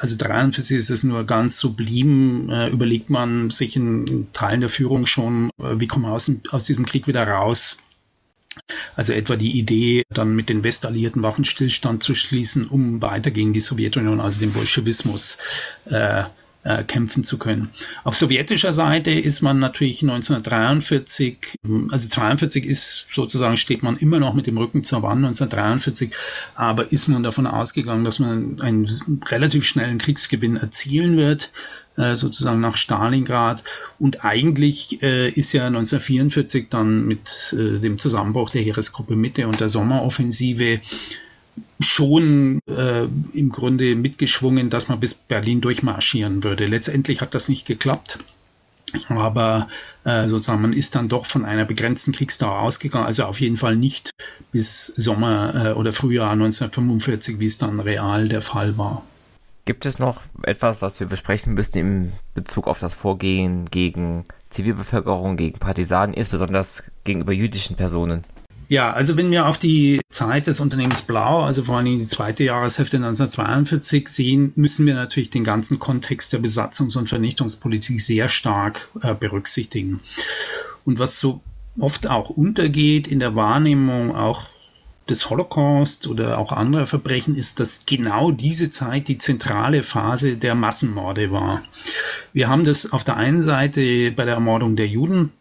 also 0.00 0.16
43 0.16 0.78
ist 0.78 0.90
es 0.90 1.04
nur 1.04 1.24
ganz 1.24 1.58
sublime, 1.58 2.50
äh, 2.50 2.70
überlegt 2.70 3.10
man 3.10 3.50
sich 3.50 3.76
in 3.76 4.28
Teilen 4.32 4.60
der 4.60 4.70
Führung 4.70 5.04
schon, 5.04 5.50
äh, 5.60 5.78
wie 5.78 5.86
kommen 5.86 6.06
wir 6.06 6.12
aus, 6.12 6.30
aus 6.50 6.64
diesem 6.64 6.86
Krieg 6.86 7.06
wieder 7.06 7.28
raus. 7.28 7.78
Also 8.96 9.12
etwa 9.12 9.36
die 9.36 9.58
Idee, 9.58 10.02
dann 10.10 10.34
mit 10.34 10.48
den 10.48 10.64
Westalliierten 10.64 11.22
Waffenstillstand 11.22 12.02
zu 12.02 12.14
schließen, 12.14 12.66
um 12.66 13.02
weiter 13.02 13.30
gegen 13.30 13.52
die 13.52 13.60
Sowjetunion, 13.60 14.20
also 14.20 14.40
den 14.40 14.52
Bolschewismus, 14.52 15.38
äh, 15.86 16.24
äh, 16.66 16.82
kämpfen 16.82 17.22
zu 17.22 17.38
können. 17.38 17.70
Auf 18.02 18.16
sowjetischer 18.16 18.72
Seite 18.72 19.12
ist 19.12 19.40
man 19.40 19.60
natürlich 19.60 20.02
1943, 20.02 21.36
also 21.90 22.08
42 22.08 22.66
ist 22.66 23.06
sozusagen, 23.08 23.56
steht 23.56 23.84
man 23.84 23.96
immer 23.96 24.18
noch 24.18 24.34
mit 24.34 24.48
dem 24.48 24.58
Rücken 24.58 24.82
zur 24.82 25.02
Wand 25.02 25.24
1943, 25.24 26.12
aber 26.56 26.90
ist 26.90 27.06
man 27.06 27.22
davon 27.22 27.46
ausgegangen, 27.46 28.04
dass 28.04 28.18
man 28.18 28.60
einen 28.60 28.88
relativ 29.28 29.64
schnellen 29.64 29.98
Kriegsgewinn 29.98 30.56
erzielen 30.56 31.16
wird 31.16 31.50
äh, 31.96 32.16
sozusagen 32.16 32.60
nach 32.60 32.76
Stalingrad. 32.76 33.62
Und 33.98 34.24
eigentlich 34.24 35.02
äh, 35.02 35.30
ist 35.30 35.52
ja 35.52 35.66
1944 35.66 36.68
dann 36.68 37.06
mit 37.06 37.54
äh, 37.58 37.78
dem 37.78 37.98
Zusammenbruch 37.98 38.50
der 38.50 38.62
Heeresgruppe 38.62 39.16
Mitte 39.16 39.48
und 39.48 39.60
der 39.60 39.68
Sommeroffensive 39.68 40.80
schon 41.80 42.60
äh, 42.68 43.04
im 43.32 43.50
Grunde 43.50 43.94
mitgeschwungen, 43.96 44.70
dass 44.70 44.88
man 44.88 45.00
bis 45.00 45.14
Berlin 45.14 45.60
durchmarschieren 45.60 46.44
würde. 46.44 46.66
Letztendlich 46.66 47.20
hat 47.20 47.34
das 47.34 47.48
nicht 47.48 47.66
geklappt. 47.66 48.18
Aber 49.08 49.68
äh, 50.04 50.28
sozusagen, 50.28 50.62
man 50.62 50.72
ist 50.72 50.94
dann 50.94 51.08
doch 51.08 51.26
von 51.26 51.44
einer 51.44 51.64
begrenzten 51.64 52.12
Kriegsdauer 52.12 52.60
ausgegangen, 52.60 53.04
also 53.04 53.24
auf 53.24 53.40
jeden 53.40 53.56
Fall 53.56 53.76
nicht 53.76 54.10
bis 54.52 54.86
Sommer 54.86 55.54
äh, 55.54 55.72
oder 55.72 55.92
Frühjahr 55.92 56.30
1945, 56.30 57.40
wie 57.40 57.46
es 57.46 57.58
dann 57.58 57.80
real 57.80 58.28
der 58.28 58.42
Fall 58.42 58.78
war. 58.78 59.02
Gibt 59.66 59.84
es 59.84 59.98
noch 59.98 60.22
etwas, 60.44 60.80
was 60.80 61.00
wir 61.00 61.08
besprechen 61.08 61.54
müssen 61.54 61.78
in 61.78 62.12
Bezug 62.34 62.68
auf 62.68 62.78
das 62.78 62.94
Vorgehen 62.94 63.64
gegen 63.68 64.24
Zivilbevölkerung, 64.48 65.36
gegen 65.36 65.58
Partisanen, 65.58 66.14
insbesondere 66.14 66.64
gegenüber 67.02 67.32
jüdischen 67.32 67.74
Personen? 67.74 68.22
Ja, 68.68 68.92
also 68.92 69.16
wenn 69.16 69.32
wir 69.32 69.46
auf 69.46 69.58
die 69.58 70.00
Zeit 70.08 70.46
des 70.46 70.60
Unternehmens 70.60 71.02
Blau, 71.02 71.42
also 71.42 71.64
vor 71.64 71.78
allem 71.78 71.98
die 71.98 72.06
zweite 72.06 72.44
Jahreshälfte 72.44 72.96
1942 72.96 74.08
sehen, 74.08 74.52
müssen 74.54 74.86
wir 74.86 74.94
natürlich 74.94 75.30
den 75.30 75.44
ganzen 75.44 75.80
Kontext 75.80 76.32
der 76.32 76.40
Besatzungs- 76.40 76.96
und 76.96 77.08
Vernichtungspolitik 77.08 78.00
sehr 78.00 78.28
stark 78.28 78.88
äh, 79.02 79.14
berücksichtigen. 79.14 80.00
Und 80.84 81.00
was 81.00 81.18
so 81.18 81.40
oft 81.78 82.08
auch 82.08 82.30
untergeht 82.30 83.08
in 83.08 83.18
der 83.18 83.34
Wahrnehmung 83.34 84.14
auch 84.14 84.44
des 85.08 85.30
Holocaust 85.30 86.06
oder 86.06 86.38
auch 86.38 86.52
anderer 86.52 86.86
Verbrechen 86.86 87.36
ist, 87.36 87.60
dass 87.60 87.86
genau 87.86 88.30
diese 88.30 88.70
Zeit 88.70 89.08
die 89.08 89.18
zentrale 89.18 89.82
Phase 89.82 90.36
der 90.36 90.54
Massenmorde 90.54 91.30
war. 91.30 91.62
Wir 92.32 92.48
haben 92.48 92.64
das 92.64 92.92
auf 92.92 93.04
der 93.04 93.16
einen 93.16 93.42
Seite 93.42 94.10
bei 94.12 94.24
der 94.24 94.34
Ermordung 94.34 94.76
der 94.76 94.88
Juden 94.88 95.32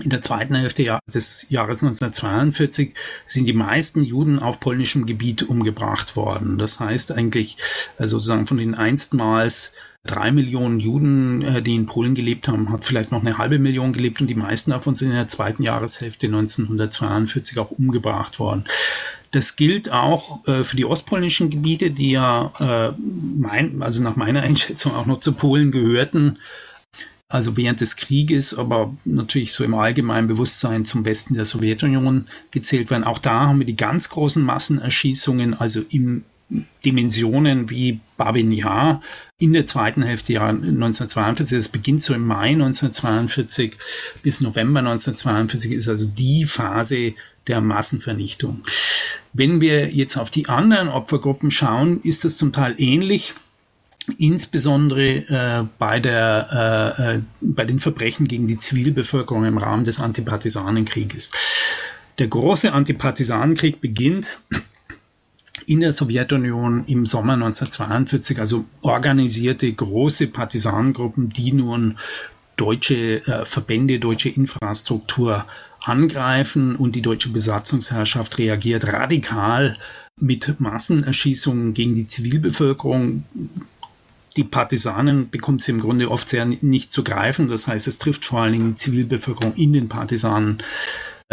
in 0.00 0.10
der 0.10 0.22
zweiten 0.22 0.54
Hälfte 0.54 0.98
des 1.06 1.46
Jahres 1.50 1.82
1942 1.82 2.94
sind 3.26 3.46
die 3.46 3.52
meisten 3.52 4.02
Juden 4.02 4.38
auf 4.38 4.58
polnischem 4.58 5.06
Gebiet 5.06 5.42
umgebracht 5.42 6.16
worden. 6.16 6.58
Das 6.58 6.80
heißt 6.80 7.12
eigentlich 7.12 7.58
äh, 7.98 8.06
sozusagen 8.06 8.46
von 8.46 8.56
den 8.56 8.74
einstmals 8.74 9.74
drei 10.04 10.32
Millionen 10.32 10.80
Juden, 10.80 11.42
äh, 11.42 11.62
die 11.62 11.74
in 11.74 11.86
Polen 11.86 12.14
gelebt 12.14 12.48
haben, 12.48 12.70
hat 12.70 12.84
vielleicht 12.84 13.12
noch 13.12 13.20
eine 13.20 13.38
halbe 13.38 13.58
Million 13.58 13.92
gelebt 13.92 14.20
und 14.20 14.26
die 14.26 14.34
meisten 14.34 14.72
davon 14.72 14.94
sind 14.94 15.10
in 15.10 15.16
der 15.16 15.28
zweiten 15.28 15.62
Jahreshälfte 15.62 16.26
1942 16.26 17.58
auch 17.58 17.70
umgebracht 17.70 18.38
worden. 18.38 18.64
Das 19.30 19.56
gilt 19.56 19.90
auch 19.90 20.46
äh, 20.46 20.64
für 20.64 20.76
die 20.76 20.84
ostpolnischen 20.84 21.50
Gebiete, 21.50 21.90
die 21.90 22.10
ja 22.10 22.52
äh, 22.58 22.92
mein, 22.98 23.82
also 23.82 24.02
nach 24.02 24.16
meiner 24.16 24.42
Einschätzung 24.42 24.94
auch 24.94 25.06
noch 25.06 25.20
zu 25.20 25.32
Polen 25.32 25.70
gehörten. 25.70 26.38
Also 27.28 27.56
während 27.56 27.80
des 27.80 27.96
Krieges, 27.96 28.52
aber 28.52 28.94
natürlich 29.06 29.54
so 29.54 29.64
im 29.64 29.72
allgemeinen 29.72 30.28
Bewusstsein 30.28 30.84
zum 30.84 31.06
Westen 31.06 31.32
der 31.32 31.46
Sowjetunion 31.46 32.26
gezählt 32.50 32.90
werden. 32.90 33.04
Auch 33.04 33.18
da 33.18 33.46
haben 33.46 33.58
wir 33.58 33.64
die 33.64 33.76
ganz 33.76 34.10
großen 34.10 34.44
Massenerschießungen, 34.44 35.54
also 35.54 35.80
im 35.88 36.24
Dimensionen 36.84 37.70
wie 37.70 38.00
Babin 38.22 38.52
Yar 38.52 39.02
in 39.38 39.52
der 39.52 39.66
zweiten 39.66 40.02
Hälfte 40.02 40.34
Jahr 40.34 40.50
1942. 40.50 41.58
Es 41.58 41.68
beginnt 41.68 42.02
so 42.02 42.14
im 42.14 42.24
Mai 42.24 42.50
1942 42.50 43.76
bis 44.22 44.40
November 44.40 44.78
1942 44.78 45.72
ist 45.72 45.88
also 45.88 46.06
die 46.06 46.44
Phase 46.44 47.14
der 47.48 47.60
Massenvernichtung. 47.60 48.60
Wenn 49.32 49.60
wir 49.60 49.90
jetzt 49.90 50.16
auf 50.16 50.30
die 50.30 50.48
anderen 50.48 50.86
Opfergruppen 50.86 51.50
schauen, 51.50 52.00
ist 52.02 52.24
das 52.24 52.36
zum 52.36 52.52
Teil 52.52 52.76
ähnlich. 52.78 53.34
Insbesondere 54.18 55.16
äh, 55.26 55.64
bei, 55.78 55.98
der, 55.98 56.94
äh, 56.98 57.16
äh, 57.16 57.20
bei 57.40 57.64
den 57.64 57.80
Verbrechen 57.80 58.28
gegen 58.28 58.46
die 58.46 58.58
Zivilbevölkerung 58.58 59.44
im 59.44 59.58
Rahmen 59.58 59.84
des 59.84 59.98
Antipartisanenkrieges. 59.98 61.32
Der 62.18 62.28
große 62.28 62.72
Antipartisanenkrieg 62.72 63.80
beginnt 63.80 64.28
in 65.72 65.80
der 65.80 65.92
Sowjetunion 65.94 66.84
im 66.86 67.06
Sommer 67.06 67.32
1942, 67.32 68.38
also 68.38 68.66
organisierte 68.82 69.72
große 69.72 70.26
Partisanengruppen, 70.26 71.30
die 71.30 71.52
nun 71.52 71.96
deutsche 72.56 73.26
äh, 73.26 73.46
Verbände, 73.46 73.98
deutsche 73.98 74.28
Infrastruktur 74.28 75.46
angreifen 75.80 76.76
und 76.76 76.94
die 76.94 77.00
deutsche 77.00 77.30
Besatzungsherrschaft 77.30 78.36
reagiert 78.36 78.92
radikal 78.92 79.76
mit 80.20 80.60
Massenerschießungen 80.60 81.72
gegen 81.72 81.94
die 81.94 82.06
Zivilbevölkerung. 82.06 83.24
Die 84.36 84.44
Partisanen 84.44 85.30
bekommt 85.30 85.62
sie 85.62 85.72
im 85.72 85.80
Grunde 85.80 86.10
oft 86.10 86.28
sehr 86.28 86.44
nicht 86.44 86.92
zu 86.92 87.02
greifen. 87.02 87.48
Das 87.48 87.66
heißt, 87.66 87.88
es 87.88 87.96
trifft 87.96 88.26
vor 88.26 88.42
allen 88.42 88.52
Dingen 88.52 88.68
die 88.72 88.76
Zivilbevölkerung 88.76 89.54
in 89.54 89.72
den 89.72 89.88
Partisanen 89.88 90.58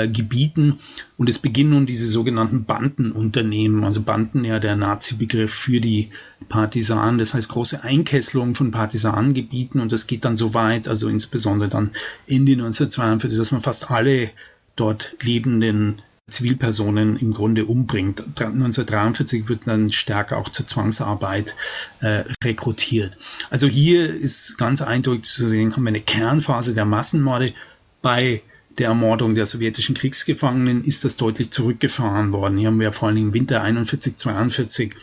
Gebieten. 0.07 0.79
Und 1.17 1.29
es 1.29 1.39
beginnen 1.39 1.71
nun 1.71 1.85
diese 1.85 2.07
sogenannten 2.07 2.65
Bandenunternehmen, 2.65 3.83
also 3.83 4.01
Banden 4.03 4.45
ja 4.45 4.59
der 4.59 4.75
Nazi-Begriff 4.75 5.53
für 5.53 5.81
die 5.81 6.09
Partisanen, 6.47 7.19
das 7.19 7.33
heißt 7.33 7.49
große 7.49 7.83
Einkesselungen 7.83 8.55
von 8.55 8.71
Partisanengebieten 8.71 9.81
und 9.81 9.91
das 9.91 10.07
geht 10.07 10.25
dann 10.25 10.37
so 10.37 10.53
weit, 10.53 10.87
also 10.87 11.09
insbesondere 11.09 11.69
dann 11.69 11.91
Ende 12.27 12.53
1942, 12.53 13.37
dass 13.37 13.51
man 13.51 13.61
fast 13.61 13.91
alle 13.91 14.29
dort 14.75 15.15
lebenden 15.21 16.01
Zivilpersonen 16.29 17.17
im 17.17 17.33
Grunde 17.33 17.65
umbringt. 17.65 18.21
1943 18.21 19.49
wird 19.49 19.61
dann 19.65 19.89
stärker 19.89 20.37
auch 20.37 20.49
zur 20.49 20.67
Zwangsarbeit 20.67 21.55
äh, 22.01 22.23
rekrutiert. 22.43 23.17
Also 23.49 23.67
hier 23.67 24.13
ist 24.13 24.57
ganz 24.57 24.81
eindeutig 24.81 25.25
zu 25.25 25.49
sehen, 25.49 25.73
haben 25.73 25.83
wir 25.83 25.89
eine 25.89 26.01
Kernphase 26.01 26.73
der 26.73 26.85
Massenmorde 26.85 27.53
bei 28.01 28.41
der 28.79 28.87
Ermordung 28.87 29.35
der 29.35 29.45
sowjetischen 29.45 29.93
Kriegsgefangenen 29.93 30.83
ist 30.85 31.03
das 31.05 31.17
deutlich 31.17 31.51
zurückgefahren 31.51 32.31
worden. 32.31 32.57
Hier 32.57 32.67
haben 32.67 32.79
wir 32.79 32.93
vor 32.93 33.09
allem 33.09 33.17
im 33.17 33.33
Winter 33.33 33.61
41, 33.61 34.15
42 34.15 34.95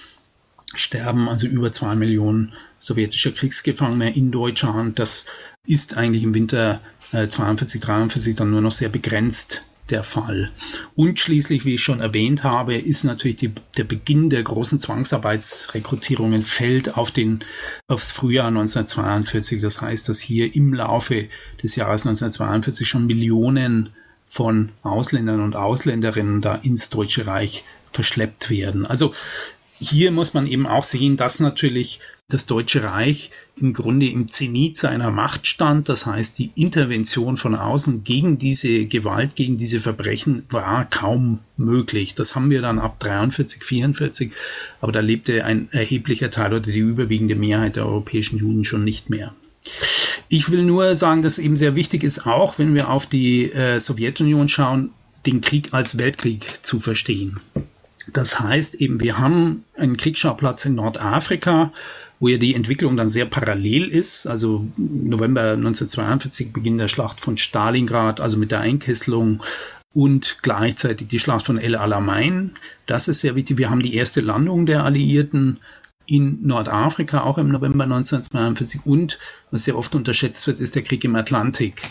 sterben 0.75 1.29
also 1.29 1.47
über 1.47 1.73
zwei 1.73 1.95
Millionen 1.95 2.55
sowjetischer 2.79 3.33
Kriegsgefangene 3.33 4.17
in 4.17 4.31
Deutschland. 4.31 4.99
Das 4.99 5.27
ist 5.67 5.97
eigentlich 5.97 6.23
im 6.23 6.35
Winter 6.35 6.81
äh, 7.13 7.29
42, 7.29 7.81
43 7.81 8.35
dann 8.35 8.51
nur 8.51 8.63
noch 8.63 8.73
sehr 8.73 8.89
begrenzt 8.89 9.66
der 9.91 10.03
Fall. 10.03 10.51
Und 10.95 11.21
schließlich, 11.21 11.65
wie 11.65 11.75
ich 11.75 11.83
schon 11.83 12.01
erwähnt 12.01 12.43
habe, 12.43 12.77
ist 12.77 13.05
natürlich 13.05 13.37
die, 13.37 13.53
der 13.77 13.85
Beginn 13.85 14.31
der 14.31 14.43
großen 14.43 14.81
Zwangsarbeitsrekrutierungen 14.81 16.43
fällt 16.43 16.97
auf 16.97 17.11
den, 17.11 17.45
aufs 17.89 18.13
Frühjahr 18.13 18.49
1942. 18.49 19.61
Das 19.61 19.81
heißt, 19.81 20.09
dass 20.09 20.21
hier 20.21 20.55
im 20.55 20.75
Laufe 20.75 21.29
des 21.63 21.77
Jahres 21.77 22.07
1942 22.07 22.89
schon 22.89 23.07
Millionen 23.07 23.91
von 24.29 24.71
Ausländern 24.83 25.41
und 25.41 25.57
Ausländerinnen 25.57 26.43
da 26.43 26.57
ins 26.57 26.91
Deutsche 26.91 27.27
Reich 27.27 27.65
verschleppt 27.93 28.51
werden. 28.51 28.87
Also 28.87 29.15
hier 29.79 30.11
muss 30.11 30.35
man 30.35 30.47
eben 30.47 30.67
auch 30.67 30.85
sehen, 30.85 31.17
dass 31.17 31.41
natürlich 31.41 32.01
das 32.29 32.47
Deutsche 32.47 32.83
Reich 32.83 33.31
im 33.57 33.73
Grunde 33.73 34.09
im 34.09 34.27
Zenit 34.27 34.77
seiner 34.77 35.13
Macht 35.13 35.47
stand. 35.47 35.89
Das 35.89 36.07
heißt, 36.07 36.39
die 36.39 36.51
Intervention 36.57 37.37
von 37.37 37.55
außen 37.55 38.03
gegen 38.03 38.37
diese 38.37 38.87
Gewalt, 38.87 39.37
gegen 39.37 39.57
diese 39.57 39.79
Verbrechen 39.79 40.43
war 40.51 40.91
kaum 40.91 41.41
möglich. 41.57 42.17
Das 42.17 42.35
haben 42.35 42.51
wir 42.51 42.63
dann 42.63 42.81
ab 42.81 42.99
43, 42.99 43.63
44, 43.63 44.33
aber 44.81 44.91
da 44.91 45.01
lebte 45.01 45.45
ein 45.45 45.69
erheblicher 45.71 46.31
Teil 46.31 46.53
oder 46.53 46.61
die 46.61 46.79
überwiegende 46.79 47.37
Mehrheit 47.37 47.77
der 47.77 47.87
europäischen 47.87 48.39
Juden 48.39 48.65
schon 48.65 48.83
nicht 48.83 49.09
mehr. 49.09 49.33
Ich 50.29 50.51
will 50.51 50.65
nur 50.65 50.97
sagen, 50.97 51.23
dass 51.23 51.39
eben 51.39 51.57
sehr 51.57 51.77
wichtig 51.77 52.03
ist, 52.03 52.27
auch 52.27 52.59
wenn 52.59 52.75
wir 52.75 52.89
auf 52.91 53.07
die 53.07 53.53
äh, 53.53 53.79
Sowjetunion 53.79 54.49
schauen, 54.49 54.91
den 55.27 55.41
Krieg 55.41 55.73
als 55.73 55.97
Weltkrieg 55.99 56.61
zu 56.63 56.81
verstehen. 56.81 57.39
Das 58.13 58.39
heißt 58.39 58.77
eben, 58.77 59.01
wir 59.01 59.19
haben 59.19 59.65
einen 59.77 59.97
Kriegsschauplatz 59.97 60.65
in 60.65 60.77
Nordafrika, 60.77 61.73
wo 62.19 62.29
ja 62.29 62.39
die 62.39 62.55
Entwicklung 62.55 62.97
dann 62.97 63.09
sehr 63.09 63.27
parallel 63.27 63.89
ist. 63.89 64.27
Also 64.27 64.67
November 64.77 65.53
1942 65.53 66.53
Beginn 66.53 66.79
der 66.79 66.89
Schlacht 66.89 67.21
von 67.21 67.37
Stalingrad, 67.37 68.21
also 68.21 68.39
mit 68.39 68.53
der 68.53 68.61
Einkesselung 68.61 69.43
und 69.93 70.39
gleichzeitig 70.43 71.09
die 71.09 71.19
Schlacht 71.19 71.47
von 71.47 71.59
El 71.59 71.77
Alamein. 71.77 72.53
Das 72.87 73.09
ist 73.09 73.21
sehr 73.21 73.35
wichtig. 73.35 73.59
Wir 73.59 73.71
haben 73.71 73.83
die 73.83 73.95
erste 73.95 74.21
Landung 74.21 74.67
der 74.67 74.85
Alliierten 74.85 75.59
in 76.07 76.47
Nordafrika, 76.47 77.23
auch 77.23 77.39
im 77.39 77.49
November 77.49 77.85
1942. 77.85 78.83
Und 78.85 79.19
was 79.51 79.65
sehr 79.65 79.77
oft 79.77 79.95
unterschätzt 79.95 80.47
wird, 80.47 80.61
ist 80.61 80.75
der 80.75 80.83
Krieg 80.83 81.05
im 81.05 81.17
Atlantik. 81.17 81.83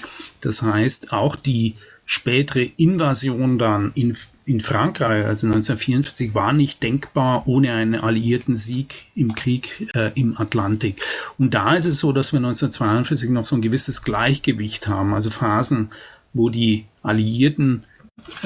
Das 0.42 0.62
heißt, 0.62 1.12
auch 1.12 1.36
die 1.36 1.76
spätere 2.06 2.70
Invasion 2.78 3.58
dann 3.58 3.92
in, 3.96 4.16
in 4.46 4.60
Frankreich, 4.60 5.26
also 5.26 5.48
1944, 5.48 6.34
war 6.34 6.54
nicht 6.54 6.84
denkbar 6.84 7.48
ohne 7.48 7.74
einen 7.74 7.96
alliierten 7.96 8.56
Sieg 8.56 9.08
im 9.16 9.34
Krieg 9.34 9.90
äh, 9.96 10.12
im 10.16 10.38
Atlantik. 10.38 11.02
Und 11.38 11.54
da 11.54 11.76
ist 11.76 11.86
es 11.86 12.00
so, 12.00 12.12
dass 12.12 12.32
wir 12.32 12.38
1942 12.38 13.30
noch 13.32 13.46
so 13.46 13.56
ein 13.56 13.62
gewisses 13.62 14.04
Gleichgewicht 14.04 14.88
haben, 14.88 15.14
also 15.14 15.32
Phasen, 15.32 15.90
wo 16.34 16.50
die 16.50 16.86
Alliierten 17.02 17.84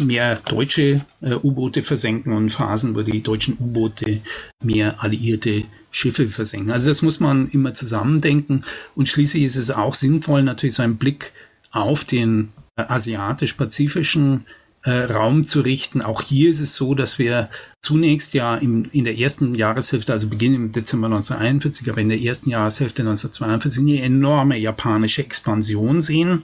mehr 0.01 0.35
deutsche 0.35 1.01
äh, 1.21 1.33
U-Boote 1.35 1.83
versenken 1.83 2.33
und 2.33 2.49
Phasen, 2.49 2.95
wo 2.95 3.01
die 3.01 3.21
deutschen 3.21 3.57
U-Boote 3.59 4.21
mehr 4.63 5.01
alliierte 5.03 5.65
Schiffe 5.91 6.27
versenken. 6.27 6.71
Also 6.71 6.87
das 6.87 7.01
muss 7.01 7.19
man 7.19 7.49
immer 7.49 7.73
zusammendenken. 7.73 8.63
Und 8.95 9.07
schließlich 9.07 9.43
ist 9.43 9.55
es 9.55 9.71
auch 9.71 9.95
sinnvoll, 9.95 10.43
natürlich 10.43 10.75
so 10.75 10.83
einen 10.83 10.97
Blick 10.97 11.33
auf 11.71 12.03
den 12.03 12.49
asiatisch-pazifischen 12.87 14.45
äh, 14.83 14.91
Raum 14.91 15.45
zu 15.45 15.61
richten. 15.61 16.01
Auch 16.01 16.21
hier 16.21 16.49
ist 16.49 16.59
es 16.59 16.75
so, 16.75 16.95
dass 16.95 17.19
wir 17.19 17.49
zunächst 17.81 18.33
ja 18.33 18.55
im, 18.55 18.83
in 18.91 19.03
der 19.03 19.17
ersten 19.17 19.53
Jahreshälfte, 19.53 20.13
also 20.13 20.29
Beginn 20.29 20.53
im 20.53 20.71
Dezember 20.71 21.07
1941, 21.07 21.89
aber 21.89 22.01
in 22.01 22.09
der 22.09 22.21
ersten 22.21 22.49
Jahreshälfte 22.49 23.01
1942 23.01 23.81
eine 23.81 24.01
enorme 24.01 24.57
japanische 24.57 25.21
Expansion 25.21 26.01
sehen. 26.01 26.43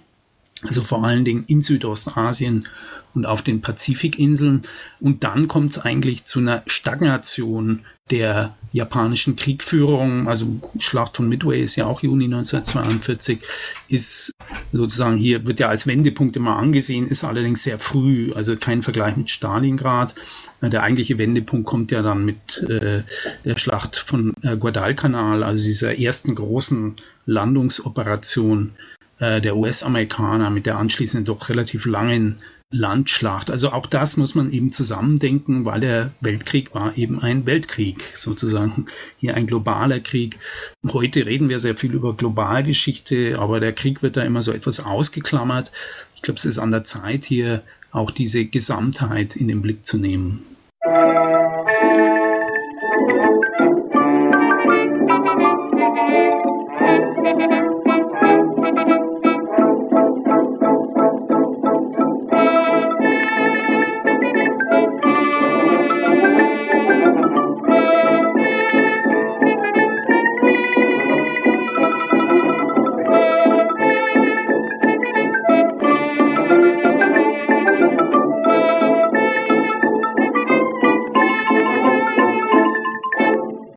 Also 0.61 0.81
vor 0.81 1.03
allen 1.03 1.25
Dingen 1.25 1.43
in 1.47 1.61
Südostasien 1.61 2.67
und 3.13 3.25
auf 3.25 3.41
den 3.41 3.61
Pazifikinseln. 3.61 4.61
Und 4.99 5.23
dann 5.23 5.47
kommt 5.47 5.71
es 5.71 5.79
eigentlich 5.79 6.25
zu 6.25 6.39
einer 6.39 6.63
Stagnation 6.67 7.85
der 8.11 8.55
japanischen 8.71 9.35
Kriegführung. 9.35 10.27
Also 10.27 10.59
Schlacht 10.79 11.17
von 11.17 11.27
Midway 11.27 11.63
ist 11.63 11.75
ja 11.75 11.87
auch 11.87 12.03
Juni 12.03 12.25
1942, 12.25 13.39
ist 13.87 14.31
sozusagen 14.71 15.17
hier, 15.17 15.47
wird 15.47 15.59
ja 15.59 15.69
als 15.69 15.87
Wendepunkt 15.87 16.35
immer 16.35 16.57
angesehen, 16.57 17.07
ist 17.07 17.23
allerdings 17.23 17.63
sehr 17.63 17.79
früh, 17.79 18.31
also 18.33 18.55
kein 18.57 18.83
Vergleich 18.83 19.15
mit 19.17 19.31
Stalingrad. 19.31 20.13
Der 20.61 20.83
eigentliche 20.83 21.17
Wendepunkt 21.17 21.65
kommt 21.65 21.91
ja 21.91 22.01
dann 22.01 22.25
mit 22.25 22.61
äh, 22.69 23.03
der 23.43 23.57
Schlacht 23.57 23.95
von 23.95 24.33
äh, 24.43 24.57
Guadalcanal, 24.57 25.43
also 25.43 25.65
dieser 25.65 25.97
ersten 25.97 26.35
großen 26.35 26.95
Landungsoperation 27.25 28.71
äh, 29.19 29.41
der 29.41 29.55
US-Amerikaner 29.55 30.49
mit 30.49 30.65
der 30.65 30.77
anschließenden 30.77 31.25
doch 31.25 31.49
relativ 31.49 31.85
langen 31.85 32.37
Landschlacht. 32.71 33.51
Also 33.51 33.71
auch 33.71 33.85
das 33.85 34.17
muss 34.17 34.35
man 34.35 34.51
eben 34.51 34.71
zusammendenken, 34.71 35.65
weil 35.65 35.79
der 35.79 36.11
Weltkrieg 36.19 36.73
war 36.73 36.97
eben 36.97 37.21
ein 37.21 37.45
Weltkrieg, 37.45 38.03
sozusagen 38.15 38.87
hier 39.17 39.35
ein 39.35 39.47
globaler 39.47 39.99
Krieg. 39.99 40.39
Heute 40.91 41.25
reden 41.25 41.47
wir 41.47 41.59
sehr 41.59 41.75
viel 41.75 41.93
über 41.93 42.15
Globalgeschichte, 42.15 43.37
aber 43.39 43.59
der 43.59 43.73
Krieg 43.73 44.01
wird 44.01 44.17
da 44.17 44.23
immer 44.23 44.41
so 44.41 44.51
etwas 44.51 44.79
ausgeklammert. 44.79 45.71
Ich 46.15 46.21
glaube, 46.21 46.37
es 46.37 46.45
ist 46.45 46.59
an 46.59 46.71
der 46.71 46.83
Zeit, 46.83 47.23
hier 47.23 47.61
auch 47.91 48.11
diese 48.11 48.45
Gesamtheit 48.45 49.35
in 49.35 49.47
den 49.47 49.61
Blick 49.61 49.85
zu 49.85 49.97
nehmen. 49.97 50.43